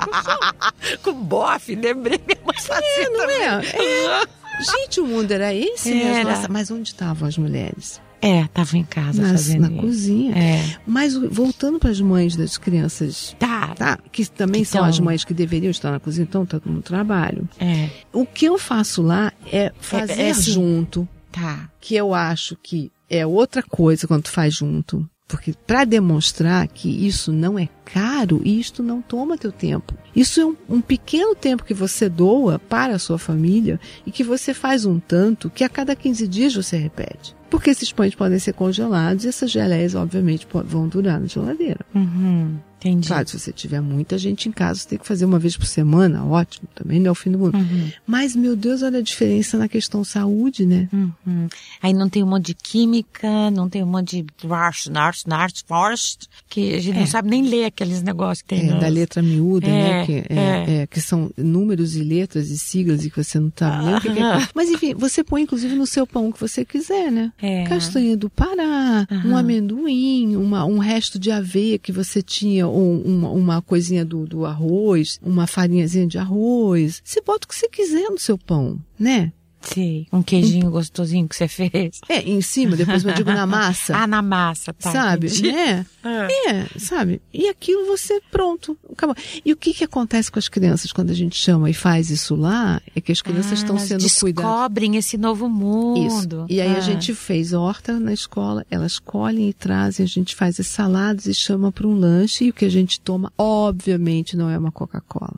Com 1.03 1.13
bofe, 1.13 1.75
lembrei, 1.75 2.19
minha 2.25 2.39
mãe 2.45 2.57
fazia 2.59 3.03
É, 3.05 3.09
não 3.09 3.19
também. 3.19 3.41
é? 3.41 4.21
É. 4.23 4.37
Gente, 4.59 4.99
o 4.99 5.05
mundo 5.05 5.31
era 5.31 5.53
esse 5.53 5.93
mesmo. 5.93 6.09
Era. 6.15 6.29
Nossa, 6.31 6.47
mas 6.49 6.71
onde 6.71 6.89
estavam 6.89 7.27
as 7.27 7.37
mulheres? 7.37 8.01
É, 8.21 8.47
tava 8.47 8.77
em 8.77 8.83
casa 8.83 9.21
Nas- 9.21 9.31
fazendo 9.31 9.61
na 9.61 9.69
isso. 9.69 9.77
cozinha. 9.81 10.35
É. 10.35 10.75
Mas 10.85 11.13
voltando 11.15 11.77
para 11.79 11.91
as 11.91 12.01
mães 12.01 12.35
das 12.35 12.57
crianças, 12.57 13.35
Tá. 13.39 13.75
tá? 13.75 13.99
Que 14.11 14.25
também 14.25 14.63
Que 14.63 14.69
são 14.69 14.81
tão- 14.81 14.89
as 14.89 14.99
mães 14.99 15.23
que 15.23 15.33
deveriam 15.33 15.69
estar 15.71 15.91
na 15.91 15.99
cozinha, 15.99 16.23
então 16.27 16.45
tá 16.45 16.59
no 16.65 16.81
trabalho. 16.81 17.47
É. 17.59 17.89
O 18.11 18.25
que 18.25 18.45
eu 18.45 18.57
faço 18.57 19.01
lá 19.01 19.31
é 19.51 19.71
fazer 19.79 20.19
é 20.21 20.29
assim. 20.31 20.51
junto, 20.51 21.07
Tá. 21.31 21.69
que 21.79 21.95
eu 21.95 22.13
acho 22.13 22.57
que 22.61 22.91
é 23.09 23.25
outra 23.25 23.61
coisa 23.61 24.07
quando 24.07 24.23
tu 24.23 24.31
faz 24.31 24.53
junto. 24.55 25.07
Porque 25.29 25.53
para 25.67 25.83
demonstrar 25.83 26.65
que 26.69 26.87
isso 27.05 27.33
não 27.33 27.59
é 27.59 27.67
caro, 27.83 28.41
isto 28.45 28.81
não 28.81 29.01
toma 29.01 29.37
teu 29.37 29.51
tempo. 29.51 29.93
Isso 30.15 30.39
é 30.39 30.45
um, 30.45 30.55
um, 30.69 30.81
pequeno 30.81 31.35
tempo 31.35 31.65
que 31.65 31.73
você 31.73 32.07
doa 32.07 32.57
para 32.57 32.95
a 32.95 32.99
sua 32.99 33.19
família 33.19 33.77
e 34.05 34.11
que 34.11 34.23
você 34.23 34.53
faz 34.53 34.85
um 34.85 34.99
tanto 34.99 35.49
que 35.49 35.65
a 35.65 35.69
cada 35.69 35.95
15 35.97 36.25
dias 36.29 36.55
você 36.55 36.77
repete. 36.77 37.35
Porque 37.49 37.69
esses 37.69 37.91
pães 37.91 38.13
podem 38.13 38.39
ser 38.39 38.53
congelados 38.53 39.25
e 39.25 39.29
essas 39.29 39.51
geleias, 39.51 39.95
obviamente, 39.95 40.47
vão 40.65 40.87
durar 40.87 41.19
na 41.19 41.27
geladeira. 41.27 41.79
Uhum. 41.95 42.57
Entendi. 42.79 43.07
Claro, 43.07 43.27
se 43.27 43.39
você 43.39 43.51
tiver 43.51 43.81
muita 43.81 44.17
gente 44.17 44.47
em 44.47 44.51
casa, 44.51 44.81
você 44.81 44.89
tem 44.89 44.99
que 44.99 45.07
fazer 45.07 45.25
uma 45.25 45.39
vez 45.39 45.57
por 45.57 45.65
semana, 45.65 46.23
ótimo, 46.25 46.67
também 46.75 46.99
não 46.99 47.07
é 47.07 47.11
o 47.11 47.15
fim 47.15 47.31
do 47.31 47.39
mundo. 47.39 47.57
Uhum. 47.57 47.91
Mas, 48.05 48.35
meu 48.35 48.55
Deus, 48.55 48.83
olha 48.83 48.99
a 48.99 49.01
diferença 49.01 49.57
na 49.57 49.67
questão 49.67 50.03
saúde, 50.03 50.65
né? 50.65 50.87
Uhum. 50.93 51.47
Aí 51.81 51.91
não 51.91 52.07
tem 52.07 52.23
um 52.23 52.27
monte 52.27 52.47
de 52.47 52.53
química, 52.53 53.49
não 53.51 53.67
tem 53.67 53.83
um 53.83 53.87
monte 53.87 54.21
de 54.21 54.47
rush, 54.47 54.87
nart, 54.87 55.23
nart, 55.25 55.61
forest, 55.65 56.27
que 56.47 56.75
a 56.75 56.79
gente 56.79 56.97
é. 56.97 56.99
não 56.99 57.07
sabe 57.07 57.29
nem 57.29 57.47
ler 57.47 57.65
aqueles 57.65 58.03
negócios 58.03 58.43
que 58.43 58.49
tem. 58.49 58.69
É, 58.69 58.79
da 58.79 58.87
letra 58.87 59.23
miúda, 59.23 59.67
é, 59.67 59.71
né? 59.71 60.05
Que, 60.05 60.13
é, 60.29 60.81
é, 60.81 60.87
que 60.87 61.01
são 61.01 61.31
números 61.35 61.95
e 61.95 62.03
letras 62.03 62.49
e 62.49 62.59
siglas 62.59 63.03
e 63.03 63.09
que 63.09 63.23
você 63.23 63.39
não 63.39 63.51
sabe 63.55 63.85
nem 63.85 63.95
o 63.95 64.01
que, 64.01 64.13
que 64.13 64.19
é. 64.19 64.47
Mas, 64.53 64.69
enfim, 64.69 64.93
você 64.93 65.23
põe 65.23 65.41
inclusive 65.41 65.75
no 65.75 65.87
seu 65.87 66.05
pão 66.05 66.29
o 66.29 66.33
que 66.33 66.39
você 66.39 66.63
quiser, 66.63 67.11
né? 67.11 67.31
É. 67.41 67.63
Castanha 67.63 68.15
do 68.15 68.29
Pará, 68.29 69.07
um 69.25 69.35
amendoim, 69.35 70.35
uma, 70.35 70.63
um 70.65 70.77
resto 70.77 71.17
de 71.17 71.31
aveia 71.31 71.79
que 71.79 71.91
você 71.91 72.21
tinha, 72.21 72.66
uma, 72.69 73.29
uma 73.29 73.61
coisinha 73.61 74.05
do, 74.05 74.25
do 74.25 74.45
arroz, 74.45 75.19
uma 75.21 75.47
farinhazinha 75.47 76.07
de 76.07 76.17
arroz. 76.17 77.01
Você 77.03 77.21
bota 77.21 77.45
o 77.45 77.47
que 77.47 77.55
você 77.55 77.67
quiser 77.67 78.09
no 78.09 78.19
seu 78.19 78.37
pão, 78.37 78.79
né? 78.99 79.31
Sim, 79.61 80.05
um 80.11 80.21
queijinho 80.21 80.69
gostosinho 80.69 81.27
que 81.27 81.35
você 81.35 81.47
fez. 81.47 81.99
É, 82.07 82.21
em 82.21 82.41
cima, 82.41 82.75
depois 82.75 83.03
eu 83.03 83.13
digo 83.13 83.31
na 83.31 83.45
massa. 83.47 83.95
ah, 83.95 84.07
na 84.07 84.21
massa, 84.21 84.73
tá. 84.73 84.91
Sabe? 84.91 85.27
É. 85.47 85.85
É. 86.07 86.49
é, 86.51 86.67
sabe? 86.79 87.21
E 87.33 87.47
aquilo 87.49 87.85
você, 87.85 88.21
pronto, 88.31 88.77
acabou. 88.91 89.15
E 89.43 89.51
o 89.51 89.57
que 89.57 89.73
que 89.73 89.83
acontece 89.83 90.31
com 90.31 90.39
as 90.39 90.47
crianças 90.47 90.91
quando 90.91 91.09
a 91.09 91.13
gente 91.13 91.35
chama 91.35 91.69
e 91.69 91.73
faz 91.73 92.09
isso 92.09 92.35
lá? 92.35 92.81
É 92.95 93.01
que 93.01 93.11
as 93.11 93.21
crianças 93.21 93.51
ah, 93.51 93.55
estão 93.55 93.77
sendo 93.77 94.09
cuidadas. 94.19 94.51
descobrem 94.51 94.95
esse 94.95 95.17
novo 95.17 95.49
mundo. 95.49 96.05
Isso. 96.07 96.45
E 96.49 96.61
aí 96.61 96.75
ah. 96.75 96.77
a 96.77 96.81
gente 96.81 97.13
fez 97.13 97.53
horta 97.53 97.99
na 97.99 98.13
escola, 98.13 98.65
elas 98.71 98.99
colhem 98.99 99.49
e 99.49 99.53
trazem, 99.53 100.03
a 100.03 100.07
gente 100.07 100.35
faz 100.35 100.59
as 100.59 100.67
saladas 100.67 101.25
e 101.25 101.33
chama 101.33 101.71
para 101.71 101.87
um 101.87 101.93
lanche 101.97 102.45
e 102.45 102.49
o 102.49 102.53
que 102.53 102.65
a 102.65 102.69
gente 102.69 102.99
toma, 102.99 103.31
obviamente, 103.37 104.35
não 104.37 104.49
é 104.49 104.57
uma 104.57 104.71
Coca-Cola. 104.71 105.35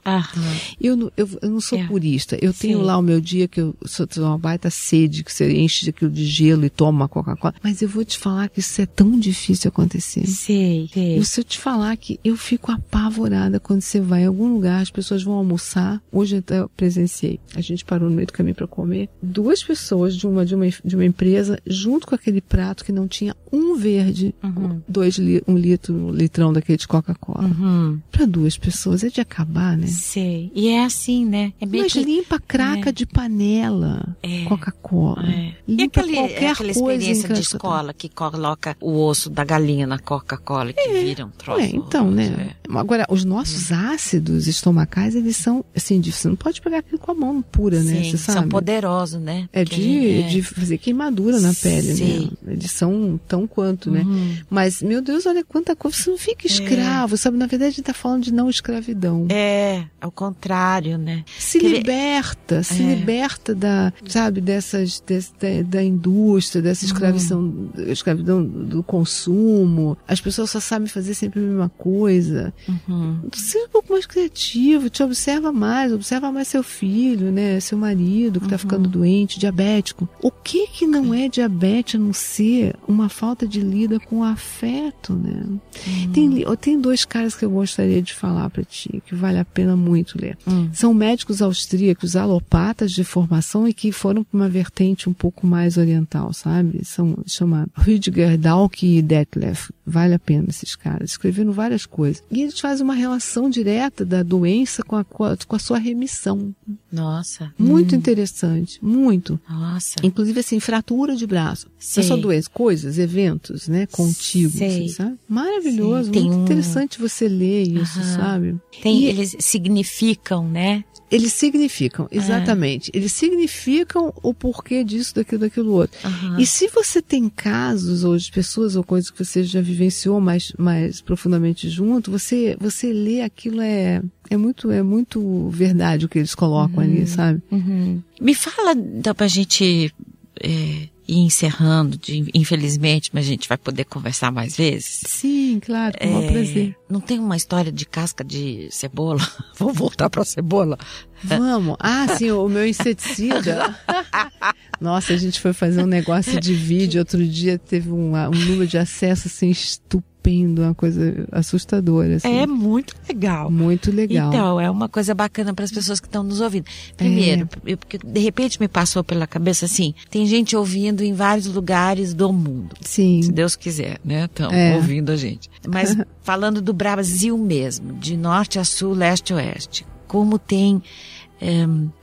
Eu, 0.80 1.12
eu, 1.18 1.30
eu, 1.42 1.50
não 1.50 1.62
sou 1.62 1.78
É. 1.80 1.88
purista. 1.88 2.38
Eu 2.42 2.54
tenho 2.54 2.80
Sim. 2.80 2.84
lá 2.86 2.98
o 2.98 3.02
meu 3.02 3.20
dia 3.20 3.48
que 3.48 3.62
eu 3.62 3.76
sou 3.86 4.06
tenho 4.10 4.26
uma 4.26 4.38
baita 4.38 4.70
sede, 4.70 5.24
que 5.24 5.32
você 5.34 5.52
enche 5.58 5.90
aquilo 5.90 6.12
de 6.12 6.26
gelo 6.26 6.66
e 6.66 6.70
toma 6.70 7.08
Coca-Cola. 7.08 7.54
Mas 7.64 7.82
eu 7.82 7.88
vou 7.90 8.04
te 8.04 8.18
falar 8.18 8.50
que 8.50 8.60
isso 8.60 8.82
é 8.82 8.86
tão 8.86 9.18
difícil 9.20 9.70
acontecer. 9.70 10.26
Sei, 10.28 10.90
sei. 10.94 11.18
E 11.18 11.26
se 11.26 11.40
eu 11.40 11.44
te 11.44 11.58
falar 11.58 11.96
que 11.98 12.20
eu 12.24 12.36
fico 12.36 12.72
apavorada 12.72 13.60
quando 13.60 13.82
você 13.82 14.00
vai 14.00 14.24
em 14.24 14.28
algum 14.28 14.52
lugar, 14.54 14.82
as 14.82 14.90
pessoas 14.90 15.24
vão 15.24 15.36
almoçar. 15.36 16.02
Hoje 16.12 16.38
até 16.38 16.60
eu 16.60 16.70
presenciei. 16.70 17.40
A 17.56 17.62
gente 17.62 17.86
parou 17.86 18.10
no 18.10 18.16
meio 18.16 18.28
do 18.28 18.34
caminho 18.34 18.56
para 18.56 18.68
comer. 18.68 19.10
Duas 19.22 19.64
pessoas 19.64 20.16
de 20.16 20.26
uma, 20.28 20.46
de 20.46 20.56
uma, 20.56 20.66
de 20.68 20.96
uma 20.96 21.06
empresa, 21.06 21.60
junto 21.66 22.08
com 22.08 22.16
aquele 22.16 22.42
prato 22.42 22.84
que 22.84 22.92
não 22.92 23.08
tinha 23.08 23.36
um 23.52 23.76
verde, 23.76 24.34
Uhum. 24.44 24.82
dois 24.88 25.16
li, 25.18 25.42
um 25.48 25.56
litro, 25.58 25.94
um 25.94 26.12
litrão 26.12 26.52
daquele 26.54 26.78
de 26.78 26.88
Coca-Cola. 26.88 27.46
Uhum. 27.48 28.00
Para 28.12 28.26
duas 28.26 28.58
pessoas 28.58 29.04
é 29.04 29.10
de 29.10 29.22
acabar, 29.22 29.78
né? 29.78 29.88
Sei. 29.88 30.52
E 30.56 30.68
é 30.70 30.84
assim, 30.84 31.26
né? 31.26 31.54
É 31.60 31.66
meio 31.66 31.84
Mas 31.84 31.94
que... 31.94 32.04
limpa 32.04 32.40
craca 32.40 32.90
É. 32.90 32.92
de 32.92 33.06
panela, 33.06 33.99
É. 34.24 34.44
Coca-Cola. 34.46 35.28
É. 35.30 35.54
E 35.68 35.84
aquele, 35.84 36.14
qualquer 36.14 36.52
aquela 36.52 36.56
coisa 36.56 36.70
em 36.70 37.12
experiência 37.12 37.30
de 37.30 37.42
escola 37.42 37.94
que 37.94 38.10
coloca 38.10 38.76
o 38.82 39.06
osso 39.06 39.30
da 39.30 39.44
galinha 39.44 39.86
na 39.88 40.00
Coca-Cola 40.00 40.74
que 40.74 40.90
vira 40.90 41.26
um 41.26 41.30
troço. 41.30 41.62
É, 41.62 41.66
então, 41.68 42.10
né? 42.12 42.52
Agora, 42.70 43.06
os 43.10 43.24
nossos 43.26 43.72
ácidos 43.72 44.48
estomacais, 44.48 45.16
eles 45.16 45.38
são, 45.38 45.64
assim, 45.76 46.00
de- 46.00 46.12
você 46.12 46.28
não 46.28 46.36
pode 46.36 46.62
pegar 46.62 46.80
aquilo 46.80 47.00
com 47.00 47.12
a 47.12 47.16
mão 47.16 47.42
pura, 47.42 47.82
né? 47.82 48.04
Você 48.04 48.18
sabe? 48.18 48.40
são 48.40 48.50
poderosos, 48.50 49.20
né? 49.22 49.48
É 49.54 49.64
Porque 49.64 49.82
de, 49.82 50.20
é- 50.22 50.28
de 50.28 50.42
fazer 50.44 50.78
queimadura 50.78 51.40
na 51.40 51.54
pele, 51.54 51.94
Sim. 51.96 52.32
né? 52.42 52.54
Eles 52.54 52.72
são 52.72 53.20
tão 53.28 53.48
quanto, 53.48 53.90
né? 53.92 54.02
Uhum. 54.02 54.38
Mas, 54.50 54.82
meu 54.82 55.02
Deus, 55.02 55.26
olha 55.26 55.44
quanta 55.44 55.76
coisa. 55.76 55.98
Você 55.98 56.10
não 56.10 56.18
fica 56.18 56.46
escravo, 56.48 57.18
sabe? 57.18 57.38
Na 57.38 57.46
verdade, 57.48 57.70
a 57.70 57.72
gente 57.72 57.84
tá 57.86 57.94
falando 57.94 58.24
de 58.24 58.34
não 58.34 58.50
escravidão. 58.50 59.26
É, 59.30 59.84
ao 60.00 60.12
contrário, 60.12 60.98
né? 60.98 61.24
Se 61.38 61.60
Quer- 61.60 61.68
liberta, 61.70 62.64
se 62.64 62.82
É. 62.84 62.86
liberta 62.96 63.56
da, 63.56 63.89
sabe, 64.08 64.42
dessas, 64.42 65.02
des- 65.06 65.34
da, 65.68 65.84
indústria, 65.84 66.62
dessa 66.62 66.86
Uhum. 66.86 67.70
escravidão, 67.88 68.44
do 68.44 68.84
consumo. 68.84 69.98
As 70.08 70.20
pessoas 70.22 70.50
só 70.52 70.60
sabem 70.60 70.88
fazer 70.88 71.14
sempre 71.14 71.40
a 71.40 71.44
mesma 71.44 71.70
coisa. 71.70 72.54
Uhum. 72.68 73.20
Seja 73.34 73.66
um 73.66 73.70
pouco 73.70 73.94
mais 73.94 74.06
criativo, 74.06 74.90
te 74.90 75.04
observa 75.04 75.52
mais, 75.52 75.92
observa 75.94 76.32
mais 76.32 76.48
seu 76.48 76.64
filho, 76.64 77.32
né, 77.32 77.60
seu 77.60 77.78
marido 77.78 78.40
que 78.40 78.46
Uhum. 78.46 78.50
tá 78.52 78.58
ficando 78.58 78.88
doente, 78.90 79.40
diabético. 79.40 80.08
O 80.22 80.32
que 80.32 80.68
que 80.68 80.86
não 80.88 81.14
é 81.14 81.28
diabetes 81.28 81.96
a 81.96 81.98
não 82.04 82.14
ser 82.14 82.76
uma 82.88 83.10
falta 83.10 83.48
de 83.48 83.60
lida 83.60 84.00
com 84.00 84.20
o 84.20 84.24
afeto, 84.24 85.14
né? 85.14 85.44
Uhum. 85.46 86.12
Tem, 86.14 86.46
tem 86.58 86.80
dois 86.82 87.06
caras 87.06 87.36
que 87.36 87.46
eu 87.46 87.50
gostaria 87.50 88.02
de 88.02 88.14
falar 88.14 88.50
para 88.50 88.64
ti, 88.64 89.02
que 89.06 89.16
vale 89.16 89.40
a 89.40 89.46
pena 89.46 89.76
muito 89.76 90.20
ler. 90.20 90.38
Hum. 90.48 90.70
São 90.74 90.94
médicos 90.94 91.42
austríacos, 91.42 92.16
alopatas 92.16 92.92
de 92.92 93.04
formação 93.04 93.68
e 93.68 93.74
que 93.80 93.92
foram 93.94 94.24
para 94.26 94.36
uma 94.38 94.50
vertente 94.50 95.08
um 95.08 95.14
pouco 95.14 95.48
mais 95.48 95.78
oriental, 95.78 96.34
sabe? 96.34 96.84
São, 96.84 97.18
chama 97.26 97.68
Rüdiger, 97.74 98.38
Dahlke 98.38 98.98
e 98.98 99.02
Detlef. 99.02 99.70
Vale 99.86 100.14
a 100.16 100.20
pena 100.20 100.48
esses 100.50 100.76
caras. 100.76 101.12
Escreveram 101.12 101.52
várias 101.54 101.86
coisas. 101.86 102.22
E 102.30 102.42
eles 102.42 102.60
fazem 102.60 102.84
uma 102.84 102.94
relação 102.94 103.50
direta 103.50 104.04
da 104.06 104.22
doença 104.22 104.84
com 104.84 104.96
a, 104.98 105.04
com 105.06 105.24
a, 105.26 105.60
sua 105.60 105.78
remissão. 105.78 106.54
Nossa. 106.92 107.54
Muito 107.58 107.96
Hum. 107.96 107.98
interessante. 107.98 108.80
Muito. 108.84 109.40
Nossa. 109.50 109.96
Inclusive, 110.04 110.42
assim, 110.42 110.60
fratura 110.60 111.16
de 111.16 111.26
braço. 111.26 111.68
Não 111.68 112.04
é 112.04 112.06
só 112.06 112.14
Sei. 112.16 112.22
doença, 112.22 112.50
coisas, 112.54 113.00
eventos, 113.00 113.68
né? 113.70 113.86
Contigo, 113.88 114.58
Sei. 114.58 114.68
assim, 114.68 114.88
sabe? 114.90 115.16
Maravilhoso, 115.28 116.12
Sei. 116.12 116.22
Muito 116.22 116.36
um- 116.38 116.44
interessante 116.44 117.00
você 117.00 117.28
ler 117.30 117.64
isso, 117.64 118.00
Aham. 118.00 118.16
sabe? 118.18 118.56
Tem, 118.84 119.04
E- 119.04 119.06
eles 119.06 119.36
significam, 119.40 120.48
né? 120.48 120.84
Eles 121.12 121.34
significam, 121.34 122.08
É. 122.12 122.18
exatamente. 122.18 122.92
Eles 122.94 123.12
significam 123.12 124.14
o 124.22 124.34
porquê 124.34 124.84
disso, 124.84 125.16
daquilo, 125.16 125.42
daquilo 125.42 125.72
outro. 125.72 125.98
Aham. 126.06 126.40
E 126.40 126.46
se 126.46 126.68
você 126.68 127.02
tem 127.02 127.28
casos 127.30 128.04
ou 128.04 128.16
de 128.16 128.32
pessoas 128.32 128.76
ou 128.76 128.84
coisas 128.84 129.10
que 129.10 129.24
você 129.24 129.44
já 129.44 129.60
vivenciou 129.62 130.22
mais, 130.22 130.54
mais 130.58 131.02
profundamente 131.02 131.68
junto, 131.70 132.12
você, 132.12 132.56
você 132.60 132.94
lê 132.94 133.22
aquilo 133.22 133.62
é, 133.62 134.02
é 134.30 134.38
muito, 134.38 134.70
é 134.72 134.84
muito 134.84 135.50
verdade 135.50 136.06
o 136.06 136.10
que 136.10 136.20
eles 136.20 136.36
colocam 136.36 136.84
ali, 136.84 137.08
sabe? 137.08 137.42
Uhum. 137.52 138.02
Me 138.22 138.36
fala, 138.36 138.74
então, 138.74 139.16
pra 139.16 139.28
gente 139.28 139.92
é, 140.40 140.88
ir 141.12 141.20
encerrando, 141.20 141.98
de- 141.98 142.30
infelizmente, 142.34 143.10
mas 143.14 143.26
a 143.26 143.30
gente 143.30 143.48
vai 143.50 143.58
poder 143.58 143.86
conversar 143.86 144.32
mais 144.32 144.56
vezes. 144.56 145.02
Sim, 145.08 145.60
claro, 145.64 145.98
com 146.00 146.08
o 146.08 146.12
maior 146.14 146.24
É, 146.30 146.32
prazer. 146.32 146.76
Não 146.90 147.00
tem 147.02 147.20
uma 147.20 147.36
história 147.38 147.72
de 147.72 147.86
casca 147.86 148.24
de 148.24 148.68
cebola? 148.72 149.20
Vou 149.58 149.74
voltar 149.74 150.10
pra 150.10 150.24
cebola. 150.26 150.78
Vamos. 151.24 151.76
Ah, 151.80 152.08
sim, 152.18 152.32
o 152.32 152.48
meu 152.48 152.66
inseticida. 152.68 153.76
Nossa, 154.80 155.14
a 155.14 155.18
gente 155.18 155.40
foi 155.40 155.52
fazer 155.54 155.84
um 155.84 155.88
negócio 155.88 156.40
de 156.40 156.54
vídeo 156.54 157.00
outro 157.00 157.26
dia, 157.26 157.58
teve 157.60 157.92
um, 157.92 158.16
um 158.16 158.30
número 158.30 158.66
de 158.68 158.78
acesso 158.78 159.28
assim 159.28 159.50
estupendo, 159.50 160.09
uma 160.32 160.74
coisa 160.76 161.26
assustadora. 161.32 162.16
Assim. 162.18 162.28
É 162.28 162.46
muito 162.48 162.96
legal. 163.08 163.50
Muito 163.52 163.92
legal. 163.92 164.30
Então, 164.30 164.60
é 164.62 164.70
uma 164.70 164.88
coisa 164.90 165.14
bacana 165.14 165.54
para 165.54 165.66
as 165.66 165.72
pessoas 165.72 166.00
que 166.00 166.08
estão 166.08 166.24
nos 166.24 166.42
ouvindo. 166.42 166.66
Primeiro, 166.96 167.48
eu- 167.66 167.78
porque 167.78 167.98
de 167.98 168.20
repente 168.20 168.60
me 168.60 168.68
passou 168.68 169.04
pela 169.04 169.26
cabeça 169.28 169.66
assim, 169.66 169.94
tem 170.10 170.26
gente 170.26 170.56
ouvindo 170.56 171.04
em 171.04 171.14
vários 171.14 171.48
lugares 171.48 172.14
do 172.14 172.32
mundo. 172.32 172.76
Sim. 172.82 173.22
Se 173.22 173.32
Deus 173.32 173.56
quiser, 173.56 174.00
né? 174.04 174.26
Estão 174.26 174.52
É. 174.52 174.76
ouvindo 174.76 175.12
a 175.12 175.16
gente. 175.16 175.50
Mas 175.68 175.96
falando 176.24 176.62
do 176.62 176.74
Brasil 176.74 177.38
mesmo, 177.38 177.94
de 177.94 178.16
norte 178.18 178.60
a 178.60 178.64
sul, 178.64 178.94
leste 178.94 179.34
a 179.34 179.38
oeste, 179.38 179.86
como 180.08 180.38
tem 180.40 180.60
em, 180.76 180.82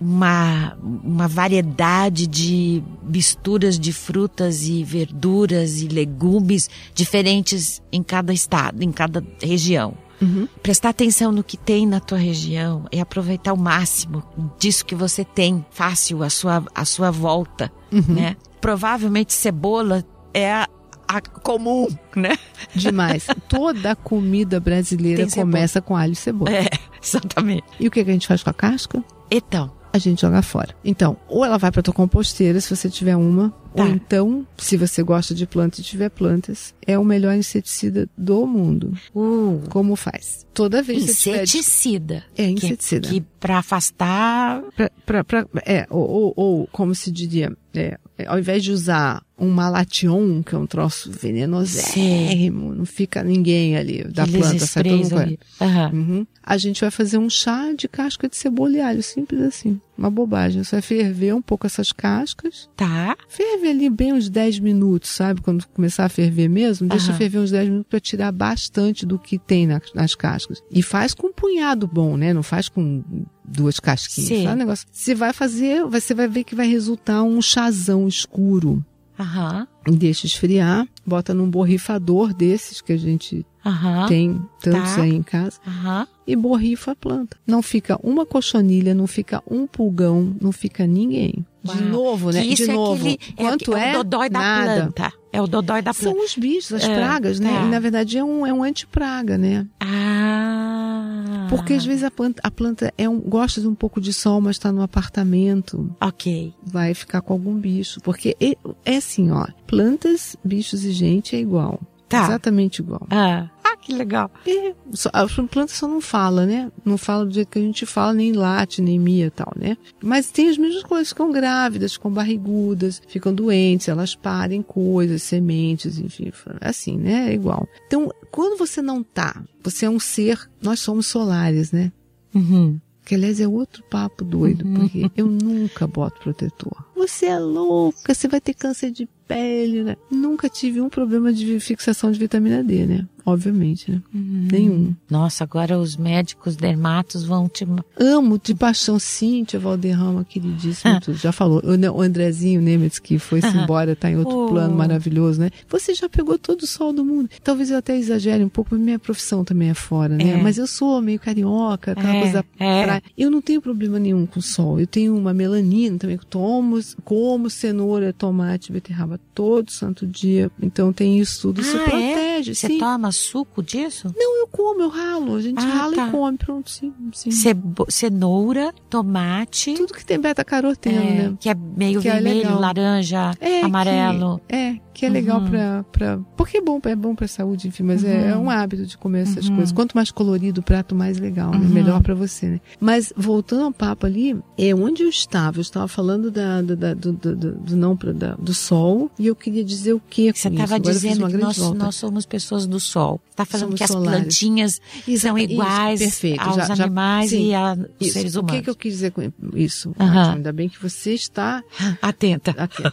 uma, 0.01 0.77
uma 0.83 1.29
variedade 1.29 2.27
de 2.27 2.83
misturas 3.03 3.79
de 3.79 3.93
frutas 3.93 4.67
e 4.67 4.83
verduras 4.83 5.81
e 5.81 5.89
legumes 5.89 6.69
diferentes 6.95 7.83
em 7.93 8.03
cada 8.03 8.33
estado, 8.33 8.83
em 8.83 8.91
cada 8.93 9.23
região. 9.43 9.95
Uhum. 10.21 10.49
Prestar 10.63 10.89
atenção 10.91 11.31
no 11.31 11.45
que 11.45 11.59
tem 11.59 11.87
na 11.87 12.01
tua 12.01 12.17
região 12.17 12.87
e 12.91 12.99
aproveitar 13.01 13.53
o 13.53 13.59
máximo 13.59 14.23
disso 14.59 14.85
que 14.87 14.95
você 14.95 15.25
tem 15.25 15.65
fácil 15.71 16.23
à 16.23 16.31
sua, 16.31 16.65
à 16.75 16.85
sua 16.85 17.11
volta, 17.11 17.71
Uhum. 17.93 18.15
né? 18.15 18.37
Provavelmente 18.61 19.33
cebola 19.33 20.05
é 20.35 20.51
a, 20.53 20.69
a 21.07 21.21
comum, 21.21 21.87
né? 22.17 22.37
Demais. 22.75 23.27
Toda 23.49 23.93
a 23.93 23.95
comida 23.97 24.59
brasileira 24.59 25.27
começa 25.31 25.81
com 25.83 25.95
alho 25.95 26.15
e 26.15 26.17
cebola. 26.17 26.51
É, 26.51 26.69
exatamente. 27.03 27.65
E 27.79 27.87
o 27.87 27.91
que, 27.91 28.03
que 28.03 28.11
a 28.11 28.13
gente 28.13 28.27
faz 28.27 28.43
com 28.43 28.51
a 28.51 28.55
casca? 28.55 29.05
Então, 29.31 29.71
a 29.93 29.99
gente 29.99 30.21
joga 30.21 30.43
fora. 30.43 30.75
Então, 30.85 31.17
ou 31.29 31.45
ela 31.45 31.57
vai 31.59 31.71
para 31.73 31.83
tua 31.83 31.95
composteira, 31.95 32.61
se 32.61 32.75
você 32.75 32.89
tiver 32.91 33.17
uma, 33.17 33.51
Tá. 33.75 33.83
ou 33.85 33.89
então, 33.91 34.47
se 34.57 34.77
você 34.77 35.03
gosta 35.03 35.35
de 35.35 35.47
plantas 35.47 35.79
e 35.81 35.83
tiver 35.83 36.09
plantas, 36.11 36.75
é 36.87 36.99
o 36.99 37.05
melhor 37.05 37.35
inseticida 37.35 38.09
do 38.17 38.47
mundo. 38.47 38.93
Uh, 39.15 39.61
Como 39.71 39.97
faz? 39.97 40.47
Toda 40.55 40.83
vez 40.83 41.05
que 41.05 41.13
você 41.13 41.31
tiver 41.31 41.43
inseticida. 41.45 42.25
É, 42.37 42.45
Que, 42.47 42.51
inseticida. 42.53 43.09
que 43.09 43.21
pra 43.41 43.59
afastar. 43.59 44.63
Pra, 44.77 44.91
pra, 45.05 45.25
pra- 45.25 45.47
é, 45.67 45.87
ou, 45.91 46.09
ou, 46.09 46.33
ou, 46.37 46.69
como 46.73 46.95
se 46.95 47.11
diria, 47.11 47.55
é, 47.75 47.99
é, 48.19 48.27
ao 48.27 48.39
invés 48.39 48.63
de 48.65 48.73
usar 48.73 49.23
um 49.39 49.51
malation, 49.51 50.43
que 50.43 50.55
é 50.55 50.59
um 50.59 50.67
troço 50.67 51.11
venenosérrimo, 51.11 52.75
não 52.75 52.87
fica 52.87 53.23
ninguém 53.23 53.77
ali 53.77 54.03
da 54.05 54.23
aqueles 54.23 54.41
planta, 54.49 54.67
sai 54.67 54.83
todo 54.85 54.97
mundo 54.99 55.19
ali. 55.19 55.39
Aham. 55.61 55.91
Uhum. 55.93 56.27
A 56.43 56.57
gente 56.57 56.81
vai 56.81 56.91
fazer 56.91 57.19
um 57.19 57.29
chá 57.29 57.73
de 57.77 57.89
casca 57.89 58.29
de 58.29 58.37
cebola 58.37 58.73
e 58.77 58.81
alho, 58.81 59.03
simples 59.03 59.41
assim. 59.43 59.81
Uma 59.99 60.09
bobagem. 60.11 60.63
Você 60.63 60.77
vai 60.77 60.83
ferver 60.83 61.35
um 61.35 61.43
pouco 61.43 61.67
essas 61.67 61.91
cascas. 61.93 62.69
Tá. 62.77 63.17
Ferve 63.29 63.69
ali 63.69 63.91
bem 63.91 64.13
uns 64.13 64.29
10 64.29 64.61
minutos, 64.61 65.11
sabe? 65.11 65.41
Quando 65.41 65.67
começar 65.69 66.05
a 66.05 66.09
ferver 66.09 66.49
mesmo, 66.49 66.89
deixa 66.89 67.09
Aham. 67.11 67.19
ferver 67.19 67.39
uns 67.41 67.51
10 67.51 67.69
minutos 67.69 67.89
para 67.91 68.01
tirar 68.01 68.31
bastante 68.33 69.05
do 69.05 69.19
que 69.19 69.39
tem 69.39 69.67
na- 69.67 69.81
nas 69.95 70.15
cascas. 70.15 70.63
E 70.71 70.83
faz 70.83 71.13
com 71.15 71.27
um 71.29 71.33
punhado 71.33 71.87
bom, 71.87 72.17
né? 72.17 72.33
Não 72.33 72.43
faz 72.45 72.69
com 72.69 73.03
duas 73.45 73.81
casquinhas. 73.81 74.29
Sim. 74.29 74.49
Um 74.49 74.55
negócio. 74.55 74.87
Você 74.93 75.15
vai 75.15 75.33
fazer, 75.33 75.85
você 75.85 76.15
vai 76.15 76.29
ver 76.29 76.45
que 76.45 76.55
vai 76.55 76.69
resultar 76.69 77.23
um 77.23 77.43
chazão 77.43 78.07
escuro. 78.07 78.85
Aham. 79.19 79.67
Deixa 79.87 80.27
esfriar, 80.27 80.87
bota 81.07 81.33
num 81.33 81.51
borrifador 81.51 82.35
desses 82.35 82.81
que 82.81 82.93
a 82.93 82.97
gente 82.97 83.47
Aham. 83.67 84.07
tem 84.09 84.41
tantos 84.63 84.95
Tá. 84.95 85.03
aí 85.03 85.15
em 85.15 85.23
casa 85.23 85.59
Aham. 85.67 86.07
e 86.27 86.37
borrifa 86.37 86.93
a 86.93 86.95
planta. 86.95 87.37
Não 87.47 87.61
fica 87.63 87.99
uma 88.03 88.25
cochonilha, 88.25 88.95
não 88.95 89.07
fica 89.07 89.43
um 89.51 89.67
pulgão, 89.67 90.35
não 90.41 90.53
fica 90.53 90.87
ninguém. 90.87 91.45
De 91.65 91.73
Uau. 91.73 91.91
novo, 91.91 92.31
né? 92.31 92.43
Que 92.43 92.53
isso 92.55 92.65
De 92.65 92.71
é 92.71 92.75
novo. 92.75 92.95
aquele- 92.95 93.19
é, 93.37 93.43
Quanto 93.43 93.77
é, 93.77 93.89
é? 93.89 93.99
o 93.99 94.03
dodói 94.05 94.31
da 94.31 94.39
Nada. 94.39 94.75
planta. 94.93 95.13
É 95.33 95.43
o 95.43 95.47
dodói 95.49 95.83
da 95.83 95.93
planta. 95.93 96.17
São 96.17 96.25
os 96.25 96.35
bichos, 96.37 96.73
as 96.75 96.85
É, 96.85 96.95
pragas, 96.95 97.41
né? 97.41 97.51
tá. 97.51 97.63
E 97.67 97.69
na 97.69 97.81
verdade 97.81 98.17
é 98.17 98.23
um, 98.25 98.47
é 98.47 98.53
um 98.53 98.63
antipraga, 98.63 99.37
né? 99.37 99.67
Ah. 99.81 101.47
Porque 101.51 101.75
às 101.75 101.85
vezes 101.85 102.03
a 102.05 102.11
planta, 102.11 102.41
a 102.45 102.51
planta 102.51 102.93
é 102.97 103.09
um, 103.09 103.19
gosta 103.21 103.61
de 103.61 103.69
um 103.69 103.75
pouco 103.75 104.01
de 104.01 104.13
sol, 104.13 104.41
mas 104.41 104.57
está 104.57 104.73
no 104.73 104.83
apartamento, 104.83 105.91
Ok. 106.01 106.53
vai 106.65 106.95
ficar 106.95 107.21
com 107.21 107.33
algum 107.33 107.55
bicho. 107.55 108.01
Porque 108.01 108.37
é, 108.41 108.57
é 108.85 108.97
assim, 108.97 109.31
ó, 109.31 109.47
plantas, 109.67 110.37
bichos 110.45 110.85
e 110.85 110.93
gente 110.93 111.37
é 111.37 111.41
igual. 111.41 111.81
Tá. 112.09 112.25
Exatamente 112.25 112.79
igual. 112.81 113.05
Ah. 113.11 113.49
Que 113.87 113.93
legal. 113.93 114.29
É, 114.45 114.75
só, 114.91 115.09
a 115.13 115.25
planta 115.29 115.73
só 115.73 115.87
não 115.87 116.01
fala, 116.01 116.45
né? 116.45 116.73
Não 116.85 116.99
fala 116.99 117.25
do 117.25 117.33
jeito 117.33 117.49
que 117.49 117.61
a 117.61 117.63
gente 117.63 117.87
fala, 117.87 118.15
nem 118.15 118.33
late, 118.33 118.83
nem 118.83 118.99
mia 118.99 119.27
e 119.27 119.31
tal, 119.31 119.53
né? 119.57 119.77
Mas 120.03 120.29
tem 120.29 120.49
as 120.49 120.59
mesmas 120.59 120.83
coisas, 120.83 121.11
ficam 121.11 121.31
grávidas, 121.31 121.93
ficam 121.93 122.11
barrigudas, 122.11 123.01
ficam 123.07 123.33
doentes, 123.33 123.87
elas 123.87 124.17
parem 124.17 124.61
coisas, 124.61 125.23
sementes, 125.23 126.01
enfim, 126.01 126.33
assim, 126.61 126.99
né? 126.99 127.31
É 127.31 127.35
igual. 127.35 127.69
Então, 127.87 128.13
quando 128.33 128.59
você 128.59 128.83
não 128.83 129.05
tá, 129.05 129.41
você 129.63 129.87
é 129.87 129.91
um 129.91 130.01
ser, 130.01 130.51
nós 130.61 130.81
somos 130.81 131.07
solares, 131.07 131.71
né? 131.71 131.93
Uhum. 132.35 132.81
Que 133.05 133.15
aliás 133.15 133.39
é 133.41 133.47
outro 133.47 133.85
papo 133.85 134.25
doido, 134.25 134.67
porque 134.67 135.09
eu 135.17 135.29
nunca 135.29 135.87
boto 135.87 136.21
protetor. 136.21 136.85
Você 136.97 137.27
é 137.27 137.39
louca, 137.39 138.15
você 138.15 138.27
vai 138.27 138.41
ter 138.41 138.55
câncer 138.55 138.91
de 138.91 139.09
pele, 139.29 139.83
né? 139.83 139.97
Nunca 140.11 140.49
tive 140.49 140.81
um 140.81 140.89
problema 140.89 141.33
de 141.33 141.59
fixação 141.61 142.11
de 142.13 142.19
vitamina 142.19 142.63
D, 142.63 142.87
né? 142.87 143.07
Obviamente, 143.25 143.91
né? 143.91 144.01
Nenhum. 144.15 144.95
Nossa, 145.11 145.43
agora 145.43 145.77
os 145.77 145.97
médicos 145.97 146.55
dermatos 146.55 147.25
vão 147.25 147.49
te. 147.49 147.67
Amo 147.99 148.39
de 148.41 148.55
paixão 148.55 149.01
Cíntia 149.01 149.59
Valderrama, 149.59 150.25
queridíssima, 150.25 151.01
Ah. 151.05 151.13
Já 151.13 151.33
falou. 151.33 151.61
O 151.65 152.01
Andrezinho 152.01 152.63
Nemetz, 152.63 153.01
que 153.01 153.19
foi-se 153.19 153.49
embora, 153.49 153.97
tá 153.97 154.09
em 154.09 154.17
outro 154.17 154.45
Oh. 154.45 154.47
plano 154.49 154.77
maravilhoso, 154.77 155.41
né? 155.41 155.51
Você 155.69 155.93
já 155.93 156.09
pegou 156.09 156.39
todo 156.39 156.63
o 156.63 156.67
sol 156.69 156.93
do 156.93 157.05
mundo. 157.05 157.29
Talvez 157.43 157.73
eu 157.73 157.79
até 157.79 157.97
exagere 157.99 158.45
um 158.45 158.49
pouco, 158.49 158.71
mas 158.77 158.81
minha 158.81 158.99
profissão 158.99 159.43
também 159.45 159.71
é 159.71 159.75
fora, 159.75 160.15
né? 160.17 160.31
É. 160.31 160.37
Mas 160.41 160.57
eu 160.57 160.69
sou 160.69 161.03
meio 161.03 161.19
carioca, 161.19 161.93
aquela 161.93 162.15
É, 162.15 162.21
coisa 162.23 162.45
é. 162.61 162.85
praia. 162.85 163.03
Eu 163.19 163.29
não 163.29 163.43
tenho 163.43 163.61
problema 163.61 163.99
nenhum 163.99 164.25
com 164.25 164.41
sol. 164.41 164.79
Eu 164.79 164.87
tenho 164.87 165.17
uma 165.17 165.35
melanina 165.35 165.99
também, 165.99 166.17
que 166.17 166.27
tomo, 166.27 166.79
como 167.05 167.49
cenoura, 167.51 168.13
tomate, 168.13 168.71
beterraba 168.73 169.19
todo 169.35 169.71
santo 169.71 170.07
dia. 170.07 170.51
Então 170.63 170.93
tem 170.93 171.19
isso 171.19 171.43
tudo, 171.43 171.61
isso 171.61 171.77
Ah, 171.77 171.81
é? 171.83 171.85
protege, 171.85 172.55
Você 172.55 172.67
sim. 172.69 172.79
toma 172.79 173.11
suco 173.13 173.63
disso? 173.63 174.13
Não, 174.17 174.39
eu 174.41 174.47
como, 174.47 174.83
eu 174.83 174.89
ralo. 174.89 175.37
A 175.37 175.41
gente 175.43 175.59
Ah, 175.59 175.63
rala 175.69 175.95
tá. 175.97 176.09
e 176.09 176.11
come, 176.11 176.39
pronto, 176.39 176.71
sim, 176.71 176.93
sim. 177.13 177.31
Cebo- 177.31 177.87
cenoura, 177.89 178.73
tomate. 178.91 179.75
Tudo 179.75 179.93
que 179.95 180.05
tem 180.05 180.19
beta-caroteno, 180.21 180.99
é, 180.99 181.29
né? 181.31 181.37
Que 181.41 181.49
é 181.49 181.55
meio 181.55 182.01
Que 182.01 182.09
é 182.09 182.13
vermelho, 182.15 182.39
legal. 182.41 182.61
laranja, 182.61 183.31
É, 183.41 183.63
amarelo. 183.63 184.41
Que, 184.49 184.55
é, 184.55 184.81
que 184.95 185.07
é 185.07 185.09
legal 185.09 185.41
Uhum. 185.41 185.51
pra, 185.51 185.85
pra. 185.93 186.19
Porque 186.37 186.59
é 186.59 186.61
bom, 186.61 186.81
é 186.85 186.95
bom 186.97 187.15
pra 187.15 187.29
saúde, 187.29 187.69
enfim, 187.69 187.83
mas 187.83 188.03
é, 188.05 188.09
Uhum. 188.17 188.29
é 188.31 188.37
um 188.37 188.51
hábito 188.51 188.87
de 188.87 188.97
comer 188.97 189.23
essas 189.23 189.49
Uhum. 189.49 189.57
coisas. 189.57 189.73
Quanto 189.73 189.95
mais 189.95 190.11
colorido 190.11 190.61
o 190.61 190.65
prato, 190.65 190.95
mais 190.95 191.19
legal, 191.19 191.51
né? 191.51 191.59
Uhum. 191.59 191.69
Melhor 191.69 192.03
pra 192.03 192.15
você, 192.15 192.47
né? 192.47 192.61
Mas 192.81 193.13
voltando 193.17 193.65
ao 193.65 193.73
papo 193.73 194.07
ali, 194.07 194.37
é 194.57 194.75
onde 194.75 195.03
eu 195.03 195.09
estava. 195.09 195.59
Eu 195.59 195.63
estava 195.63 195.89
falando 195.89 196.31
da, 196.31 196.63
da- 196.63 196.75
da- 196.77 196.95
do, 196.95 197.13
do, 197.13 197.35
do, 197.35 197.77
não 197.77 197.97
da- 198.15 198.35
do 198.35 198.55
sol 198.55 199.11
e 199.19 199.27
eu 199.27 199.35
queria 199.35 199.65
dizer 199.65 199.93
o 199.95 200.01
que 200.01 200.33
Você 200.33 200.49
estava 200.49 200.77
isso. 200.77 200.83
Dizendo 200.93 201.27
que 201.29 201.37
nós, 201.37 201.57
volta. 201.57 201.79
nós 201.79 201.95
somos 201.97 202.25
pessoas 202.27 202.67
do 202.67 202.79
sol. 202.79 203.21
Está 203.31 203.45
falando 203.45 203.65
Somos 203.67 203.79
que 203.79 203.85
as 203.85 203.91
solares. 203.91 204.21
plantinhas 204.23 204.81
são 205.19 205.37
Isso, 205.37 205.53
iguais 205.53 205.99
perfeito. 206.01 206.41
aos 206.41 206.57
Já- 206.57 206.75
já- 206.75 206.85
animais 206.85 207.31
sim. 207.31 207.49
e 207.51 207.55
aos 207.55 207.79
Isso. 208.01 208.13
seres 208.15 208.35
O 208.35 208.41
humanos. 208.41 208.57
que, 208.59 208.63
que 208.65 208.71
eu 208.71 208.75
quis 208.75 208.93
dizer 208.95 209.11
com 209.13 209.31
isso? 209.55 209.91
Ótimo, 209.91 210.19
ainda 210.37 210.53
bem 210.53 210.69
que 210.71 210.81
você 210.83 211.13
está 211.13 211.63
Atenta. 212.01 212.53
atento. 212.53 212.93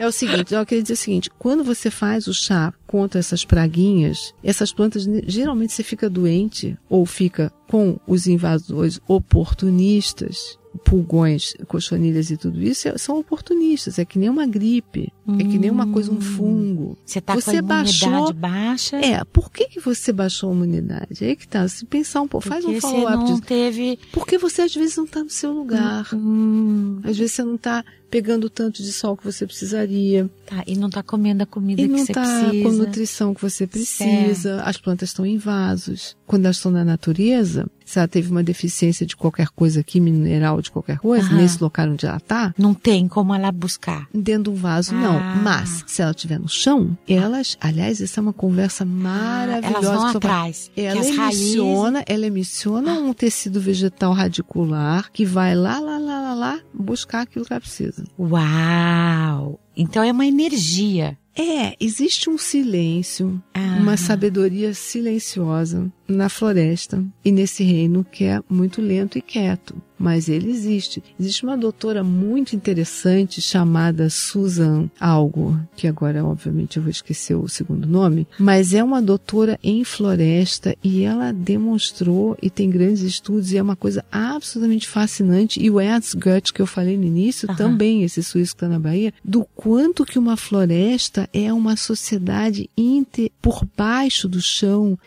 É 0.00 0.06
o 0.06 0.12
seguinte, 0.12 0.52
eu 0.52 0.66
queria 0.66 0.82
dizer 0.82 0.94
o 0.94 0.96
seguinte, 0.98 1.30
quando 1.38 1.64
você 1.64 1.90
faz 1.90 2.26
o 2.26 2.34
chá 2.34 2.72
contra 2.86 3.18
essas 3.18 3.44
praguinhas, 3.46 4.34
essas 4.44 4.72
plantas, 4.72 5.06
geralmente 5.26 5.72
você 5.72 5.82
fica 5.82 6.08
doente 6.10 6.76
ou 6.90 7.06
fica 7.06 7.50
com 7.68 7.98
os 8.06 8.26
invasores 8.26 9.00
oportunistas, 9.08 10.58
pulgões, 10.84 11.54
cochonilhas 11.66 12.30
e 12.30 12.36
tudo 12.36 12.62
isso, 12.62 12.88
é- 12.88 12.98
são 12.98 13.18
oportunistas, 13.18 13.98
é 13.98 14.04
que 14.04 14.18
nem 14.18 14.28
uma 14.28 14.46
gripe, 14.46 15.12
é 15.38 15.44
que 15.44 15.58
nem 15.58 15.70
uma 15.70 15.86
coisa, 15.86 16.10
um 16.12 16.20
fungo. 16.20 16.96
Você 17.04 17.18
está 17.18 17.34
com 17.40 17.50
a 17.50 17.62
baixou- 17.62 18.32
baixa. 18.32 18.96
É, 18.96 19.24
por 19.24 19.50
que, 19.50 19.66
que 19.66 19.80
você 19.80 20.12
baixou 20.12 20.50
a 20.50 20.54
imunidade? 20.54 21.22
É 21.24 21.28
aí 21.28 21.36
que 21.36 21.46
tá, 21.48 21.66
se 21.68 21.84
pensar 21.84 22.22
um 22.22 22.28
pouco, 22.28 22.46
faz 22.48 22.64
um 22.64 22.80
follow-up 22.80 23.16
não 23.16 23.24
disso. 23.24 23.42
teve. 23.42 23.98
Porque 24.12 24.38
você 24.38 24.62
às 24.62 24.74
vezes 24.74 24.96
não 24.96 25.04
está 25.04 25.22
no 25.24 25.30
seu 25.30 25.52
lugar. 25.52 26.08
Hum, 26.14 27.00
Às 27.04 27.16
vezes 27.16 27.32
você 27.32 27.42
não 27.42 27.54
está 27.56 27.84
pegando 28.10 28.44
o 28.44 28.50
tanto 28.50 28.82
de 28.82 28.92
sol 28.92 29.16
que 29.16 29.24
você 29.24 29.46
precisaria. 29.46 30.30
tá, 30.46 30.62
e 30.66 30.76
não 30.76 30.88
está 30.88 31.02
comendo 31.02 31.42
a 31.42 31.46
comida 31.46 31.82
E 31.82 31.86
que 31.86 31.90
não 31.90 31.98
você 31.98 32.12
está 32.12 32.22
precisa. 32.22 32.62
com 32.62 32.68
a 32.68 32.72
nutrição 32.72 33.34
que 33.34 33.42
você 33.42 33.66
precisa. 33.66 34.62
As 34.62 34.76
plantas 34.76 35.10
estão 35.10 35.26
em 35.26 35.38
vasos. 35.38 36.16
Quando 36.26 36.44
elas 36.44 36.56
estão 36.56 36.70
na 36.70 36.84
natureza, 36.84 37.66
se 37.86 37.98
ela 37.98 38.06
teve 38.08 38.30
uma 38.30 38.42
deficiência 38.42 39.06
de 39.06 39.16
qualquer 39.16 39.48
coisa 39.48 39.80
aqui, 39.80 40.00
mineral 40.00 40.60
de 40.60 40.70
qualquer 40.70 40.98
coisa, 40.98 41.26
Aham. 41.28 41.36
nesse 41.36 41.62
local 41.62 41.88
onde 41.88 42.04
ela 42.04 42.16
está, 42.18 42.52
Não 42.58 42.74
tem 42.74 43.06
como 43.08 43.32
ela 43.34 43.50
buscar. 43.52 44.06
dentro 44.12 44.50
de 44.52 44.58
um 44.58 44.60
vaso, 44.60 44.92
não. 44.94 45.16
Ah. 45.16 45.36
Mas, 45.42 45.84
se 45.86 46.02
ela 46.02 46.10
estiver 46.10 46.38
no 46.38 46.48
chão, 46.48 46.98
elas, 47.08 47.56
aliás, 47.60 48.00
essa 48.02 48.20
é 48.20 48.22
uma 48.22 48.32
conversa 48.32 48.84
maravilhosa. 48.84 49.86
Elas 49.86 49.96
vão 49.98 50.06
atrás. 50.08 50.70
Ela 50.76 51.00
as 51.00 51.16
raízes. 51.16 51.44
emissiona, 51.54 52.04
ela 52.06 52.26
emissiona 52.26 52.92
um 52.98 53.12
tecido 53.12 53.60
vegetal 53.60 54.12
radicular 54.12 55.10
que 55.12 55.24
vai 55.24 55.54
lá, 55.54 55.78
lá, 55.78 55.96
lá, 55.98 56.20
lá, 56.20 56.34
lá, 56.34 56.60
buscar 56.74 57.20
aquilo 57.22 57.44
que 57.44 57.52
ela 57.52 57.60
precisa. 57.60 58.04
Uau! 58.18 59.60
Então 59.76 60.02
é 60.02 60.10
uma 60.10 60.26
energia. 60.26 61.16
É, 61.38 61.76
existe 61.78 62.30
um 62.30 62.38
silêncio, 62.38 63.42
Ah. 63.54 63.76
uma 63.78 63.96
sabedoria 63.98 64.72
silenciosa 64.72 65.92
na 66.08 66.28
floresta 66.28 67.04
e 67.24 67.32
nesse 67.32 67.64
reino 67.64 68.04
que 68.04 68.24
é 68.24 68.40
muito 68.48 68.80
lento 68.80 69.18
e 69.18 69.22
quieto. 69.22 69.74
Mas 69.98 70.28
ele 70.28 70.50
existe. 70.50 71.02
Existe 71.18 71.42
uma 71.42 71.56
doutora 71.56 72.04
muito 72.04 72.54
interessante 72.54 73.40
chamada 73.40 74.10
Susan 74.10 74.90
Algo, 75.00 75.58
que 75.74 75.86
agora, 75.86 76.22
obviamente, 76.22 76.76
eu 76.76 76.82
vou 76.82 76.90
esquecer 76.90 77.34
o 77.34 77.48
segundo 77.48 77.88
nome, 77.88 78.26
mas 78.38 78.74
é 78.74 78.84
uma 78.84 79.00
doutora 79.00 79.58
em 79.62 79.84
floresta 79.84 80.76
e 80.84 81.02
ela 81.02 81.32
demonstrou 81.32 82.36
e 82.42 82.50
tem 82.50 82.68
grandes 82.68 83.00
estudos 83.00 83.52
e 83.52 83.56
é 83.56 83.62
uma 83.62 83.74
coisa 83.74 84.04
absolutamente 84.12 84.86
fascinante. 84.86 85.62
E 85.62 85.70
o 85.70 85.80
Ernst 85.80 86.14
Goethe, 86.14 86.52
que 86.52 86.60
eu 86.60 86.66
falei 86.66 86.98
no 86.98 87.04
início, 87.04 87.48
Aham. 87.48 87.56
também, 87.56 88.02
esse 88.02 88.22
suíço 88.22 88.54
que 88.54 88.56
está 88.56 88.68
na 88.68 88.78
Bahia, 88.78 89.14
do 89.24 89.46
quanto 89.54 90.04
que 90.04 90.18
uma 90.18 90.36
floresta 90.36 91.26
é 91.32 91.50
uma 91.50 91.74
sociedade 91.74 92.68
inter, 92.76 93.30
por 93.40 93.66
baixo 93.74 94.28
do 94.28 94.42
chão, 94.42 94.98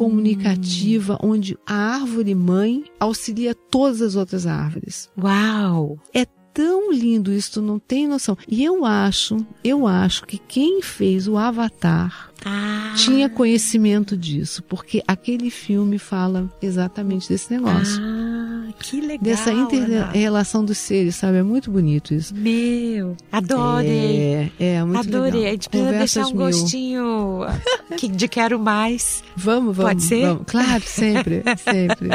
intercomunicativa, 0.00 1.18
onde 1.22 1.58
a 1.66 1.74
árvore 1.74 2.34
mãe 2.34 2.84
auxilia 2.98 3.54
todas 3.54 4.00
as 4.00 4.16
outras 4.16 4.46
árvores. 4.46 5.10
Uau! 5.20 5.98
É 6.14 6.24
tão 6.52 6.92
lindo 6.92 7.32
isso, 7.32 7.52
tu 7.52 7.62
não 7.62 7.78
tem 7.78 8.08
noção. 8.08 8.36
E 8.48 8.64
eu 8.64 8.84
acho, 8.84 9.36
eu 9.62 9.86
acho 9.86 10.24
que 10.24 10.38
quem 10.38 10.80
fez 10.82 11.28
o 11.28 11.36
Avatar 11.36 12.29
Ah. 12.44 12.94
tinha 12.96 13.28
conhecimento 13.28 14.16
disso, 14.16 14.62
porque 14.62 15.02
aquele 15.06 15.50
filme 15.50 15.98
fala 15.98 16.50
exatamente 16.62 17.28
desse 17.28 17.52
negócio. 17.52 18.00
Ah, 18.02 18.68
que 18.78 19.00
legal. 19.00 19.18
Dessa 19.22 19.52
inter-relação 19.52 20.64
dos 20.64 20.78
seres, 20.78 21.16
sabe? 21.16 21.38
É 21.38 21.42
muito 21.42 21.70
bonito 21.70 22.14
isso. 22.14 22.34
Meu, 22.34 23.16
adorei. 23.30 24.50
É, 24.58 24.74
é 24.76 24.84
muito 24.84 25.00
adorei. 25.08 25.32
legal. 25.32 25.48
A 25.48 25.52
gente 25.52 25.68
precisa 25.68 25.92
deixar 25.92 26.26
um 26.26 26.28
mil. 26.28 26.36
gostinho 26.36 27.40
de 28.16 28.28
quero 28.28 28.58
mais. 28.58 29.22
Vamos, 29.36 29.76
vamos. 29.76 29.92
Pode 29.92 30.02
ser? 30.02 30.26
Vamos. 30.26 30.42
Claro, 30.46 30.82
sempre, 30.86 31.42
sempre. 31.58 32.10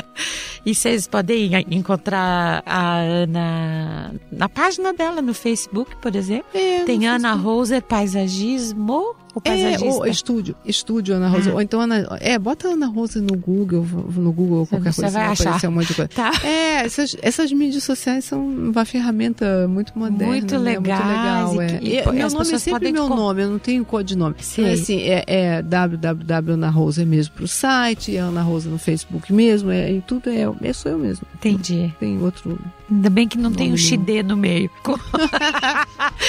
E 0.65 0.73
vocês 0.73 1.05
podem 1.07 1.51
encontrar 1.69 2.63
a 2.65 2.95
Ana 2.97 4.15
na 4.31 4.49
página 4.49 4.93
dela 4.93 5.21
no 5.21 5.33
Facebook, 5.33 5.95
por 6.01 6.15
exemplo. 6.15 6.47
É, 6.53 6.83
Tem 6.83 7.07
Ana 7.07 7.29
Facebook. 7.33 7.43
Roser 7.45 7.81
Paisagismo. 7.83 9.15
O 9.35 9.39
É, 9.43 9.49
paisagista. 9.49 9.85
ou 9.85 10.07
estúdio, 10.07 10.55
estúdio 10.65 11.13
Ana 11.15 11.27
Rosa. 11.27 11.51
Ah. 11.51 11.53
Ou 11.55 11.61
então, 11.61 11.81
Ana, 11.81 12.07
é, 12.21 12.39
bota 12.39 12.69
Ana 12.69 12.87
Rosa 12.87 13.21
no 13.21 13.35
Google, 13.37 13.85
no 14.15 14.31
Google 14.31 14.59
ou 14.59 14.65
qualquer 14.67 14.93
Você 14.93 15.01
coisa, 15.01 15.13
vai 15.17 15.23
vai 15.25 15.33
achar. 15.33 15.43
aparecer 15.43 15.67
um 15.67 15.71
monte 15.71 15.87
de 15.87 15.93
coisa. 15.93 16.09
Tá. 16.15 16.31
É, 16.43 16.85
essas, 16.85 17.17
essas 17.21 17.51
mídias 17.51 17.83
sociais 17.83 18.23
são 18.23 18.47
uma 18.47 18.85
ferramenta 18.85 19.67
muito 19.67 19.91
moderna. 19.99 20.31
Muito 20.33 20.57
né? 20.57 20.71
legais 20.79 21.49
Muito 21.53 21.59
legal, 21.59 21.83
e 21.83 21.95
é. 21.95 22.01
E 22.05 22.09
e 22.09 22.11
meu 22.13 22.29
nome 22.29 22.53
é 22.53 22.57
sempre 22.59 22.91
meu 22.93 23.07
com- 23.09 23.15
nome, 23.15 23.41
eu 23.43 23.49
não 23.49 23.59
tenho 23.59 23.83
codinome. 23.83 24.35
Sei. 24.39 24.63
Então, 24.63 24.73
assim, 24.73 24.99
é, 25.01 25.23
é 25.27 25.61
www.anarosa 25.61 27.01
é 27.01 27.05
mesmo 27.05 27.33
pro 27.35 27.47
site, 27.47 28.15
é 28.15 28.19
Ana 28.19 28.41
Rosa 28.41 28.69
no 28.69 28.77
Facebook 28.77 29.33
mesmo, 29.33 29.69
é, 29.71 29.91
e 29.91 30.01
tudo 30.01 30.29
é, 30.29 30.45
é 30.61 30.73
sou 30.73 30.91
eu 30.93 30.97
mesmo. 30.97 31.27
Entendi. 31.35 31.93
Tem 31.99 32.21
outro. 32.21 32.57
Ainda 32.89 33.09
bem 33.09 33.27
que 33.27 33.37
não 33.37 33.51
tem 33.51 33.67
o 33.67 33.69
Nome 33.71 33.81
XD 33.81 34.23
no 34.23 34.37
meio. 34.37 34.69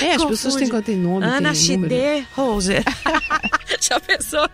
É, 0.03 0.11
as 0.11 0.23
Confunde. 0.23 0.27
pessoas 0.29 0.57
têm, 0.57 0.83
têm 0.83 0.97
nome, 0.97 1.25
Ana. 1.25 1.55
XD 1.55 2.27
Roser. 2.35 2.85
Já 3.81 3.99
pensou? 3.99 4.47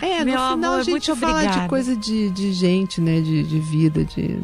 É, 0.00 0.24
Meu 0.24 0.34
no 0.34 0.40
final 0.40 0.52
amor, 0.52 0.74
a 0.74 0.82
gente 0.82 0.90
muito 0.90 1.16
fala 1.16 1.32
obrigada. 1.34 1.62
de 1.62 1.68
coisa 1.68 1.96
de, 1.96 2.30
de 2.30 2.52
gente, 2.52 3.00
né? 3.00 3.20
De, 3.20 3.42
de 3.42 3.58
vida, 3.60 4.04
de 4.04 4.38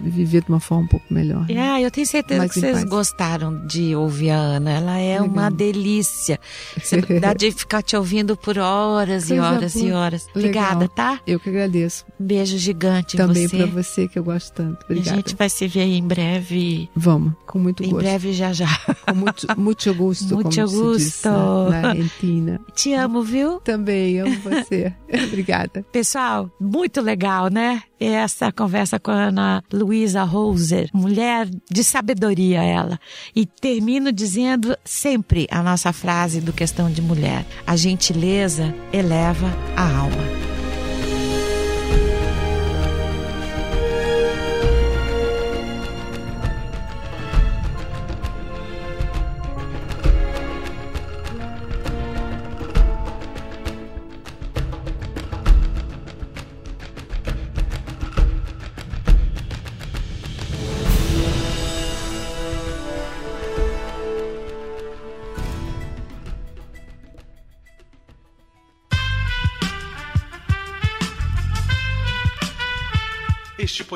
viver 0.00 0.42
de 0.42 0.48
uma 0.48 0.60
forma 0.60 0.84
um 0.84 0.88
pouco 0.88 1.06
melhor. 1.12 1.46
né? 1.48 1.58
Ah, 1.72 1.80
eu 1.80 1.90
tenho 1.90 2.06
certeza 2.06 2.38
Mais 2.38 2.52
que 2.52 2.58
em 2.58 2.62
vocês 2.62 2.78
paz. 2.78 2.84
gostaram 2.88 3.66
de 3.66 3.94
ouvir 3.94 4.30
a 4.30 4.36
Ana. 4.38 4.70
Ela 4.70 4.98
é 4.98 5.20
Legal. 5.20 5.26
uma 5.26 5.50
delícia. 5.50 6.38
Você 6.76 7.00
dá 7.20 7.32
de 7.34 7.50
ficar 7.52 7.82
te 7.82 7.96
ouvindo 7.96 8.36
por 8.36 8.58
horas 8.58 9.30
e 9.30 9.38
horas 9.38 9.74
e 9.76 9.90
horas. 9.90 10.26
Obrigada, 10.34 10.80
Legal. 10.80 10.88
tá? 10.88 11.20
Eu 11.26 11.38
que 11.40 11.48
agradeço. 11.48 12.04
Beijo 12.18 12.56
gigante 12.58 13.16
em 13.16 13.18
Também 13.18 13.48
pra 13.48 13.66
você 13.66 14.06
que 14.08 14.18
eu 14.18 14.24
gosto 14.24 14.52
tanto. 14.54 14.82
A 14.82 14.84
Obrigada. 14.84 15.16
gente 15.16 15.34
vai 15.36 15.48
se 15.48 15.66
ver 15.68 15.80
aí 15.80 15.96
em 15.98 16.06
breve. 16.06 16.88
Vamos, 16.94 17.32
com 17.46 17.58
muito 17.58 17.82
Em 17.82 17.90
gosto. 17.90 18.02
breve 18.04 18.32
já 18.32 18.52
já. 18.52 18.68
Com 19.06 19.14
muito, 19.14 19.46
muito 19.56 19.94
gosto, 19.94 20.34
Muito 20.34 20.42
como 20.56 20.68
se 20.68 20.74
diz 20.96 21.12
gusto. 21.12 21.28
na, 21.28 21.68
na 21.82 21.88
Argentina. 21.90 22.60
Te 22.74 22.92
amo, 22.94 23.22
viu? 23.22 23.60
Também 23.60 24.18
amo 24.20 24.36
você. 24.40 24.92
Obrigada. 25.26 25.84
Pessoal, 25.92 26.50
muito 26.60 27.00
legal, 27.00 27.48
né? 27.48 27.82
Essa 28.00 28.52
conversa 28.52 28.98
com 28.98 29.10
a 29.10 29.24
Ana 29.24 29.64
Luísa 29.72 30.22
Roser, 30.22 30.88
mulher 30.92 31.48
de 31.70 31.82
sabedoria 31.82 32.62
ela. 32.62 32.98
E 33.34 33.44
termino 33.44 34.12
dizendo 34.12 34.76
sempre 34.84 35.48
a 35.50 35.62
nossa 35.62 35.92
frase 35.92 36.40
do 36.40 36.52
Questão 36.52 36.90
de 36.90 37.02
Mulher: 37.02 37.44
a 37.66 37.76
gentileza 37.76 38.74
eleva 38.92 39.48
a 39.76 39.98
alma. 39.98 40.47